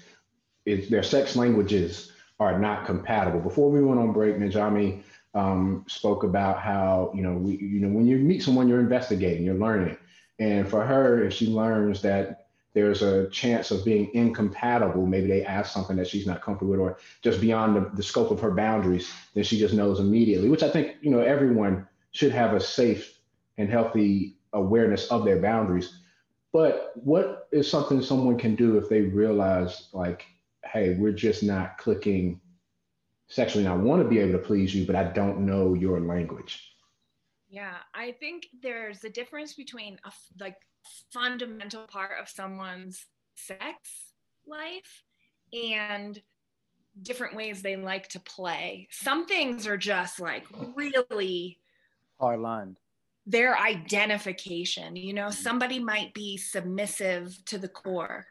is 0.66 0.88
their 0.88 1.02
sex 1.02 1.36
languages 1.36 2.12
are 2.40 2.58
not 2.58 2.86
compatible? 2.86 3.40
Before 3.40 3.70
we 3.70 3.82
went 3.82 4.00
on 4.00 4.12
break, 4.12 4.36
Najami 4.36 5.02
um, 5.34 5.84
spoke 5.88 6.22
about 6.22 6.60
how 6.60 7.12
you 7.14 7.22
know 7.22 7.32
we 7.32 7.56
you 7.56 7.80
know 7.80 7.88
when 7.88 8.06
you 8.06 8.18
meet 8.18 8.42
someone, 8.42 8.68
you're 8.68 8.80
investigating, 8.80 9.44
you're 9.44 9.54
learning, 9.54 9.96
and 10.38 10.68
for 10.68 10.84
her, 10.84 11.24
if 11.24 11.32
she 11.32 11.48
learns 11.48 12.02
that 12.02 12.46
there's 12.72 13.02
a 13.02 13.28
chance 13.30 13.70
of 13.70 13.84
being 13.84 14.10
incompatible, 14.14 15.06
maybe 15.06 15.28
they 15.28 15.44
ask 15.44 15.72
something 15.72 15.96
that 15.96 16.08
she's 16.08 16.26
not 16.26 16.42
comfortable 16.42 16.72
with, 16.72 16.80
or 16.80 16.98
just 17.22 17.40
beyond 17.40 17.76
the, 17.76 17.90
the 17.94 18.02
scope 18.02 18.30
of 18.32 18.40
her 18.40 18.50
boundaries, 18.50 19.12
then 19.34 19.44
she 19.44 19.58
just 19.58 19.74
knows 19.74 20.00
immediately. 20.00 20.48
Which 20.48 20.62
I 20.62 20.70
think 20.70 20.96
you 21.00 21.10
know 21.10 21.20
everyone 21.20 21.86
should 22.12 22.32
have 22.32 22.54
a 22.54 22.60
safe 22.60 23.18
and 23.58 23.68
healthy 23.68 24.36
awareness 24.52 25.08
of 25.08 25.24
their 25.24 25.40
boundaries. 25.40 26.00
But 26.52 26.92
what 26.94 27.48
is 27.50 27.68
something 27.68 28.00
someone 28.00 28.38
can 28.38 28.54
do 28.54 28.78
if 28.78 28.88
they 28.88 29.00
realize 29.00 29.88
like, 29.92 30.24
hey, 30.64 30.94
we're 30.94 31.12
just 31.12 31.42
not 31.42 31.78
clicking 31.78 32.40
sexually, 33.34 33.64
and 33.64 33.72
I 33.72 33.76
want 33.76 34.00
to 34.02 34.08
be 34.08 34.18
able 34.20 34.32
to 34.38 34.44
please 34.46 34.74
you, 34.74 34.86
but 34.86 34.94
I 34.96 35.04
don't 35.04 35.40
know 35.44 35.74
your 35.74 36.00
language. 36.00 36.70
Yeah, 37.48 37.74
I 37.94 38.12
think 38.12 38.46
there's 38.62 39.02
a 39.04 39.10
difference 39.10 39.54
between 39.54 39.94
a 40.04 40.08
f- 40.08 40.28
like 40.40 40.56
fundamental 41.12 41.84
part 41.86 42.12
of 42.20 42.28
someone's 42.28 43.06
sex 43.34 44.12
life 44.46 45.02
and 45.52 46.20
different 47.02 47.34
ways 47.34 47.60
they 47.62 47.76
like 47.76 48.08
to 48.10 48.20
play. 48.20 48.88
Some 48.90 49.26
things 49.26 49.66
are 49.66 49.76
just 49.76 50.20
like 50.20 50.46
really 50.76 51.58
Hard 52.20 52.40
line. 52.40 52.76
their 53.26 53.58
identification. 53.58 54.94
You 54.96 55.12
know, 55.12 55.30
somebody 55.30 55.78
might 55.80 56.14
be 56.14 56.36
submissive 56.36 57.36
to 57.46 57.58
the 57.58 57.68
core. 57.68 58.26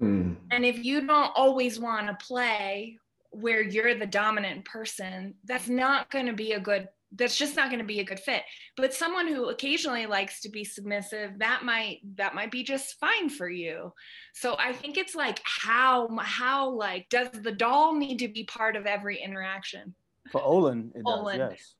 Hmm. 0.00 0.34
And 0.50 0.64
if 0.64 0.84
you 0.84 1.06
don't 1.06 1.32
always 1.36 1.78
want 1.78 2.06
to 2.08 2.26
play 2.26 2.98
where 3.40 3.62
you're 3.62 3.94
the 3.94 4.06
dominant 4.06 4.64
person, 4.64 5.34
that's 5.44 5.68
not 5.68 6.10
going 6.10 6.26
to 6.26 6.32
be 6.32 6.52
a 6.52 6.60
good 6.60 6.88
that's 7.12 7.38
just 7.38 7.56
not 7.56 7.68
going 7.70 7.78
to 7.78 7.86
be 7.86 8.00
a 8.00 8.04
good 8.04 8.20
fit. 8.20 8.42
But 8.76 8.92
someone 8.92 9.26
who 9.26 9.48
occasionally 9.48 10.04
likes 10.04 10.40
to 10.42 10.50
be 10.50 10.64
submissive, 10.64 11.38
that 11.38 11.64
might 11.64 12.00
that 12.16 12.34
might 12.34 12.50
be 12.50 12.62
just 12.62 12.98
fine 12.98 13.30
for 13.30 13.48
you. 13.48 13.92
So 14.34 14.56
I 14.58 14.72
think 14.72 14.98
it's 14.98 15.14
like 15.14 15.40
how 15.42 16.08
how 16.20 16.70
like 16.70 17.08
does 17.08 17.30
the 17.30 17.52
doll 17.52 17.94
need 17.94 18.18
to 18.18 18.28
be 18.28 18.44
part 18.44 18.76
of 18.76 18.86
every 18.86 19.22
interaction? 19.22 19.94
For 20.30 20.42
Olin, 20.42 20.92
it 20.94 21.04
does, 21.04 21.36
yes. 21.36 21.74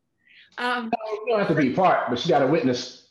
Um 0.56 0.90
You 1.06 1.26
don't 1.28 1.40
have 1.40 1.48
to 1.48 1.54
be 1.54 1.74
part, 1.74 2.08
but 2.08 2.24
you 2.24 2.30
got 2.30 2.38
to 2.40 2.46
witness 2.46 3.08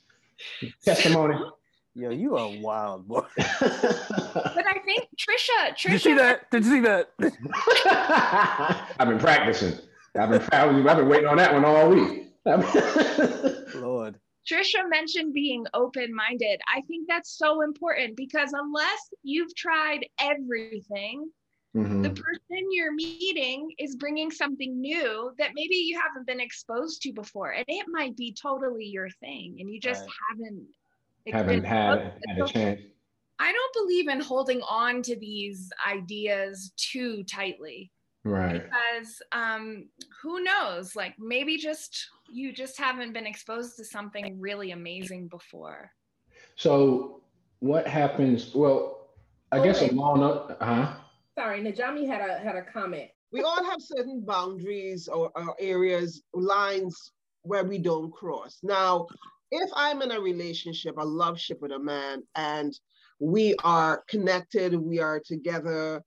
testimony. 0.84 1.39
Yo, 1.98 2.12
you 2.12 2.36
are 2.38 2.48
wild, 2.62 3.08
boy. 3.08 3.22
but 3.36 3.43
I 3.60 4.78
think 4.86 5.08
Trisha 5.18 5.74
Trisha. 5.76 5.82
Did 5.82 5.91
you 5.93 5.98
see 5.98 6.10
Trisha 6.12 6.18
that? 6.18 6.52
Did 6.52 6.64
you 6.66 6.72
see 6.72 6.80
that? 6.82 7.10
I've 9.00 9.08
been 9.10 9.18
practicing. 9.18 9.80
I've 10.16 10.30
been, 10.30 10.43
I've 10.52 10.98
been 10.98 11.10
waiting 11.10 11.26
on 11.28 11.38
that 11.38 11.52
one 11.54 11.66
all 11.66 11.89
week. 11.89 12.28
Lord. 13.82 14.20
Trisha 14.48 14.88
mentioned 14.88 15.34
being 15.34 15.66
open 15.74 16.14
minded. 16.14 16.62
I 16.72 16.82
think 16.82 17.08
that's 17.10 17.36
so 17.36 17.62
important 17.64 18.16
because 18.16 18.52
unless 18.54 19.00
you've 19.24 19.56
tried 19.56 20.06
everything, 20.22 21.32
Mhm. 21.76 22.02
the 22.02 22.10
person 22.10 22.66
you're 22.72 22.93
meeting 22.93 23.70
is 23.78 23.95
bringing 23.98 24.32
something 24.32 24.80
new 24.80 25.32
that 25.38 25.52
maybe 25.54 25.76
you 25.76 26.00
haven't 26.00 26.26
been 26.26 26.39
exposed 26.39 27.02
to 27.04 27.12
before 27.12 27.52
and 27.52 27.66
it 27.68 27.86
might 27.89 28.16
be 28.16 28.34
totally 28.41 28.86
your 28.86 29.10
thing 29.20 29.58
and 29.60 29.70
you 29.70 29.80
just 29.80 30.02
Right. 30.06 30.14
haven't 30.32 30.66
Haven't 31.32 31.64
had 31.64 32.14
had 32.28 32.38
a 32.40 32.48
chance. 32.48 32.82
i 33.40 33.52
don't 33.52 33.74
believe 33.74 34.08
in 34.08 34.20
holding 34.20 34.62
on 34.62 35.02
to 35.04 35.16
these 35.16 35.70
ideas 35.88 36.72
too 36.78 37.24
tightly 37.24 37.92
Right. 38.24 38.52
because 38.64 39.22
um 39.32 39.88
who 40.22 40.44
knows 40.44 40.96
like 40.96 41.14
maybe 41.18 41.58
just 41.58 42.10
you 42.30 42.52
just 42.52 42.78
haven't 42.78 43.14
been 43.14 43.26
exposed 43.28 43.78
to 43.78 43.86
something 43.86 44.40
really 44.40 44.72
amazing 44.72 45.28
before 45.28 45.92
So 46.56 47.22
what 47.60 47.88
happens? 47.88 48.54
Well, 48.54 49.10
I 49.52 49.64
guess 49.64 49.82
Okay. 49.82 49.90
along 49.90 50.20
the 50.20 50.58
huh? 50.64 50.94
Sorry, 51.38 51.60
Najami 51.62 52.06
had 52.08 52.22
a 52.30 52.38
had 52.38 52.56
a 52.56 52.64
comment. 52.64 53.10
we 53.32 53.42
all 53.42 53.64
have 53.64 53.82
certain 53.82 54.22
boundaries 54.22 55.08
or, 55.08 55.32
or 55.36 55.56
areas, 55.60 56.22
lines 56.34 57.12
where 57.44 57.64
we 57.64 57.78
don't 57.78 58.12
cross. 58.12 58.60
Now, 58.64 59.08
if 59.52 59.70
I'm 59.76 60.02
in 60.02 60.12
a 60.12 60.20
relationship, 60.20 60.98
a 60.98 61.06
love 61.06 61.39
ship 61.39 61.60
with 61.62 61.72
a 61.72 61.80
man, 61.80 62.24
and 62.36 62.78
we 63.20 63.56
are 63.64 64.04
connected, 64.08 64.76
we 64.76 65.00
are 65.00 65.20
together, 65.20 66.04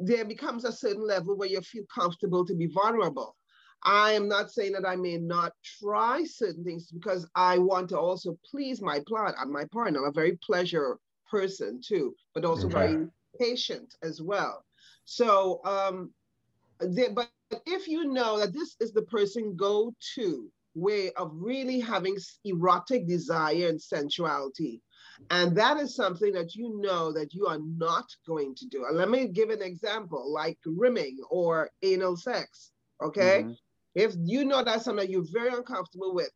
there 0.00 0.24
becomes 0.24 0.64
a 0.64 0.72
certain 0.72 1.06
level 1.06 1.36
where 1.36 1.48
you 1.48 1.60
feel 1.60 1.84
comfortable 1.94 2.44
to 2.46 2.54
be 2.54 2.66
vulnerable. 2.66 3.36
I 3.82 4.12
am 4.12 4.26
not 4.26 4.50
saying 4.50 4.72
that 4.72 4.86
I 4.86 4.96
may 4.96 5.16
not 5.18 5.52
try 5.80 6.24
certain 6.24 6.64
things 6.64 6.90
because 6.90 7.28
I 7.34 7.58
want 7.58 7.90
to 7.90 7.98
also 7.98 8.38
please 8.50 8.80
my 8.80 9.00
plot 9.06 9.34
and 9.38 9.52
my 9.52 9.64
partner. 9.66 10.00
I'm 10.00 10.08
a 10.08 10.12
very 10.12 10.38
pleasure 10.44 10.98
person 11.30 11.80
too, 11.86 12.14
but 12.34 12.44
also 12.44 12.68
Okay. 12.68 12.78
very 12.78 13.06
patient 13.38 13.94
as 14.02 14.22
well. 14.22 14.64
So, 15.04 15.60
um, 15.64 16.12
there, 16.80 17.10
but 17.10 17.30
if 17.66 17.86
you 17.86 18.12
know 18.12 18.38
that 18.38 18.52
this 18.52 18.76
is 18.80 18.92
the 18.92 19.02
person 19.02 19.56
go 19.56 19.94
to 20.14 20.50
way 20.76 21.10
of 21.12 21.30
really 21.34 21.80
having 21.80 22.16
erotic 22.44 23.08
desire 23.08 23.68
and 23.68 23.80
sensuality, 23.80 24.80
and 25.30 25.56
that 25.56 25.78
is 25.78 25.94
something 25.94 26.32
that 26.32 26.54
you 26.54 26.80
know 26.80 27.12
that 27.12 27.34
you 27.34 27.46
are 27.46 27.58
not 27.58 28.04
going 28.26 28.54
to 28.54 28.66
do. 28.66 28.84
And 28.84 28.96
let 28.96 29.08
me 29.08 29.28
give 29.28 29.50
an 29.50 29.62
example 29.62 30.32
like 30.32 30.58
rimming 30.64 31.18
or 31.30 31.70
anal 31.82 32.16
sex. 32.16 32.72
Okay. 33.02 33.44
Mhm. 33.44 33.56
If 33.94 34.14
you 34.24 34.44
know 34.44 34.62
that's 34.62 34.84
something 34.84 35.10
you're 35.10 35.24
very 35.32 35.54
uncomfortable 35.54 36.14
with, 36.14 36.30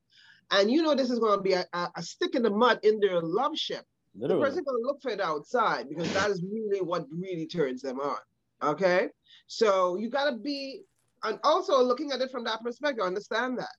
and 0.51 0.70
you 0.70 0.82
know 0.82 0.95
this 0.95 1.11
is 1.11 1.18
going 1.18 1.38
to 1.38 1.43
be 1.43 1.53
a, 1.53 1.66
a, 1.72 2.03
stick 2.03 2.34
in 2.34 2.43
the 2.43 2.51
mud 2.51 2.80
in 2.82 3.01
their 3.01 3.20
love 3.20 3.57
ship, 3.57 3.84
the 4.14 4.22
Literally. 4.22 4.43
person 4.43 4.64
going 4.64 4.82
to 4.82 4.86
look 4.86 5.03
for 5.03 5.11
it 5.11 5.20
outside 5.20 5.88
because 5.88 6.12
that 6.14 6.30
is 6.30 6.43
really 6.43 6.80
what 6.80 7.07
really 7.11 7.47
turns 7.47 7.82
them 7.82 8.01
on. 8.01 8.18
Okay. 8.62 9.09
So 9.47 9.97
you 9.97 10.09
got 10.09 10.30
to 10.30 10.36
be, 10.36 10.82
and 11.22 11.38
also 11.45 11.82
looking 11.82 12.12
at 12.12 12.20
it 12.20 12.30
from 12.30 12.45
that 12.45 12.62
perspective, 12.62 13.05
understand 13.05 13.59
that. 13.59 13.74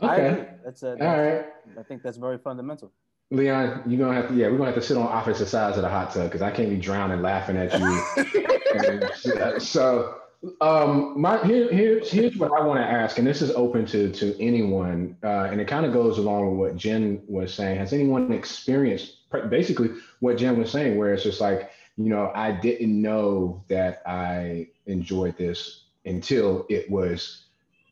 I 0.00 0.16
agree. 0.16 0.40
Okay. 0.40 0.50
That's 0.64 0.82
a, 0.82 0.96
that's, 0.98 1.02
right. 1.02 1.78
I 1.78 1.82
think 1.82 2.02
that's 2.02 2.16
very 2.16 2.38
fundamental. 2.38 2.92
Leon, 3.30 3.82
you're 3.86 3.98
gonna 3.98 4.14
have 4.14 4.28
to 4.28 4.34
yeah, 4.34 4.46
we're 4.48 4.58
gonna 4.58 4.70
have 4.70 4.80
to 4.80 4.86
sit 4.86 4.96
on 4.96 5.04
opposite 5.04 5.46
sides 5.46 5.76
of 5.76 5.82
the 5.82 5.88
hot 5.88 6.12
tub 6.12 6.24
because 6.24 6.42
I 6.42 6.50
can't 6.50 6.70
be 6.70 6.76
drowning 6.76 7.22
laughing 7.22 7.56
at 7.56 7.78
you. 7.78 9.58
So 9.58 10.16
um 10.60 11.20
my 11.20 11.44
here, 11.44 11.72
here's 11.72 12.10
here's 12.10 12.36
what 12.36 12.52
I 12.52 12.64
want 12.64 12.78
to 12.78 12.86
ask, 12.86 13.18
and 13.18 13.26
this 13.26 13.42
is 13.42 13.50
open 13.52 13.84
to 13.86 14.12
to 14.12 14.40
anyone, 14.40 15.16
uh, 15.24 15.48
and 15.50 15.60
it 15.60 15.66
kind 15.66 15.84
of 15.86 15.92
goes 15.92 16.18
along 16.18 16.50
with 16.50 16.58
what 16.58 16.76
Jen 16.76 17.22
was 17.26 17.52
saying. 17.52 17.78
Has 17.78 17.92
anyone 17.92 18.30
experienced 18.32 19.28
basically 19.48 19.90
what 20.20 20.36
Jen 20.36 20.58
was 20.58 20.70
saying, 20.70 20.96
where 20.96 21.12
it's 21.12 21.24
just 21.24 21.40
like, 21.40 21.70
you 21.96 22.08
know, 22.08 22.30
I 22.34 22.52
didn't 22.52 23.00
know 23.00 23.64
that 23.68 24.02
I 24.06 24.68
enjoyed 24.86 25.36
this 25.36 25.84
until 26.04 26.64
it 26.68 26.88
was 26.88 27.45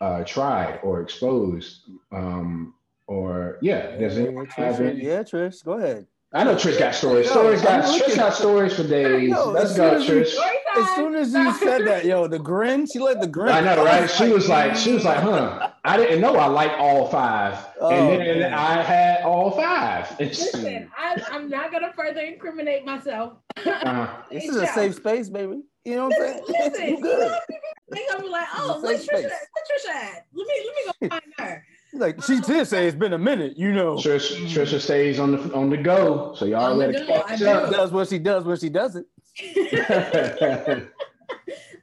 uh, 0.04 0.24
tried 0.24 0.80
or 0.82 1.00
exposed. 1.00 1.80
Um, 2.12 2.74
or 3.06 3.58
yeah, 3.60 3.96
does 3.96 4.16
yeah, 4.16 4.24
anyone 4.24 4.46
have 4.46 4.76
Trish, 4.76 4.90
any? 4.90 5.04
yeah, 5.04 5.22
Trish, 5.22 5.64
go 5.64 5.72
ahead. 5.72 6.06
I 6.32 6.42
know 6.42 6.54
Trish 6.56 6.78
got 6.78 6.94
stories. 6.96 7.26
Yo, 7.26 7.32
Stories 7.32 7.60
I'm 7.60 7.80
got 7.82 7.88
looking- 7.88 8.08
Trish 8.08 8.16
got 8.16 8.34
stories 8.34 8.74
for 8.74 8.82
days. 8.82 9.28
Yo, 9.30 9.50
Let's 9.50 9.70
as 9.72 9.76
go, 9.76 10.00
soon 10.02 10.22
as 10.22 10.34
you- 10.34 10.40
Trish. 10.40 10.50
As 10.76 10.88
soon 10.96 11.14
as 11.14 11.32
you 11.32 11.52
said 11.54 11.86
that, 11.86 12.04
yo, 12.04 12.26
the 12.26 12.38
grin, 12.40 12.86
she 12.86 12.98
let 12.98 13.20
the 13.20 13.28
grin. 13.28 13.52
I 13.54 13.60
know, 13.60 13.84
right? 13.84 14.10
She 14.10 14.32
was 14.32 14.48
like, 14.48 14.74
she 14.74 14.92
was 14.92 15.04
like, 15.04 15.18
huh? 15.18 15.70
I 15.84 15.96
didn't 15.96 16.20
know 16.20 16.34
I 16.34 16.46
liked 16.46 16.74
all 16.80 17.06
five, 17.08 17.56
Oh, 17.80 17.90
and 17.90 18.20
then 18.20 18.40
man. 18.40 18.52
I 18.54 18.82
had 18.82 19.22
all 19.22 19.52
five. 19.52 20.16
Listen, 20.18 20.90
I, 20.98 21.22
I'm 21.30 21.48
not 21.48 21.70
gonna 21.70 21.92
further 21.94 22.20
incriminate 22.22 22.84
myself. 22.84 23.34
uh, 23.64 24.08
This 24.32 24.44
is 24.46 24.56
a 24.56 24.66
safe 24.66 24.96
space, 24.96 25.28
baby. 25.28 25.60
You 25.84 25.96
know 25.96 26.04
what 26.08 26.14
I'm 26.20 26.26
saying? 26.26 26.44
Listen, 26.48 26.84
you 26.88 26.96
you 26.96 27.02
good. 27.02 27.28
know, 27.28 27.38
people 27.48 27.68
think 27.92 28.10
I'm 28.14 28.30
like, 28.30 28.46
oh, 28.56 28.74
It's 28.74 28.82
a 28.82 28.86
where's 28.86 29.00
safe 29.00 29.10
Trisha? 29.10 29.18
space. 29.28 29.46
Where's 29.52 29.84
Trisha 29.84 29.94
at? 29.94 30.26
Let 30.32 30.46
me 30.46 30.54
let 30.66 30.74
me 30.74 30.82
go 30.86 31.08
find 31.08 31.32
her. 31.38 31.64
Like 31.96 32.20
she 32.24 32.40
did 32.40 32.66
say 32.66 32.88
it's 32.88 32.96
been 32.96 33.12
a 33.12 33.18
minute, 33.18 33.56
you 33.56 33.70
know. 33.72 33.94
Trish, 33.94 34.34
Trisha 34.48 34.80
stays 34.80 35.20
on 35.20 35.30
the 35.30 35.54
on 35.54 35.70
the 35.70 35.76
go, 35.76 36.34
so 36.34 36.44
y'all 36.44 36.72
On 36.72 36.78
the 36.80 36.88
better 36.88 37.06
go, 37.06 37.22
catch 37.22 37.40
I 37.42 37.52
up. 37.52 37.70
Does 37.70 37.92
what 37.92 38.08
she 38.08 38.18
does 38.18 38.42
when 38.44 38.58
she 38.58 38.68
does 38.68 38.96
it. 38.96 39.06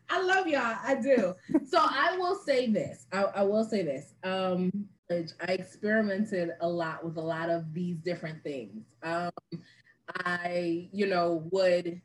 I 0.10 0.22
love 0.22 0.48
y'all. 0.48 0.76
I 0.84 0.96
do. 1.02 1.34
So 1.66 1.78
I 1.80 2.18
will 2.18 2.36
say 2.36 2.70
this. 2.70 3.06
I, 3.14 3.22
I 3.24 3.44
will 3.44 3.64
say 3.64 3.84
this. 3.84 4.14
Um, 4.26 4.70
I 5.10 5.52
experimented 5.54 6.52
a 6.60 6.68
lot 6.68 7.06
with 7.06 7.16
a 7.16 7.22
lot 7.22 7.50
of 7.50 7.74
these 7.74 7.96
different 7.98 8.44
things. 8.44 8.84
Um, 9.04 9.32
I, 10.26 10.90
you 10.92 11.08
know, 11.08 11.48
would 11.52 12.02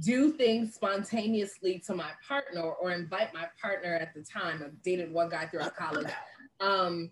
do 0.00 0.32
things 0.32 0.74
spontaneously 0.74 1.82
to 1.86 1.94
my 1.94 2.10
partner 2.26 2.62
or 2.62 2.92
invite 2.92 3.32
my 3.34 3.46
partner 3.60 3.94
at 3.94 4.14
the 4.14 4.22
time. 4.22 4.62
I 4.64 4.70
dated 4.84 5.12
one 5.12 5.28
guy 5.28 5.46
throughout 5.46 5.76
college. 5.76 6.08
Um, 6.60 7.10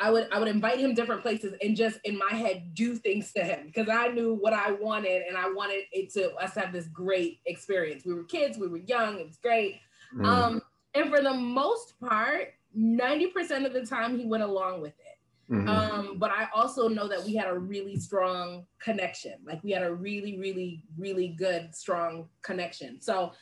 I 0.00 0.10
would 0.10 0.28
I 0.32 0.38
would 0.38 0.48
invite 0.48 0.78
him 0.78 0.94
different 0.94 1.20
places 1.20 1.54
and 1.62 1.76
just 1.76 1.98
in 2.04 2.16
my 2.16 2.34
head 2.34 2.74
do 2.74 2.96
things 2.96 3.32
to 3.34 3.44
him 3.44 3.66
because 3.66 3.88
I 3.90 4.08
knew 4.08 4.34
what 4.34 4.54
I 4.54 4.72
wanted 4.72 5.22
and 5.28 5.36
I 5.36 5.50
wanted 5.52 5.84
it 5.92 6.10
to 6.14 6.34
us 6.36 6.54
to 6.54 6.60
have 6.60 6.72
this 6.72 6.86
great 6.88 7.40
experience. 7.44 8.04
We 8.06 8.14
were 8.14 8.24
kids, 8.24 8.56
we 8.56 8.66
were 8.66 8.78
young, 8.78 9.18
it 9.18 9.26
was 9.26 9.36
great. 9.36 9.76
Mm. 10.16 10.24
Um, 10.24 10.62
and 10.94 11.10
for 11.10 11.20
the 11.20 11.34
most 11.34 12.00
part, 12.00 12.54
90% 12.76 13.66
of 13.66 13.72
the 13.72 13.84
time 13.84 14.18
he 14.18 14.26
went 14.26 14.42
along 14.42 14.80
with 14.80 14.94
it. 14.98 15.09
Mhm. 15.50 15.68
Um, 15.68 16.18
but 16.18 16.30
I 16.30 16.46
also 16.54 16.86
know 16.88 17.08
that 17.08 17.24
we 17.24 17.34
had 17.34 17.48
a 17.48 17.58
really 17.58 17.96
strong 17.96 18.66
connection. 18.78 19.34
Like 19.44 19.62
we 19.64 19.72
had 19.72 19.82
a 19.82 19.92
really, 19.92 20.38
really, 20.38 20.84
really 20.96 21.28
good, 21.28 21.74
strong 21.74 22.28
connection. 22.42 23.00
So 23.00 23.32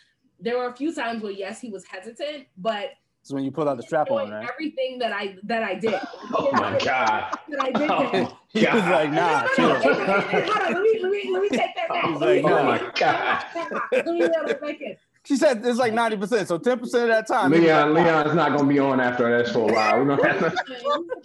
there 0.40 0.56
were 0.56 0.68
a 0.68 0.74
few 0.74 0.94
times 0.94 1.22
where 1.22 1.32
yes, 1.32 1.60
he 1.60 1.70
was 1.70 1.84
hesitant, 1.84 2.46
but 2.56 2.90
It's 3.20 3.30
when 3.32 3.44
you 3.44 3.50
pull 3.50 3.68
out 3.68 3.76
the 3.76 3.82
strap 3.82 4.10
on, 4.10 4.30
right? 4.30 4.48
everything 4.50 4.98
that 5.00 5.12
I 5.12 5.36
that 5.42 5.62
I 5.62 5.74
did. 5.74 6.00
oh 6.32 6.50
my 6.52 6.78
god! 6.78 7.36
That 7.50 7.60
I 7.62 7.70
did. 7.72 7.88
to 7.88 8.16
him. 8.16 8.26
Oh, 8.30 8.38
He 8.48 8.60
was 8.60 8.68
God. 8.80 8.90
like, 8.90 9.12
nah, 9.12 9.42
No, 9.42 9.48
chill. 9.54 9.68
no, 9.68 9.78
no, 9.78 9.92
no, 9.92 10.06
no, 10.06 10.20
Hold 10.22 10.48
on, 10.48 10.72
let 10.72 10.82
me 10.82 10.98
let 11.02 11.10
me 11.12 11.30
let 11.30 11.42
me 11.42 11.48
take 11.50 11.74
that 11.76 11.88
back. 11.90 12.04
He's 12.06 12.18
Let 12.20 12.36
me- 12.36 12.42
like, 12.42 12.50
oh 12.50 12.54
let 12.54 12.64
me- 12.64 12.86
my 12.86 12.92
god! 12.98 13.44
Let 13.92 14.06
me 14.06 14.20
let 14.22 14.48
it 14.50 14.60
back 14.62 14.80
in. 14.80 14.96
She 15.28 15.36
said 15.36 15.60
it's 15.62 15.78
like 15.78 15.92
90%. 15.92 16.46
So 16.46 16.58
10% 16.58 16.82
of 16.82 16.90
that 17.08 17.26
time. 17.26 17.52
he 17.52 17.60
was 17.60 17.68
Leon, 17.68 17.92
like, 17.92 18.06
Leon's 18.06 18.34
not 18.34 18.56
gonna 18.56 18.66
be 18.66 18.78
on 18.78 18.98
after 18.98 19.28
this 19.36 19.52
for 19.52 19.68
a 19.68 19.72
while. 19.74 19.98
We're 20.02 20.16
gonna 20.16 20.32
have 20.32 20.52
to. 20.52 20.56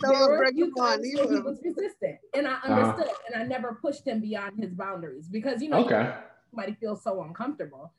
There 0.01 0.37
break 0.37 0.55
few 0.55 0.65
on, 0.65 0.73
times 0.75 1.03
leave 1.03 1.17
where 1.19 1.33
he 1.35 1.39
was 1.39 1.59
resistant, 1.63 2.17
and 2.33 2.45
I 2.45 2.55
Uh-huh. 2.55 2.73
understood, 2.81 3.15
and 3.27 3.41
I 3.41 3.45
never 3.45 3.75
pushed 3.81 4.05
him 4.05 4.19
beyond 4.19 4.61
his 4.61 4.73
boundaries 4.73 5.29
because 5.29 5.61
you 5.61 5.69
know 5.69 5.85
Okay. 5.85 6.13
somebody 6.51 6.73
feels 6.81 7.01
so 7.01 7.23
uncomfortable. 7.23 7.93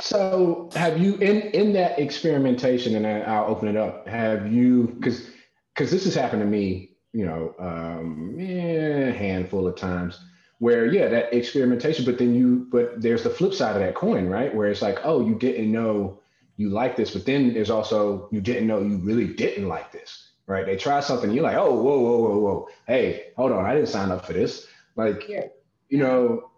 So 0.00 0.70
have 0.76 0.98
you 0.98 1.16
in 1.16 1.42
in 1.50 1.74
that 1.74 1.98
experimentation, 1.98 2.96
and 2.96 3.04
then 3.04 3.28
I'll 3.28 3.44
open 3.44 3.68
it 3.68 3.76
up. 3.76 4.08
Have 4.08 4.50
you 4.50 4.94
because 4.98 5.28
because 5.74 5.90
this 5.90 6.04
has 6.04 6.14
happened 6.14 6.40
to 6.40 6.48
me, 6.48 6.96
you 7.12 7.26
know, 7.26 7.54
um, 7.58 8.34
yeah, 8.38 9.08
a 9.08 9.12
handful 9.12 9.66
of 9.68 9.76
times 9.76 10.18
where 10.58 10.86
yeah, 10.86 11.08
that 11.08 11.34
experimentation, 11.34 12.04
but 12.04 12.18
then 12.18 12.34
you 12.34 12.66
but 12.70 13.00
there's 13.00 13.22
the 13.22 13.30
flip 13.30 13.54
side 13.54 13.76
of 13.76 13.82
that 13.82 13.94
coin, 13.94 14.28
right? 14.28 14.54
Where 14.54 14.68
it's 14.68 14.82
like, 14.82 15.00
oh, 15.04 15.26
you 15.26 15.34
didn't 15.34 15.70
know 15.72 16.20
you 16.56 16.70
like 16.70 16.96
this, 16.96 17.12
but 17.12 17.26
then 17.26 17.52
there's 17.52 17.70
also 17.70 18.28
you 18.30 18.40
didn't 18.40 18.66
know 18.66 18.80
you 18.80 18.96
really 18.98 19.26
didn't 19.26 19.68
like 19.68 19.92
this, 19.92 20.30
right? 20.46 20.64
They 20.64 20.76
try 20.76 21.00
something, 21.00 21.32
you're 21.32 21.42
like, 21.42 21.56
oh, 21.56 21.74
whoa, 21.74 21.98
whoa, 21.98 22.18
whoa, 22.18 22.38
whoa, 22.38 22.68
hey, 22.86 23.32
hold 23.36 23.52
on, 23.52 23.64
I 23.64 23.74
didn't 23.74 23.88
sign 23.88 24.10
up 24.10 24.24
for 24.26 24.32
this. 24.32 24.66
Like, 24.96 25.28
Yeah. 25.28 25.46
you 25.88 25.98
know, 25.98 26.50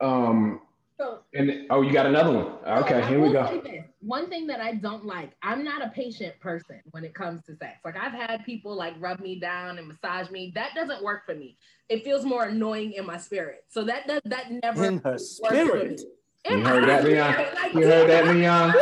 um, 0.00 0.60
So 0.98 1.18
and 1.34 1.66
oh, 1.68 1.82
you 1.82 1.92
got 1.92 2.06
another 2.06 2.32
one. 2.32 2.46
Okay, 2.66 3.02
I 3.02 3.08
here 3.08 3.20
we 3.20 3.30
go. 3.30 3.60
this. 3.62 3.84
One 4.00 4.30
thing 4.30 4.46
that 4.46 4.60
I 4.60 4.74
don't 4.74 5.04
like, 5.04 5.32
I'm 5.42 5.62
not 5.62 5.84
a 5.84 5.88
patient 5.90 6.38
person 6.40 6.80
when 6.92 7.04
it 7.04 7.14
comes 7.14 7.44
to 7.44 7.56
sex. 7.56 7.80
Like 7.84 7.96
I've 7.96 8.12
had 8.12 8.44
people 8.46 8.74
like 8.74 8.94
rub 8.98 9.20
me 9.20 9.38
down 9.38 9.78
and 9.78 9.88
massage 9.88 10.30
me. 10.30 10.52
That 10.54 10.70
doesn't 10.74 11.04
work 11.04 11.26
for 11.26 11.34
me. 11.34 11.58
It 11.90 12.02
feels 12.02 12.24
more 12.24 12.44
annoying 12.44 12.92
in 12.94 13.04
my 13.04 13.18
spirit. 13.18 13.64
So 13.68 13.84
that 13.84 14.06
does 14.06 14.22
that 14.24 14.50
never 14.62 14.84
In 14.84 14.98
her 14.98 15.12
works 15.12 15.38
for 15.38 15.52
me. 15.52 15.58
spirit. 15.58 16.00
In 16.46 16.58
You 16.58 16.64
heard 16.64 16.88
that, 16.88 17.02
spirit, 17.02 17.14
Leon? 17.14 17.46
like, 17.62 17.74
You 17.74 17.86
heard 17.86 18.10
that, 18.10 18.26
Leon? 18.34 18.74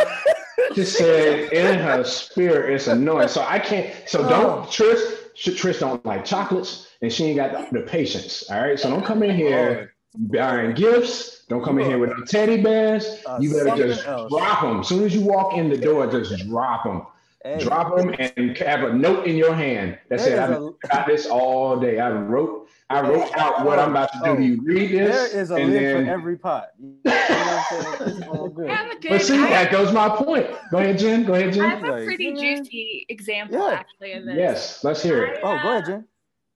Just 0.74 0.96
said 0.96 1.52
in 1.52 1.78
her 1.80 2.04
spirit, 2.04 2.74
it's 2.74 2.86
annoying. 2.86 3.28
So 3.28 3.42
I 3.42 3.58
can't. 3.58 3.92
So 4.08 4.24
oh. 4.24 4.28
don't 4.28 4.66
Trish. 4.66 5.20
Trish 5.34 5.80
don't 5.80 6.04
like 6.06 6.24
chocolates, 6.24 6.86
and 7.02 7.12
she 7.12 7.24
ain't 7.24 7.36
got 7.36 7.72
the, 7.72 7.80
the 7.80 7.84
patience. 7.84 8.48
All 8.50 8.60
right. 8.60 8.78
So 8.78 8.88
don't 8.88 9.04
come 9.04 9.24
in 9.24 9.34
here 9.34 9.90
oh, 9.90 9.93
buying 10.14 10.74
gifts. 10.74 11.44
Don't 11.48 11.62
come 11.62 11.78
in 11.78 11.86
here 11.86 11.98
with 11.98 12.10
no 12.10 12.24
teddy 12.24 12.62
bears. 12.62 13.22
Uh, 13.26 13.38
you 13.40 13.52
better 13.52 13.76
just 13.76 14.06
else. 14.06 14.30
drop 14.30 14.62
them. 14.62 14.80
As 14.80 14.88
soon 14.88 15.04
as 15.04 15.14
you 15.14 15.20
walk 15.22 15.54
in 15.56 15.68
the 15.68 15.76
door, 15.76 16.06
just 16.06 16.46
drop 16.48 16.84
them. 16.84 17.02
Hey, 17.44 17.58
Drop 17.58 17.94
them 17.94 18.14
and 18.18 18.56
have 18.56 18.84
a 18.84 18.92
note 18.94 19.26
in 19.26 19.36
your 19.36 19.52
hand 19.54 19.98
that 20.08 20.18
There 20.18 20.28
said, 20.28 20.38
"I've 20.38 20.52
a- 20.62 20.70
got 20.90 21.06
this 21.06 21.26
all 21.26 21.78
day. 21.78 22.00
I 22.00 22.10
wrote, 22.10 22.70
I 22.88 23.02
wrote 23.02 23.30
out 23.36 23.66
what 23.66 23.78
I'm 23.78 23.90
about 23.90 24.10
to 24.14 24.18
do. 24.24 24.30
Oh, 24.30 24.36
Do 24.36 24.42
you 24.42 24.62
read 24.64 24.92
there 24.98 25.08
this?" 25.08 25.34
is 25.34 25.50
a 25.50 25.56
and 25.56 25.70
lid 25.70 25.82
then, 25.82 26.06
for 26.06 26.10
every 26.10 26.38
pot. 26.38 26.68
You 26.80 26.94
know 27.04 27.10
what 27.12 28.00
I'm? 28.00 28.08
It's 28.16 28.26
all 28.28 28.48
good. 28.48 28.70
I 28.70 28.74
have 28.74 28.90
a 28.92 28.98
good. 28.98 29.10
but 29.10 29.20
see, 29.22 29.36
I, 29.36 29.50
that 29.50 29.70
goes 29.70 29.92
my 29.92 30.08
point. 30.08 30.46
Go 30.70 30.78
ahead, 30.78 30.98
Jen. 30.98 31.24
Go 31.24 31.34
ahead, 31.34 31.52
Jen. 31.52 31.64
I 31.66 31.70
Jen. 31.74 31.84
have 31.84 31.98
a 32.00 32.04
pretty 32.06 32.32
juicy 32.32 33.04
example 33.10 33.58
Yeah. 33.58 33.74
actually 33.74 34.12
of 34.14 34.24
this. 34.24 34.36
Yes, 34.38 34.82
let's 34.82 35.02
hear 35.02 35.22
it. 35.26 35.40
Oh, 35.42 35.58
go 35.62 35.68
ahead, 35.72 35.84
Jen. 35.84 36.04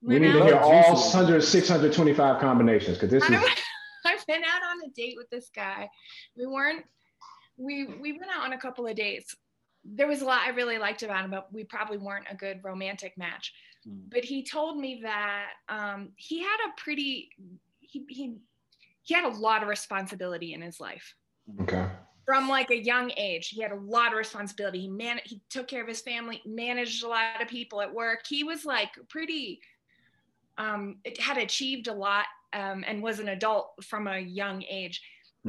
We 0.03 0.18
need 0.18 0.32
to 0.32 0.44
hear 0.44 0.57
all 0.57 0.94
Juicy. 0.94 1.16
100, 1.16 1.42
625 1.42 2.40
combinations 2.40 2.99
because 2.99 3.11
this 3.11 3.24
is. 3.24 3.30
I've 4.07 4.26
been 4.26 4.42
out 4.44 4.62
on 4.70 4.88
a 4.88 4.90
date 4.94 5.14
with 5.16 5.28
this 5.30 5.51
guy. 5.55 5.88
We 6.36 6.46
weren't. 6.46 6.84
We 7.57 7.86
we 7.86 8.12
went 8.12 8.30
out 8.34 8.44
on 8.44 8.53
a 8.53 8.59
couple 8.59 8.86
of 8.86 8.94
dates. 8.94 9.34
There 9.84 10.07
was 10.07 10.22
a 10.22 10.24
lot 10.24 10.42
I 10.46 10.51
really 10.51 10.78
liked 10.78 11.03
about 11.03 11.24
him, 11.24 11.30
but 11.30 11.53
we 11.53 11.64
probably 11.64 11.99
weren't 11.99 12.26
a 12.30 12.36
good 12.36 12.61
romantic 12.62 13.16
match. 13.18 13.53
Mm. 13.86 14.03
But 14.11 14.24
he 14.24 14.44
told 14.44 14.78
me 14.78 15.01
that 15.03 15.46
um, 15.68 16.11
he 16.16 16.40
had 16.40 16.57
a 16.68 16.80
pretty 16.80 17.30
he 17.80 18.05
he 18.09 18.36
he 19.03 19.14
had 19.14 19.24
a 19.24 19.36
lot 19.36 19.62
of 19.62 19.68
responsibility 19.68 20.53
in 20.55 20.61
his 20.61 20.78
life 20.80 21.14
Okay. 21.62 21.86
from 22.26 22.49
like 22.49 22.70
a 22.70 22.76
young 22.76 23.11
age. 23.16 23.49
He 23.49 23.62
had 23.62 23.72
a 23.72 23.80
lot 23.80 24.12
of 24.12 24.18
responsibility. 24.18 24.80
He 24.80 24.88
man 24.88 25.18
he 25.24 25.40
took 25.51 25.66
care 25.66 25.82
of 25.82 25.88
his 25.88 26.03
family, 26.03 26.40
managed 26.46 27.03
a 27.03 27.09
lot 27.09 27.42
of 27.42 27.49
people 27.49 27.80
at 27.80 27.92
work. 27.92 28.20
He 28.28 28.44
was 28.44 28.64
like 28.64 28.90
pretty 29.09 29.61
um 30.59 30.96
it 31.04 31.20
had 31.20 31.38
achieved 31.38 31.88
a 31.88 31.92
lot 31.92 32.26
um 32.52 32.84
and 32.86 33.02
was 33.02 33.18
an 33.20 33.28
adult 33.28 33.72
from 33.84 34.06
a 34.06 34.18
young 34.18 34.62
age. 34.68 35.00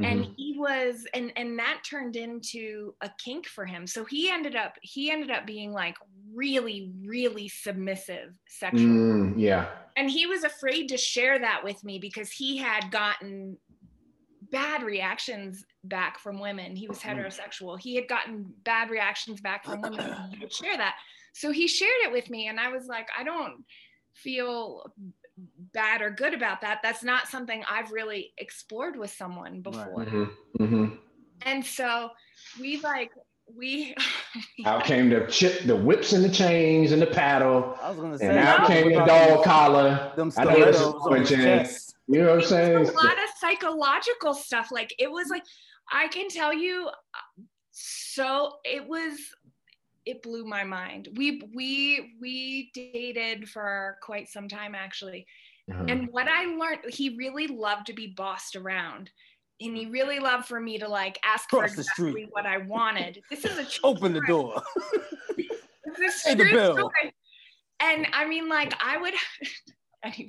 And 0.02 0.20
Mhm. 0.24 0.34
he 0.36 0.56
was 0.58 1.06
and 1.12 1.32
and 1.36 1.58
that 1.58 1.82
turned 1.84 2.16
into 2.16 2.94
a 3.02 3.10
kink 3.22 3.46
for 3.46 3.66
him. 3.66 3.86
So 3.86 4.04
he 4.04 4.30
ended 4.30 4.56
up 4.56 4.76
he 4.82 5.10
ended 5.10 5.30
up 5.30 5.46
being 5.46 5.72
like 5.72 5.96
really 6.32 6.92
really 7.04 7.48
submissive 7.48 8.32
sexually 8.48 8.86
Mm, 8.86 9.34
yeah. 9.36 9.66
and 9.96 10.08
he 10.08 10.26
was 10.26 10.44
afraid 10.44 10.88
to 10.90 10.96
share 10.96 11.38
that 11.40 11.64
with 11.64 11.82
me 11.82 11.98
because 11.98 12.30
he 12.30 12.56
had 12.56 12.90
gotten 12.92 13.58
bad 14.52 14.82
reactions 14.84 15.64
back 15.84 16.18
from 16.18 16.38
women 16.40 16.74
he 16.76 16.88
was 16.88 16.98
heterosexual 16.98 17.78
he 17.78 17.94
had 17.96 18.08
gotten 18.08 18.52
bad 18.64 18.90
reactions 18.90 19.40
back 19.40 19.64
from 19.64 19.82
women 19.82 20.14
he 20.32 20.38
would 20.40 20.52
share 20.52 20.76
that 20.76 20.94
so 21.34 21.50
he 21.52 21.66
shared 21.68 21.90
it 22.04 22.12
with 22.12 22.30
me 22.30 22.46
and 22.48 22.58
i 22.60 22.68
was 22.70 22.86
like 22.86 23.08
i 23.18 23.22
don't 23.22 23.64
feel 24.14 24.92
bad 25.72 26.02
or 26.02 26.10
good 26.10 26.34
about 26.34 26.60
that 26.60 26.80
that's 26.82 27.02
not 27.02 27.26
something 27.26 27.64
i've 27.70 27.90
really 27.92 28.32
explored 28.36 28.96
with 28.96 29.10
someone 29.10 29.62
before 29.62 30.04
hmm 30.04 30.24
hmm 30.58 30.86
and 31.46 31.64
so 31.64 32.10
we 32.60 32.78
like 32.80 33.10
we 33.56 33.94
Out 34.64 34.84
came 34.84 35.10
the 35.10 35.26
chip, 35.26 35.62
the 35.64 35.76
whips 35.76 36.12
and 36.12 36.24
the 36.24 36.28
chains 36.28 36.92
and 36.92 37.00
the 37.00 37.06
paddle, 37.06 37.76
I 37.82 37.90
was 37.90 37.98
gonna 37.98 38.18
say. 38.18 38.28
and 38.28 38.38
out 38.38 38.62
no. 38.62 38.66
came 38.66 38.92
the 38.92 39.04
dog 39.04 39.44
collar. 39.44 40.12
Them 40.16 40.32
I 40.36 40.44
know 40.44 40.64
this 40.64 40.76
is 40.76 40.82
on 40.82 41.16
his 41.16 41.28
chest. 41.30 41.94
You 42.06 42.22
know 42.22 42.34
what 42.34 42.42
I'm 42.42 42.48
saying? 42.48 42.76
a 42.76 42.92
lot 42.92 43.12
of 43.12 43.30
psychological 43.38 44.34
stuff. 44.34 44.70
Like 44.70 44.94
it 44.98 45.10
was 45.10 45.28
like 45.30 45.44
I 45.92 46.08
can 46.08 46.28
tell 46.28 46.52
you, 46.52 46.88
uh, 46.88 47.42
so 47.70 48.52
it 48.64 48.86
was. 48.86 49.18
It 50.06 50.22
blew 50.22 50.44
my 50.44 50.64
mind. 50.64 51.08
We 51.16 51.42
we 51.54 52.14
we 52.20 52.70
dated 52.74 53.48
for 53.48 53.98
quite 54.02 54.28
some 54.28 54.48
time 54.48 54.74
actually, 54.74 55.26
Uh-huh. 55.70 55.84
and 55.88 56.08
what 56.10 56.26
I 56.28 56.44
learned, 56.46 56.80
he 56.92 57.16
really 57.16 57.46
loved 57.46 57.86
to 57.86 57.92
be 57.92 58.08
bossed 58.16 58.56
around. 58.56 59.10
And 59.62 59.76
he 59.76 59.84
really 59.86 60.18
loved 60.20 60.46
for 60.46 60.58
me 60.58 60.78
to 60.78 60.88
like 60.88 61.18
ask 61.22 61.50
for 61.50 61.58
Cross 61.58 61.74
the 61.74 61.82
exactly 61.82 62.26
what 62.30 62.46
I 62.46 62.58
wanted. 62.58 63.22
This 63.28 63.44
is 63.44 63.58
a 63.58 63.64
true 63.70 63.90
Open 63.90 64.12
the 64.14 64.22
door. 64.26 64.62
This 65.98 66.22
Pay 66.22 66.34
the 66.34 66.44
true 66.44 66.52
bill. 66.52 66.74
story. 66.76 67.14
And 67.80 68.06
I 68.12 68.26
mean, 68.26 68.48
like, 68.48 68.72
I 68.82 68.96
would 68.96 69.14
anyway. 70.04 70.28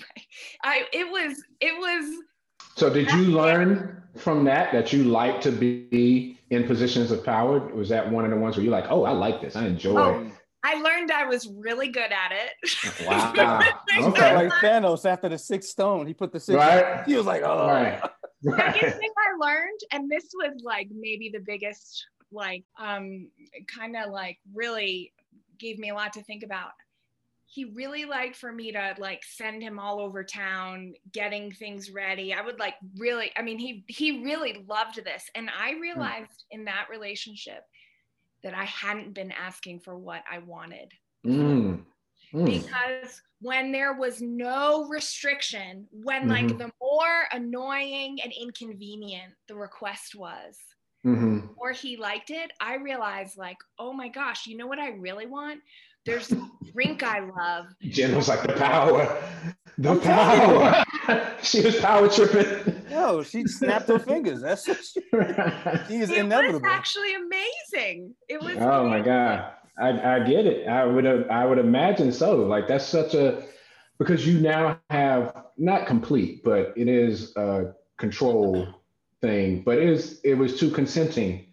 I 0.63 0.86
it 0.91 1.09
was 1.09 1.41
it 1.59 1.78
was 1.78 2.05
So 2.76 2.89
did 2.91 3.09
you 3.12 3.24
learn 3.24 4.01
from 4.18 4.43
that 4.45 4.72
that 4.74 4.91
you 4.93 5.03
like 5.05 5.41
to 5.41 5.51
be 5.51 6.39
in 6.49 6.66
positions 6.66 7.12
of 7.12 7.24
power? 7.24 7.59
Was 7.74 7.89
that 7.89 8.09
one 8.09 8.26
of 8.26 8.32
the 8.32 8.38
ones 8.38 8.57
where 8.57 8.64
you're 8.64 8.72
like, 8.72 8.88
oh, 8.89 9.03
I 9.03 9.12
like 9.12 9.41
this, 9.41 9.55
I 9.55 9.66
enjoy 9.66 9.97
Oh. 9.99 10.32
I 10.64 10.76
learned 10.76 11.09
I 11.12 11.26
was 11.26 11.47
really 11.57 11.88
good 11.88 12.12
at 12.12 12.32
it. 12.32 13.07
Wow. 13.07 13.62
Okay. 14.09 14.36
like 14.36 14.51
Thanos 14.53 15.05
after 15.05 15.28
the 15.28 15.38
sixth 15.38 15.70
stone. 15.70 16.05
He 16.05 16.14
put 16.14 16.32
the 16.32 16.39
sixth. 16.39 16.57
Right. 16.57 17.03
He 17.05 17.16
was 17.16 17.26
like, 17.26 17.41
oh. 17.43 17.68
Right. 17.68 17.99
Second 18.43 18.57
Right. 18.57 18.95
thing 18.95 19.09
I 19.18 19.45
learned, 19.45 19.80
and 19.91 20.09
this 20.09 20.30
was 20.36 20.62
like 20.64 20.88
maybe 20.93 21.30
the 21.34 21.39
biggest, 21.39 22.05
like, 22.32 22.64
um, 22.80 23.28
kind 23.76 23.95
of 23.95 24.12
like 24.12 24.38
really 24.53 25.14
gave 25.59 25.78
me 25.80 25.89
a 25.89 25.93
lot 25.95 26.14
to 26.14 26.24
think 26.24 26.43
about. 26.43 26.72
He 27.52 27.66
really 27.66 28.06
liked 28.06 28.38
for 28.38 28.52
me 28.52 28.72
to 28.72 28.95
like 28.97 29.24
send 29.26 29.62
him 29.62 29.78
all 29.80 29.99
over 29.99 30.24
town, 30.24 30.93
getting 31.12 31.52
things 31.52 31.91
ready. 31.91 32.34
I 32.34 32.41
would 32.41 32.60
like 32.60 32.76
really, 32.97 33.32
I 33.38 33.41
mean, 33.43 33.60
he 33.60 33.86
he 33.89 34.24
really 34.24 34.66
loved 34.68 35.04
this, 35.04 35.30
and 35.36 35.49
I 35.49 35.74
realized 35.74 36.45
in 36.52 36.66
that 36.66 36.88
relationship 36.89 37.64
that 38.43 38.54
I 38.56 38.66
hadn't 38.66 39.14
been 39.14 39.32
asking 39.32 39.82
for 39.82 39.97
what 39.97 40.24
I 40.32 40.39
wanted. 40.39 40.93
Mm. 41.26 41.86
Mm. 42.34 42.45
because 42.45 43.22
when 43.41 43.72
there 43.72 43.93
was 43.93 44.22
no 44.22 44.88
restriction, 44.88 45.88
when 45.91 46.28
like 46.28 46.47
Mhm. 46.47 46.58
the 46.58 46.72
more 46.82 47.28
annoying 47.32 48.22
and 48.24 48.32
inconvenient 48.34 49.36
the 49.47 49.56
request 49.56 50.16
was, 50.16 50.60
hmm 51.04 51.39
or 51.58 51.72
he 51.72 51.97
liked 51.97 52.30
it, 52.32 52.52
I 52.60 52.76
realized 52.76 53.38
like, 53.38 53.58
oh 53.80 53.93
my 53.93 54.10
gosh, 54.10 54.47
you 54.47 54.58
know 54.58 54.68
what 54.68 54.80
I 54.80 54.89
really 54.89 55.28
want? 55.28 55.62
There's 56.06 56.32
a 56.32 56.49
drink 56.74 57.04
I 57.04 57.20
love. 57.20 57.68
Jen 57.82 58.16
was 58.16 58.28
like 58.28 58.41
the 58.41 58.54
power, 58.54 59.22
the 59.78 59.91
I'm 59.91 59.99
power. 59.99 60.84
she 61.43 61.62
was 61.62 61.80
power 61.80 62.10
tripping. 62.10 62.82
No, 62.89 63.22
she 63.22 63.45
snapped 63.45 63.88
her 63.88 63.99
fingers. 63.99 64.41
That's 64.41 64.68
what 64.68 64.78
she, 64.84 65.02
she 65.88 65.95
is 66.02 66.10
It 66.10 66.18
inevitable. 66.18 66.60
was 66.60 66.70
actually 66.72 67.14
amazing. 67.14 68.16
It 68.28 68.41
was 68.41 68.58
oh 68.60 68.88
my 68.88 68.99
god, 68.99 69.52
I, 69.80 70.16
I 70.16 70.20
get 70.22 70.47
it. 70.47 70.68
I 70.68 70.86
would 70.86 71.06
have, 71.06 71.30
I 71.30 71.45
would 71.45 71.60
imagine 71.60 72.12
so. 72.12 72.38
Like 72.38 72.68
that's 72.68 72.86
such 72.86 73.14
a 73.14 73.43
because 73.99 74.26
you 74.26 74.39
now 74.39 74.80
have 74.89 75.36
not 75.58 75.86
complete, 75.86 76.43
but 76.43 76.74
it 76.76 76.88
is 76.88 77.36
a 77.36 77.74
control 77.97 78.68
thing. 79.22 79.62
But 79.64 79.78
it 79.78 79.88
is 79.88 80.20
it 80.24 80.34
was 80.34 80.60
two 80.60 80.72
consenting 80.72 81.45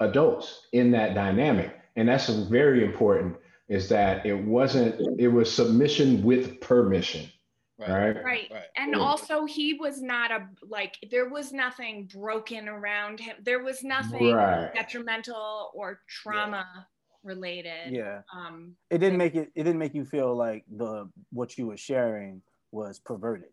adults 0.00 0.66
in 0.72 0.90
that 0.92 1.14
dynamic, 1.14 1.78
and 1.94 2.08
that's 2.08 2.28
very 2.28 2.84
important. 2.84 3.36
Is 3.68 3.88
that 3.90 4.24
it 4.24 4.34
wasn't 4.34 5.20
it 5.20 5.28
was 5.28 5.52
submission 5.52 6.22
with 6.22 6.58
permission, 6.60 7.30
right? 7.78 8.12
Right. 8.24 8.24
Right. 8.50 8.62
And 8.76 8.92
Yeah. 8.94 8.98
also 9.00 9.44
he 9.44 9.74
was 9.74 10.00
not 10.00 10.30
a 10.30 10.48
like 10.62 10.96
there 11.10 11.28
was 11.28 11.52
nothing 11.52 12.06
broken 12.06 12.66
around 12.66 13.20
him. 13.20 13.36
There 13.42 13.62
was 13.62 13.84
nothing 13.84 14.34
Right. 14.34 14.72
detrimental 14.74 15.70
or 15.74 16.00
trauma 16.08 16.88
related. 17.22 17.92
Yeah. 17.92 18.22
Um 18.32 18.74
It 18.88 18.98
didn't 18.98 19.18
make 19.18 19.34
it. 19.34 19.52
It 19.54 19.64
didn't 19.64 19.78
make 19.78 19.94
you 19.94 20.06
feel 20.06 20.34
like 20.34 20.64
the 20.70 21.10
what 21.30 21.58
you 21.58 21.66
were 21.66 21.76
sharing 21.76 22.40
was 22.72 22.98
perverted. 23.00 23.50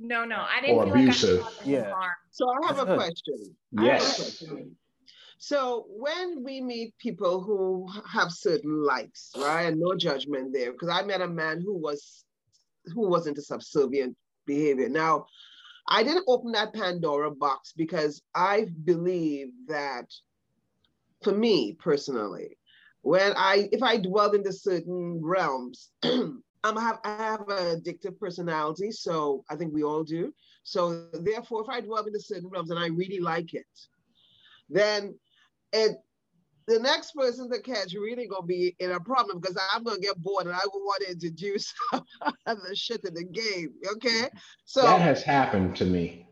no, 0.00 0.24
no, 0.26 0.40
I 0.46 0.60
didn't 0.60 0.76
Or 0.76 0.84
feel 0.84 0.92
abusive. 0.96 1.40
like 1.40 1.46
I 1.46 1.54
caused 1.54 1.66
Yeah. 1.70 1.90
harm. 1.94 2.12
So 2.30 2.44
I 2.50 2.66
have 2.66 2.78
a 2.80 2.84
good. 2.84 2.96
question. 2.98 3.56
I 3.78 3.82
have 3.84 3.90
a 3.90 4.04
Yes. 4.04 4.16
question. 4.16 4.76
So 5.38 5.86
when 5.88 6.42
we 6.42 6.60
meet 6.60 6.96
people 6.98 7.42
who 7.42 7.88
have 8.10 8.30
certain 8.30 8.82
likes, 8.82 9.30
right, 9.36 9.64
and 9.64 9.80
no 9.80 9.94
judgment 9.94 10.52
there, 10.52 10.72
because 10.72 10.88
I 10.88 11.02
met 11.02 11.20
a 11.20 11.28
man 11.28 11.60
who 11.60 11.76
was 11.76 12.24
who 12.86 13.08
was 13.08 13.26
into 13.26 13.42
subservient 13.42 14.16
behavior. 14.46 14.88
Now, 14.88 15.26
I 15.88 16.02
didn't 16.02 16.24
open 16.28 16.52
that 16.52 16.74
Pandora 16.74 17.30
box 17.30 17.72
because 17.76 18.22
I 18.34 18.66
believe 18.84 19.48
that 19.68 20.06
for 21.22 21.32
me 21.32 21.72
personally, 21.74 22.58
when 23.02 23.32
I 23.36 23.68
if 23.72 23.82
I 23.82 23.98
dwell 23.98 24.32
into 24.32 24.52
certain 24.52 25.20
realms, 25.22 25.90
I'm 26.02 26.42
have 26.64 26.98
I 27.04 27.16
have 27.16 27.48
an 27.48 27.80
addictive 27.80 28.18
personality, 28.18 28.90
so 28.92 29.44
I 29.50 29.56
think 29.56 29.74
we 29.74 29.82
all 29.82 30.04
do. 30.04 30.32
So 30.62 31.08
therefore, 31.12 31.62
if 31.62 31.68
I 31.68 31.80
dwell 31.80 32.04
into 32.04 32.20
certain 32.20 32.48
realms 32.48 32.70
and 32.70 32.78
I 32.78 32.86
really 32.86 33.20
like 33.20 33.52
it, 33.52 33.66
then 34.70 35.14
it 35.74 35.96
the 36.66 36.78
next 36.78 37.14
person 37.14 37.50
to 37.50 37.60
catch 37.60 37.92
really 37.92 38.26
gonna 38.26 38.46
be 38.46 38.74
in 38.78 38.92
a 38.92 39.00
problem 39.00 39.38
because 39.38 39.58
I'm 39.74 39.84
gonna 39.84 39.98
get 40.00 40.16
bored 40.22 40.46
and 40.46 40.54
I 40.54 40.60
will 40.72 40.80
want 40.80 41.02
to 41.04 41.12
introduce 41.12 41.74
other 42.46 42.74
shit 42.74 43.04
in 43.04 43.14
the 43.14 43.24
game. 43.24 43.74
Okay, 43.94 44.28
so 44.64 44.82
that 44.82 45.00
has 45.00 45.22
happened 45.22 45.76
to 45.76 45.84
me. 45.84 46.26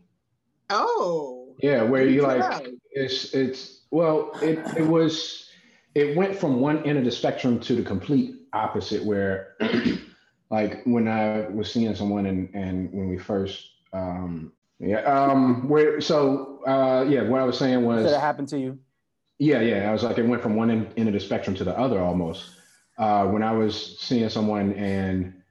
oh 0.71 1.55
Yeah, 1.59 1.83
where 1.83 2.07
you 2.09 2.23
like 2.23 2.39
Yeah. 2.41 2.61
it's 2.93 3.35
it's 3.35 3.83
well, 3.91 4.31
it 4.41 4.59
it 4.77 4.87
was 4.87 5.51
it 5.95 6.17
went 6.17 6.35
from 6.35 6.61
one 6.61 6.83
end 6.85 6.97
of 6.99 7.05
the 7.05 7.11
spectrum 7.11 7.61
to 7.61 7.75
the 7.75 7.83
complete 7.83 8.37
opposite 8.55 9.05
where 9.05 9.57
like 10.51 10.83
when 10.85 11.09
I 11.09 11.49
was 11.49 11.71
seeing 11.71 11.95
someone 11.95 12.27
and 12.27 12.49
and 12.55 12.91
when 12.93 13.09
we 13.09 13.19
first 13.19 13.69
um 13.93 14.53
Yeah. 14.81 15.01
Um. 15.03 15.69
Where? 15.69 16.01
So. 16.01 16.61
Uh. 16.67 17.05
Yeah. 17.09 17.23
What 17.23 17.41
I 17.41 17.45
was 17.45 17.59
saying 17.59 17.85
was. 17.85 18.05
Did 18.05 18.15
it 18.15 18.21
happen 18.21 18.47
to 18.47 18.59
you? 18.59 18.79
Yeah. 19.43 19.61
Yeah. 19.61 19.89
I 19.89 19.93
was 19.93 20.05
like, 20.05 20.19
it 20.19 20.27
went 20.27 20.43
from 20.43 20.55
one 20.57 20.71
end, 20.71 20.95
end 20.97 21.09
of 21.09 21.15
the 21.15 21.21
spectrum 21.21 21.57
to 21.57 21.65
the 21.65 21.77
other 21.77 22.01
almost. 22.01 22.51
Uh, 22.97 23.27
when 23.27 23.43
I 23.43 23.53
was 23.53 23.99
seeing 23.99 24.29
someone 24.29 24.73
and, 24.75 25.43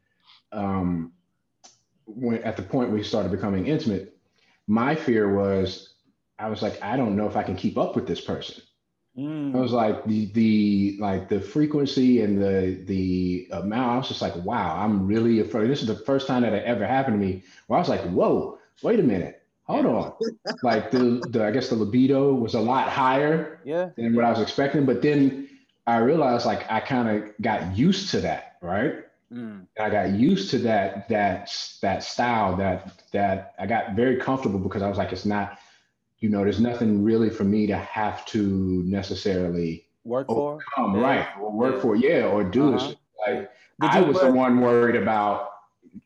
um, 0.52 1.12
when 2.06 2.44
at 2.44 2.56
the 2.56 2.64
point 2.64 2.92
we 2.92 3.04
started 3.04 3.32
becoming 3.32 3.68
intimate, 3.68 4.18
my 4.68 4.96
fear 4.96 5.36
was, 5.36 5.96
I 6.39 6.50
was 6.50 6.62
like, 6.62 6.82
I 6.82 6.96
don't 6.96 7.16
know 7.18 7.28
if 7.28 7.36
I 7.36 7.44
can 7.44 7.56
keep 7.56 7.78
up 7.78 7.96
with 7.96 8.08
this 8.08 8.22
person. 8.22 8.64
Mm. 9.18 9.56
I 9.56 9.60
was 9.60 9.74
like 9.74 10.06
the 10.06 10.32
the 10.32 10.98
like 11.02 11.28
the 11.28 11.42
frequency 11.42 12.22
and 12.22 12.42
the 12.42 12.82
the 12.86 13.48
amount. 13.52 13.92
I 13.92 13.98
was 13.98 14.08
just 14.08 14.22
like, 14.22 14.36
wow, 14.38 14.78
I'm 14.78 15.06
really 15.06 15.42
afraid. 15.42 15.70
This 15.70 15.82
is 15.82 15.88
the 15.88 16.06
first 16.06 16.28
time 16.28 16.44
that 16.44 16.54
it 16.54 16.64
ever 16.64 16.88
happened 16.88 17.20
to 17.20 17.26
me. 17.26 17.44
Where 17.68 17.78
I 17.78 17.82
was 17.82 17.89
like, 17.89 18.02
whoa, 18.04 18.60
wait 18.82 19.02
a 19.02 19.04
minute, 19.04 19.41
hold 19.64 19.86
on. 19.86 20.14
like 20.64 20.91
the, 20.91 21.26
the 21.30 21.45
I 21.45 21.51
guess 21.51 21.70
the 21.70 21.76
libido 21.76 22.34
was 22.34 22.53
a 22.55 22.59
lot 22.59 22.89
higher 22.89 23.59
Yeah. 23.64 23.89
than 23.95 24.16
what 24.16 24.26
I 24.26 24.30
was 24.30 24.41
expecting. 24.41 24.86
But 24.86 25.01
then 25.01 25.49
I 25.88 25.97
realized 25.97 26.45
like 26.45 26.70
I 26.72 26.80
kind 26.80 27.07
of 27.24 27.32
got 27.41 27.76
used 27.78 28.09
to 28.12 28.22
that, 28.22 28.57
right? 28.62 29.05
Mm. 29.32 29.66
I 29.80 29.89
got 29.89 30.09
used 30.12 30.49
to 30.51 30.57
that 30.59 31.07
that 31.09 31.49
that 31.82 32.03
style 32.03 32.55
that 32.57 33.01
that 33.14 33.53
I 33.57 33.66
got 33.66 33.93
very 33.95 34.18
comfortable 34.18 34.59
because 34.59 34.82
I 34.82 34.89
was 34.89 34.97
like, 34.97 35.14
it's 35.14 35.26
not, 35.26 35.57
you 36.20 36.30
know, 36.30 36.43
there's 36.43 36.59
nothing 36.59 37.03
really 37.03 37.30
for 37.30 37.45
me 37.45 37.66
to 37.68 37.78
have 37.78 38.26
to 38.28 38.84
necessarily 38.86 39.86
Work 40.03 40.28
for? 40.28 40.59
come 40.76 40.95
Yeah. 40.95 41.01
right 41.01 41.28
or 41.39 41.51
work 41.51 41.76
Yeah. 41.76 41.82
for, 41.82 41.95
yeah, 41.95 42.26
or 42.26 42.43
do 42.43 42.74
Uh-huh. 42.74 42.88
this. 42.88 42.95
Like 43.26 43.51
Did 43.82 43.89
I 43.91 44.01
was 44.01 44.20
the 44.20 44.32
one 44.32 44.59
worried 44.59 44.95
about 44.95 45.51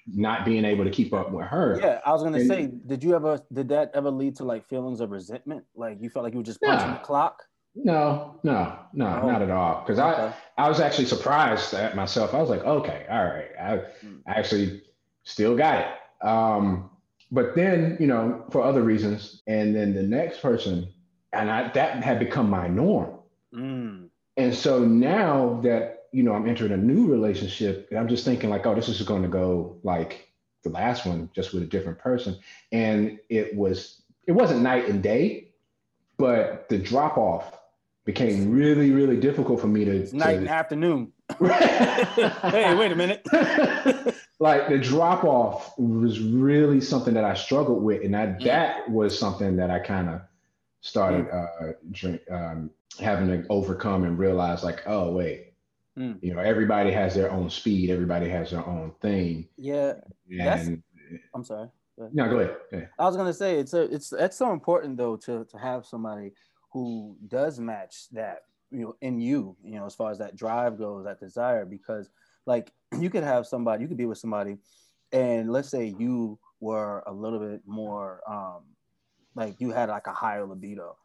not 0.07 0.45
being 0.45 0.65
able 0.65 0.83
to 0.83 0.89
keep 0.91 1.13
up 1.13 1.31
with 1.31 1.45
her. 1.47 1.79
Yeah, 1.81 1.99
I 2.05 2.11
was 2.11 2.23
gonna 2.23 2.37
And- 2.39 2.47
say, 2.47 2.67
did 2.85 3.03
you 3.03 3.15
ever 3.15 3.39
did 3.51 3.69
that 3.69 3.91
ever 3.93 4.09
lead 4.11 4.35
to 4.37 4.43
like 4.43 4.63
feelings 4.65 4.99
of 5.01 5.11
resentment? 5.11 5.63
Like 5.75 6.01
you 6.01 6.09
felt 6.09 6.23
like 6.23 6.33
you 6.33 6.39
were 6.39 6.45
just 6.45 6.61
punching 6.61 6.91
the 6.91 6.99
clock? 6.99 7.43
No, 7.75 8.39
no, 8.43 8.73
no, 8.93 9.19
Oh. 9.23 9.27
not 9.29 9.41
at 9.41 9.49
all. 9.51 9.81
Because 9.81 9.99
I, 9.99 10.13
Okay. 10.13 10.33
I 10.57 10.69
was 10.69 10.79
actually 10.79 11.05
surprised 11.07 11.73
at 11.73 11.95
myself. 11.95 12.33
I 12.33 12.39
was 12.39 12.49
like, 12.49 12.63
okay, 12.63 13.05
all 13.09 13.25
right. 13.25 13.49
I, 13.59 13.77
Mm. 14.05 14.21
I 14.25 14.31
actually 14.31 14.81
still 15.23 15.57
got 15.57 15.79
it. 15.81 16.25
Um, 16.25 16.89
but 17.31 17.53
then, 17.55 17.97
you 17.99 18.07
know, 18.07 18.45
for 18.49 18.61
other 18.63 18.81
reasons, 18.81 19.41
and 19.47 19.75
then 19.75 19.93
the 19.93 20.03
next 20.03 20.41
person, 20.41 20.87
and 21.33 21.51
I, 21.51 21.67
that 21.73 22.01
had 22.01 22.17
become 22.17 22.49
my 22.49 22.67
norm. 22.69 23.19
Mm. 23.53 24.07
And 24.37 24.53
so 24.53 24.85
now 24.85 25.59
that, 25.63 25.94
you 26.15 26.23
know, 26.23 26.33
I'm 26.33 26.47
entering 26.47 26.71
a 26.71 26.77
new 26.77 27.07
relationship, 27.07 27.89
and 27.89 27.99
I'm 27.99 28.07
just 28.07 28.23
thinking 28.23 28.49
like, 28.49 28.65
oh, 28.65 28.73
this 28.73 28.87
is 28.87 29.01
going 29.01 29.23
to 29.23 29.27
go 29.27 29.75
like 29.83 30.31
the 30.63 30.69
last 30.69 31.05
one, 31.05 31.29
just 31.35 31.53
with 31.53 31.61
a 31.61 31.65
different 31.65 31.99
person. 31.99 32.37
And 32.71 33.19
it 33.27 33.53
was, 33.53 34.01
it 34.25 34.31
wasn't 34.31 34.61
night 34.61 34.87
and 34.87 35.03
day, 35.03 35.49
but 36.15 36.69
the 36.69 36.77
drop 36.77 37.17
off 37.17 37.59
became 38.05 38.49
really, 38.53 38.91
really 38.91 39.17
difficult 39.17 39.59
for 39.59 39.67
me 39.67 39.83
to. 39.83 40.15
Night 40.15 40.37
and 40.37 40.47
afternoon. 40.47 41.11
hey, 41.37 42.75
wait 42.75 42.93
a 42.93 42.95
minute. 42.95 43.21
like 44.39 44.69
the 44.69 44.77
drop 44.77 45.25
off 45.25 45.77
was 45.77 46.21
really 46.21 46.79
something 46.79 47.13
that 47.15 47.25
I 47.25 47.33
struggled 47.33 47.83
with, 47.83 48.05
and 48.05 48.13
that 48.13 48.39
Mm. 48.39 48.43
that 48.45 48.89
was 48.89 49.19
something 49.19 49.57
that 49.57 49.69
I 49.69 49.79
kind 49.79 50.07
of 50.07 50.21
started 50.79 51.27
uh, 51.29 51.73
drink, 51.91 52.21
um, 52.31 52.69
having 53.01 53.27
to 53.27 53.45
overcome 53.49 54.05
and 54.05 54.17
realize, 54.17 54.63
like, 54.63 54.83
oh 54.87 55.11
wait, 55.11 55.54
Mm. 55.97 56.19
you 56.21 56.33
know, 56.33 56.41
everybody 56.41 56.91
has 56.91 57.15
their 57.15 57.31
own 57.31 57.49
speed, 57.49 57.89
everybody 57.89 58.27
has 58.29 58.51
their 58.51 58.65
own 58.65 58.91
thing, 59.01 59.47
Yeah, 59.57 59.93
That's- 60.29 60.67
and 60.67 60.83
I'm 61.33 61.43
sorry. 61.43 61.69
no, 61.97 62.29
go 62.29 62.39
ahead. 62.39 62.57
Go 62.71 62.77
ahead. 62.77 62.89
I 62.99 63.05
was 63.05 63.15
gonna 63.15 63.33
say 63.33 63.59
it's 63.59 63.73
a 63.73 63.83
it's 63.83 64.11
it's 64.11 64.35
so 64.37 64.51
important 64.51 64.97
though 64.97 65.15
to 65.17 65.45
to 65.45 65.57
have 65.57 65.85
somebody 65.85 66.33
who 66.73 67.15
does 67.27 67.59
match 67.59 68.09
that 68.11 68.39
you 68.71 68.79
know 68.81 68.95
in 69.01 69.19
you 69.21 69.55
you 69.63 69.75
know 69.79 69.85
as 69.85 69.95
far 69.95 70.11
as 70.11 70.17
that 70.17 70.35
drive 70.35 70.77
goes 70.77 71.05
that 71.05 71.19
desire 71.21 71.63
because 71.65 72.09
like 72.45 72.71
you 72.99 73.09
could 73.09 73.23
have 73.23 73.47
somebody 73.47 73.81
you 73.83 73.87
could 73.87 73.95
be 73.97 74.05
with 74.07 74.17
somebody 74.17 74.57
and 75.13 75.49
let's 75.49 75.69
say 75.69 75.93
you 75.97 76.37
were 76.59 77.01
a 77.07 77.13
little 77.13 77.39
bit 77.39 77.61
more 77.65 78.19
um 78.27 78.63
like 79.35 79.55
you 79.61 79.71
had 79.71 79.87
like 79.87 80.07
a 80.07 80.13
higher 80.13 80.45
libido 80.45 80.97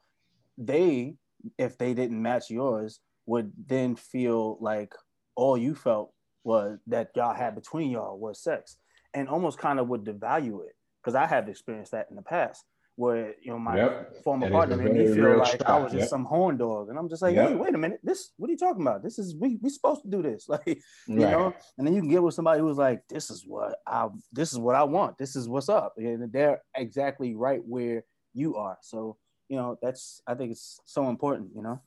they 0.59 1.15
if 1.59 1.79
they 1.79 1.95
didn't 1.95 2.21
match 2.21 2.51
yours 2.51 2.99
would 3.31 3.53
then 3.69 3.95
feel 3.95 4.59
like 4.61 4.93
all 5.37 5.57
you 5.57 5.73
felt 5.73 6.13
was 6.43 6.81
that 6.89 7.11
y'all 7.15 7.33
had 7.33 7.55
between 7.55 7.89
y'all 7.91 8.19
was 8.19 8.43
sex 8.43 8.77
and 9.15 9.29
almost 9.29 9.57
kind 9.57 9.79
of 9.79 9.87
would 9.89 10.05
devalue 10.05 10.65
it 10.67 10.75
because 11.01 11.15
I 11.15 11.27
have 11.27 11.49
experienced 11.49 11.93
that 11.93 12.09
in 12.11 12.17
the 12.17 12.23
past 12.23 12.65
where 12.97 13.35
you 13.41 13.53
know 13.53 13.59
my 13.59 13.77
Yep. 13.77 14.23
former 14.25 14.47
That 14.47 14.53
partner 14.53 14.77
made 14.77 14.93
me 14.93 15.15
feel 15.15 15.39
like 15.39 15.65
I 15.65 15.79
was 15.79 15.93
just 15.93 16.03
yep. 16.03 16.09
some 16.11 16.25
horn 16.25 16.57
dog, 16.59 16.89
and 16.89 16.99
I'm 16.99 17.09
just 17.09 17.23
like, 17.23 17.37
Yep. 17.37 17.49
hey, 17.49 17.55
wait 17.55 17.75
a 17.75 17.79
minute, 17.79 18.01
this 18.03 18.33
what 18.37 18.49
are 18.49 18.51
you 18.51 18.59
talking 18.59 18.83
about? 18.83 19.05
This 19.05 19.17
is 19.19 19.37
we 19.37 19.59
we 19.63 19.71
supposed 19.71 20.03
to 20.03 20.11
do 20.11 20.23
this, 20.23 20.49
like 20.55 20.67
you 20.67 20.81
Right. 21.07 21.31
know. 21.31 21.55
And 21.79 21.87
then 21.87 21.95
you 21.95 22.01
can 22.01 22.11
get 22.11 22.23
with 22.23 22.35
somebody 22.35 22.61
who's 22.61 22.79
like, 22.79 23.07
this 23.09 23.31
is 23.31 23.45
what 23.47 23.77
I 23.87 24.09
this 24.33 24.53
is 24.53 24.59
what 24.59 24.75
I 24.75 24.83
want, 24.83 25.19
this 25.19 25.37
is 25.37 25.49
what's 25.49 25.69
up, 25.69 25.95
and 25.97 26.33
they're 26.33 26.61
exactly 26.77 27.37
right 27.37 27.63
where 27.65 28.03
you 28.35 28.57
are. 28.57 28.79
So 28.83 29.19
you 29.49 29.57
know 29.57 29.79
that's 29.81 30.21
I 30.27 30.35
think 30.35 30.51
it's 30.51 30.81
so 30.85 31.09
important, 31.09 31.51
you 31.55 31.63
know. 31.63 31.81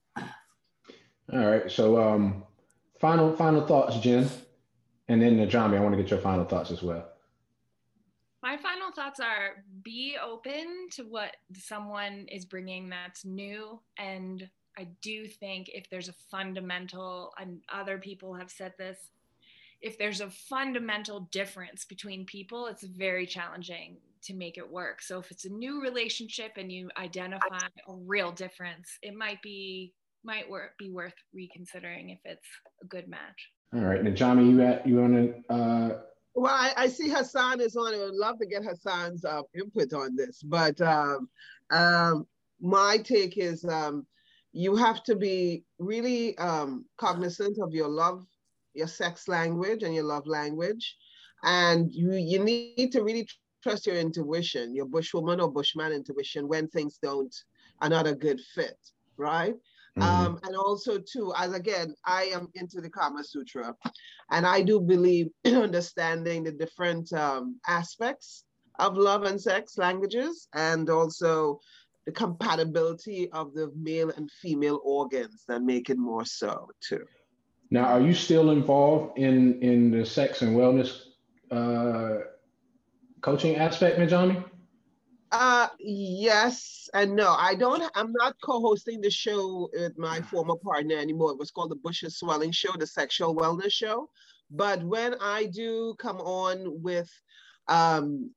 All 1.34 1.50
right. 1.50 1.72
So, 1.72 2.00
um, 2.02 2.44
final 3.00 3.36
final 3.36 3.66
thoughts, 3.66 3.98
Jen, 4.00 4.30
and 5.08 5.22
then 5.22 5.38
Najami, 5.38 5.78
I 5.78 5.80
want 5.80 5.96
to 5.96 6.02
get 6.02 6.12
your 6.12 6.20
final 6.20 6.46
thoughts 6.46 6.70
as 6.70 6.84
well. 6.84 7.10
My 8.44 8.58
final 8.58 8.92
thoughts 8.92 9.20
are 9.20 9.64
be 9.84 10.18
open 10.24 10.90
to 10.92 11.04
what 11.04 11.38
someone 11.56 12.28
is 12.30 12.46
bringing 12.46 12.90
that's 12.90 13.26
new. 13.26 13.80
And 13.98 14.48
I 14.78 14.90
do 15.02 15.28
think 15.28 15.70
if 15.74 15.90
there's 15.90 16.10
a 16.10 16.14
fundamental, 16.30 17.34
and 17.40 17.62
other 17.72 17.98
people 17.98 18.34
have 18.36 18.52
said 18.52 18.74
this, 18.78 18.98
if 19.82 19.98
there's 19.98 20.22
a 20.22 20.30
fundamental 20.30 21.22
difference 21.32 21.84
between 21.84 22.26
people, 22.26 22.68
it's 22.68 22.84
very 22.84 23.26
challenging 23.26 23.98
to 24.24 24.34
make 24.34 24.58
it 24.58 24.70
work. 24.70 25.02
So 25.02 25.20
if 25.20 25.32
it's 25.32 25.46
a 25.46 25.50
new 25.50 25.82
relationship 25.82 26.54
and 26.58 26.72
you 26.72 26.90
identify 26.98 27.68
a 27.88 27.94
real 27.94 28.32
difference, 28.32 28.98
it 29.02 29.16
might 29.16 29.42
be 29.42 29.94
might 30.24 30.50
work 30.50 30.72
be 30.78 30.90
worth 30.92 31.14
reconsidering 31.34 32.10
if 32.10 32.20
it's 32.26 32.48
a 32.82 32.86
good 32.86 33.08
match. 33.08 33.52
All 33.74 33.82
right, 33.82 34.04
Najami, 34.04 34.50
you 34.50 34.62
at 34.62 34.88
you 34.88 34.96
want 34.98 35.14
to? 35.14 35.54
Uh, 35.54 36.00
Well, 36.36 36.54
I, 36.54 36.74
I 36.78 36.88
see 36.88 37.10
Hassan 37.10 37.60
is 37.62 37.76
on. 37.76 37.94
I 37.94 37.98
would 37.98 38.16
love 38.16 38.40
to 38.40 38.46
get 38.46 38.64
Hassan's 38.64 39.26
uh, 39.26 39.42
input 39.56 39.94
on 39.94 40.16
this, 40.16 40.42
but 40.44 40.80
um, 40.82 41.30
um, 41.72 42.28
my 42.62 42.98
take 42.98 43.38
is 43.38 43.66
um, 43.66 44.06
you 44.52 44.76
have 44.76 45.04
to 45.04 45.16
be 45.16 45.64
really 45.80 46.38
um, 46.38 46.86
cognizant 46.98 47.58
of 47.62 47.74
your 47.74 47.90
love, 47.90 48.26
your 48.74 48.88
sex 48.88 49.28
language, 49.28 49.84
and 49.84 49.94
your 49.94 50.06
love 50.06 50.28
language, 50.28 50.96
and 51.44 51.92
you 51.92 52.14
you 52.14 52.40
need 52.44 52.92
to 52.92 53.04
really 53.04 53.28
trust 53.64 53.88
your 53.88 53.96
intuition, 53.96 54.76
your 54.76 54.86
bushwoman 54.86 55.42
or 55.42 55.52
bushman 55.52 55.92
intuition 55.92 56.48
when 56.48 56.68
things 56.68 57.00
don't 57.02 57.34
are 57.82 57.90
not 57.90 58.08
a 58.08 58.14
good 58.14 58.40
fit, 58.54 58.78
right? 59.18 59.56
Mhm. 59.98 60.04
Um, 60.04 60.40
and 60.44 60.56
also 60.56 60.98
too, 61.00 61.34
as 61.38 61.54
again, 61.54 61.96
I 62.06 62.24
am 62.26 62.50
into 62.56 62.82
the 62.82 62.90
Kama 62.90 63.24
Sutra, 63.24 63.76
and 64.32 64.46
I 64.46 64.62
do 64.62 64.80
believe 64.80 65.30
in 65.44 65.56
understanding 65.56 66.44
the 66.44 66.52
different 66.52 67.12
um, 67.14 67.60
aspects 67.68 68.46
of 68.80 68.98
love 68.98 69.24
and 69.24 69.40
sex 69.40 69.78
languages, 69.78 70.48
and 70.54 70.90
also 70.90 71.60
the 72.06 72.12
compatibility 72.12 73.32
of 73.32 73.54
the 73.54 73.72
male 73.76 74.12
and 74.18 74.30
female 74.42 74.82
organs 74.84 75.44
that 75.48 75.62
make 75.62 75.90
it 75.90 75.98
more 75.98 76.26
so 76.26 76.70
too. 76.82 77.06
Now, 77.70 77.86
are 77.86 78.02
you 78.02 78.14
still 78.14 78.52
involved 78.52 79.18
in 79.18 79.62
in 79.62 79.92
the 79.92 80.06
sex 80.06 80.42
and 80.42 80.56
wellness 80.56 81.02
uh, 81.52 82.26
coaching 83.22 83.56
aspect, 83.56 84.00
Najami? 84.00 84.44
Uh, 85.34 85.68
yes 85.80 86.88
and 86.94 87.16
no. 87.16 87.32
I 87.32 87.56
don't. 87.56 87.84
I'm 87.96 88.12
not 88.14 88.36
co-hosting 88.44 89.02
the 89.02 89.10
show 89.10 89.68
with 89.74 89.98
my 89.98 90.22
former 90.22 90.56
partner 90.64 90.96
anymore. 90.96 91.32
It 91.32 91.40
was 91.40 91.50
called 91.50 91.72
the 91.72 91.76
Bushes 91.76 92.20
Swelling 92.20 92.52
Show, 92.52 92.72
the 92.78 92.86
Sexual 92.86 93.36
Wellness 93.36 93.74
Show. 93.74 94.10
But 94.52 94.84
when 94.84 95.16
I 95.20 95.48
do 95.48 95.96
come 95.98 96.18
on 96.18 96.84
with 96.84 97.10
um, 97.68 98.30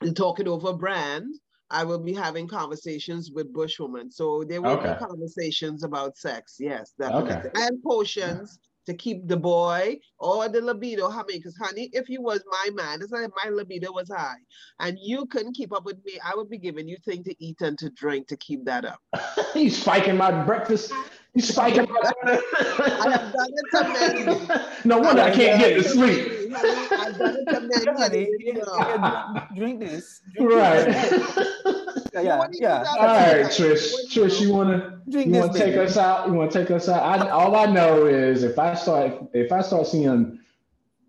the 0.00 0.12
Talk 0.12 0.40
It 0.40 0.48
Over 0.48 0.72
brand, 0.72 1.32
I 1.70 1.84
will 1.84 2.00
be 2.00 2.12
having 2.12 2.48
conversations 2.48 3.30
with 3.30 3.54
Bushwoman. 3.54 4.12
So 4.12 4.42
there 4.42 4.60
will 4.60 4.78
Okay. 4.78 4.92
be 4.94 5.06
conversations 5.06 5.84
about 5.84 6.16
sex. 6.18 6.56
Yes, 6.58 6.94
definitely, 6.98 7.34
Okay. 7.34 7.50
and 7.54 7.80
potions. 7.84 8.58
To 8.90 8.96
keep 8.96 9.28
the 9.28 9.36
boy 9.36 9.98
or 10.18 10.48
the 10.48 10.60
libido 10.60 11.08
high, 11.10 11.22
because 11.28 11.56
honey, 11.56 11.90
if 11.92 12.08
you 12.08 12.20
was 12.20 12.42
my 12.50 12.70
man, 12.74 13.00
it's 13.00 13.12
like 13.12 13.30
my 13.44 13.50
libido 13.50 13.92
was 13.92 14.10
high, 14.10 14.34
and 14.80 14.98
you 15.00 15.26
couldn't 15.26 15.52
keep 15.54 15.72
up 15.72 15.84
with 15.84 16.04
me, 16.04 16.18
I 16.24 16.34
would 16.34 16.50
be 16.50 16.58
giving 16.58 16.88
you 16.88 16.96
things 17.04 17.24
to 17.26 17.34
eat 17.38 17.60
and 17.60 17.78
to 17.78 17.88
drink 17.90 18.26
to 18.28 18.36
keep 18.36 18.64
that 18.64 18.84
up. 18.84 19.00
He's 19.54 19.80
spiking 19.80 20.16
my 20.16 20.32
breakfast. 20.42 20.92
He's 21.34 21.46
spiking 21.48 21.86
my. 21.88 22.12
I 22.24 23.10
have 23.12 23.32
done 23.32 23.52
it 23.60 23.66
to 23.76 23.82
many. 24.24 24.64
no 24.84 24.98
wonder 24.98 25.22
I 25.22 25.30
can't 25.30 25.60
get 25.60 25.74
to 25.74 25.84
sleep. 25.84 26.52
I 26.56 27.12
gotta 27.16 27.44
commend 27.48 27.88
Honey, 27.96 28.18
you. 28.22 28.38
yeah, 28.40 28.52
you 28.54 28.54
know. 28.54 28.76
yeah, 28.78 29.46
drink 29.54 29.78
this. 29.78 30.20
Drink 30.34 30.50
Right. 30.52 30.84
this. 30.86 31.79
Yeah, 32.12 32.20
yeah, 32.20 32.38
What 32.38 32.52
do 32.52 32.58
you 32.58 32.62
yeah. 32.64 32.84
All 32.98 33.06
right, 33.06 33.46
Trish. 33.46 33.92
Trish, 34.10 34.40
you 34.40 34.52
wanna 34.52 35.00
Drink 35.08 35.32
you 35.34 35.40
wanna 35.40 35.52
take 35.52 35.74
baby. 35.74 35.78
us 35.78 35.96
out? 35.96 36.26
You 36.28 36.34
wanna 36.34 36.50
take 36.50 36.70
us 36.70 36.88
out? 36.88 37.02
I, 37.02 37.28
all 37.30 37.54
I 37.56 37.66
know 37.66 38.06
is 38.06 38.42
if 38.42 38.58
I 38.58 38.74
start 38.74 39.12
if 39.32 39.50
I 39.52 39.60
start 39.62 39.86
seeing 39.86 40.38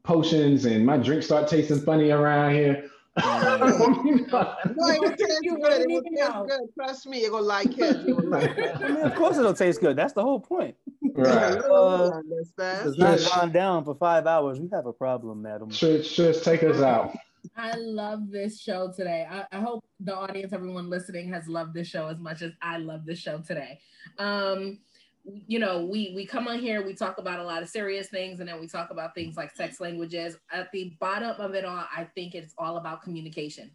potions 0.03 0.65
and 0.65 0.85
my 0.85 0.97
drink 0.97 1.23
start 1.23 1.47
tasting 1.47 1.79
funny 1.81 2.09
around 2.11 2.53
here. 2.55 2.89
No, 3.21 4.87
it 4.87 5.01
will 5.01 5.09
taste 5.15 5.39
You 5.41 5.57
good. 5.57 5.73
It 5.73 5.79
wouldn't 5.79 5.87
will 5.87 5.97
even 5.97 6.15
taste 6.15 6.29
know. 6.29 6.45
good. 6.47 6.59
Trust 6.75 7.07
me, 7.07 7.21
you're 7.21 7.31
gonna 7.31 7.43
like 7.45 7.77
it. 7.77 8.05
Will 8.05 8.23
like 8.29 8.57
it. 8.57 8.75
I 8.81 8.87
mean, 8.87 8.97
of 9.05 9.15
course 9.15 9.37
it'll 9.37 9.53
taste 9.53 9.81
good. 9.81 9.95
That's 9.97 10.13
the 10.13 10.21
whole 10.23 10.39
point. 10.39 10.75
right. 11.15 11.57
Uh, 11.57 12.21
It's 12.57 12.97
not 12.97 13.19
gone 13.35 13.51
down 13.51 13.83
for 13.83 13.95
five 13.95 14.25
hours. 14.27 14.59
We 14.61 14.69
have 14.71 14.85
a 14.85 14.93
problem, 14.93 15.41
madam. 15.41 15.69
Trish, 15.69 16.15
Trish, 16.15 16.41
take 16.43 16.63
us 16.63 16.79
out. 16.81 17.13
I 17.55 17.75
love 17.75 18.31
this 18.31 18.59
show 18.59 18.91
today. 18.95 19.25
I, 19.29 19.45
I 19.51 19.59
hope 19.59 19.83
the 19.99 20.15
audience, 20.15 20.53
everyone 20.53 20.89
listening, 20.89 21.31
has 21.33 21.47
loved 21.47 21.73
this 21.73 21.87
show 21.87 22.07
as 22.07 22.19
much 22.19 22.41
as 22.41 22.51
I 22.61 22.77
love 22.77 23.05
this 23.05 23.19
show 23.19 23.39
today. 23.39 23.79
Um, 24.17 24.79
you 25.23 25.59
know, 25.59 25.85
we 25.85 26.13
we 26.15 26.25
come 26.25 26.47
on 26.47 26.59
here, 26.59 26.83
we 26.83 26.93
talk 26.95 27.19
about 27.19 27.39
a 27.39 27.43
lot 27.43 27.61
of 27.61 27.69
serious 27.69 28.07
things, 28.07 28.39
and 28.39 28.49
then 28.49 28.59
we 28.59 28.67
talk 28.67 28.89
about 28.89 29.13
things 29.13 29.37
like 29.37 29.55
sex 29.55 29.79
languages. 29.79 30.37
At 30.51 30.71
the 30.71 30.95
bottom 30.99 31.39
of 31.39 31.53
it 31.53 31.63
all, 31.63 31.85
I 31.95 32.05
think 32.15 32.33
it's 32.33 32.55
all 32.57 32.77
about 32.77 33.03
communication, 33.03 33.69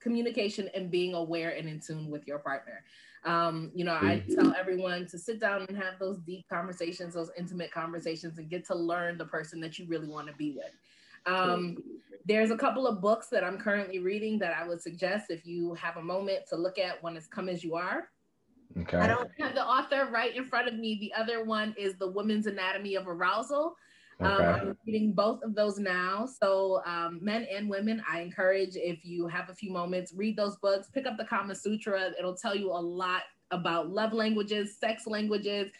communication, 0.00 0.70
and 0.74 0.90
being 0.90 1.14
aware 1.14 1.50
and 1.50 1.68
in 1.68 1.80
tune 1.80 2.08
with 2.10 2.26
your 2.26 2.38
partner. 2.38 2.84
Um, 3.24 3.70
you 3.74 3.84
know, 3.84 3.92
I 3.92 4.24
tell 4.34 4.52
everyone 4.54 5.06
to 5.08 5.18
sit 5.18 5.40
down 5.40 5.64
and 5.68 5.76
have 5.76 5.98
those 6.00 6.18
deep 6.18 6.44
conversations, 6.48 7.14
those 7.14 7.30
intimate 7.38 7.70
conversations, 7.70 8.38
and 8.38 8.48
get 8.48 8.64
to 8.66 8.74
learn 8.74 9.16
the 9.16 9.24
person 9.24 9.60
that 9.60 9.78
you 9.78 9.86
really 9.86 10.08
want 10.08 10.26
to 10.28 10.34
be 10.34 10.52
with. 10.52 10.72
Um, 11.26 11.76
there's 12.24 12.50
a 12.50 12.56
couple 12.56 12.86
of 12.86 13.00
books 13.00 13.28
that 13.28 13.42
I'm 13.42 13.58
currently 13.58 13.98
reading 13.98 14.38
that 14.38 14.56
I 14.56 14.66
would 14.66 14.80
suggest 14.80 15.30
if 15.30 15.44
you 15.44 15.74
have 15.74 15.96
a 15.96 16.02
moment 16.02 16.40
to 16.50 16.56
look 16.56 16.78
at 16.78 17.02
one 17.02 17.16
is 17.16 17.26
Come 17.26 17.48
As 17.48 17.64
You 17.64 17.74
Are. 17.74 18.08
Okay. 18.78 18.96
I 18.96 19.06
don't 19.06 19.30
have 19.38 19.54
the 19.54 19.64
author 19.64 20.08
right 20.10 20.34
in 20.34 20.44
front 20.44 20.68
of 20.68 20.74
me. 20.74 20.98
The 21.00 21.12
other 21.20 21.44
one 21.44 21.74
is 21.76 21.94
The 21.98 22.10
Woman's 22.10 22.46
Anatomy 22.46 22.94
of 22.94 23.08
Arousal. 23.08 23.76
Um, 24.20 24.32
Okay. 24.32 24.44
I'm 24.44 24.78
reading 24.86 25.12
both 25.12 25.42
of 25.42 25.54
those 25.54 25.78
now. 25.78 26.26
So, 26.26 26.80
um, 26.86 27.18
men 27.20 27.46
and 27.52 27.68
women, 27.68 28.02
I 28.08 28.20
encourage 28.20 28.76
if 28.76 29.04
you 29.04 29.26
have 29.26 29.50
a 29.50 29.54
few 29.54 29.72
moments, 29.72 30.14
read 30.14 30.36
those 30.36 30.56
books, 30.58 30.88
pick 30.94 31.06
up 31.06 31.16
the 31.18 31.24
Kama 31.24 31.54
Sutra. 31.54 32.12
It'll 32.18 32.36
tell 32.36 32.54
you 32.54 32.70
a 32.70 32.80
lot 32.80 33.22
about 33.50 33.90
love 33.90 34.12
languages, 34.12 34.78
sex 34.78 35.06
languages, 35.06 35.70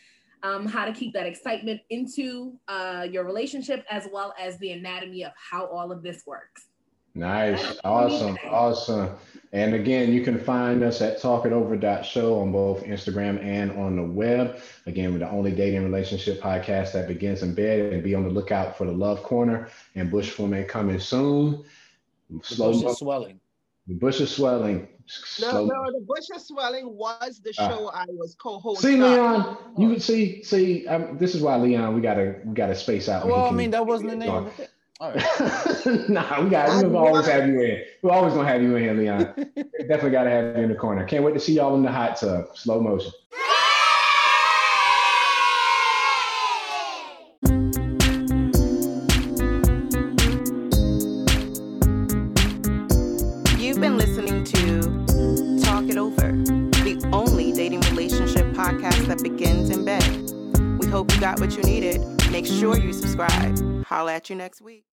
um, 0.42 0.66
how 0.66 0.84
to 0.84 0.92
keep 0.92 1.12
that 1.14 1.26
excitement 1.26 1.80
into 1.90 2.52
uh, 2.68 3.06
your 3.10 3.24
relationship, 3.24 3.84
as 3.90 4.08
well 4.12 4.34
as 4.40 4.58
the 4.58 4.72
anatomy 4.72 5.24
of 5.24 5.32
how 5.36 5.66
all 5.66 5.92
of 5.92 6.02
this 6.02 6.22
works. 6.26 6.66
Nice. 7.14 7.78
Awesome. 7.84 8.38
Awesome. 8.48 9.10
And 9.52 9.74
again, 9.74 10.12
you 10.12 10.22
can 10.24 10.38
find 10.38 10.82
us 10.82 11.02
at 11.02 11.20
talkitover.show 11.20 12.38
on 12.40 12.52
both 12.52 12.82
Instagram 12.84 13.38
and 13.44 13.70
on 13.72 13.96
the 13.96 14.02
web. 14.02 14.60
Again, 14.86 15.12
we're 15.12 15.18
the 15.18 15.28
only 15.28 15.52
dating 15.52 15.84
relationship 15.84 16.40
podcast 16.40 16.92
that 16.94 17.08
begins 17.08 17.42
in 17.42 17.54
bed 17.54 17.92
and 17.92 18.02
be 18.02 18.14
on 18.14 18.24
the 18.24 18.30
lookout 18.30 18.78
for 18.78 18.86
the 18.86 18.92
love 18.92 19.22
corner 19.22 19.68
and 19.94 20.10
bush 20.10 20.38
woman 20.38 20.64
coming 20.64 20.98
soon. 20.98 21.64
The 22.30 22.40
Slow 22.42 22.72
bush 22.72 22.82
mo- 22.82 22.90
is 22.92 22.98
swelling. 22.98 23.40
the 23.86 23.94
bush 23.94 24.20
is 24.20 24.34
swelling. 24.34 24.88
No, 25.40 25.64
no, 25.64 25.92
the 25.92 26.04
bush 26.06 26.26
of 26.34 26.40
swelling 26.40 26.96
was 26.96 27.40
the 27.42 27.52
Ah. 27.58 27.68
show 27.68 27.90
I 27.92 28.04
was 28.08 28.34
co-host. 28.34 28.82
See, 28.82 28.94
of. 28.94 29.00
Leon, 29.00 29.56
you 29.78 29.90
can 29.90 30.00
see, 30.00 30.42
see, 30.42 30.86
um, 30.86 31.18
this 31.18 31.34
is 31.34 31.42
why 31.42 31.56
Leon, 31.56 31.94
we 31.94 32.00
gotta, 32.00 32.36
we 32.44 32.54
gotta 32.54 32.74
space 32.74 33.08
out. 33.08 33.26
Well, 33.26 33.46
I 33.46 33.50
mean, 33.50 33.70
that 33.70 33.86
wasn't 33.86 34.10
the 34.10 34.16
name 34.16 34.30
of 34.30 34.58
it. 34.58 34.70
All 35.00 35.10
right. 35.12 36.08
nah, 36.08 36.40
we 36.42 36.48
got. 36.48 36.84
We'll 36.84 36.96
always 36.96 37.26
have 37.26 37.48
you 37.48 37.60
in. 37.60 37.82
We're 38.02 38.12
always 38.12 38.34
gonna 38.34 38.46
have 38.46 38.62
you 38.62 38.76
in 38.76 38.82
here, 38.84 38.94
Leon. 38.94 39.34
Definitely 39.56 40.10
gotta 40.10 40.30
have 40.30 40.56
you 40.56 40.62
in 40.62 40.68
the 40.68 40.76
corner. 40.76 41.04
Can't 41.04 41.24
wait 41.24 41.34
to 41.34 41.40
see 41.40 41.54
y'all 41.54 41.74
in 41.74 41.82
the 41.82 41.90
hot 41.90 42.16
tub, 42.20 42.56
slow 42.56 42.80
motion. 42.80 43.10
Holla 64.02 64.14
at 64.14 64.28
you 64.28 64.34
next 64.34 64.60
week. 64.60 64.91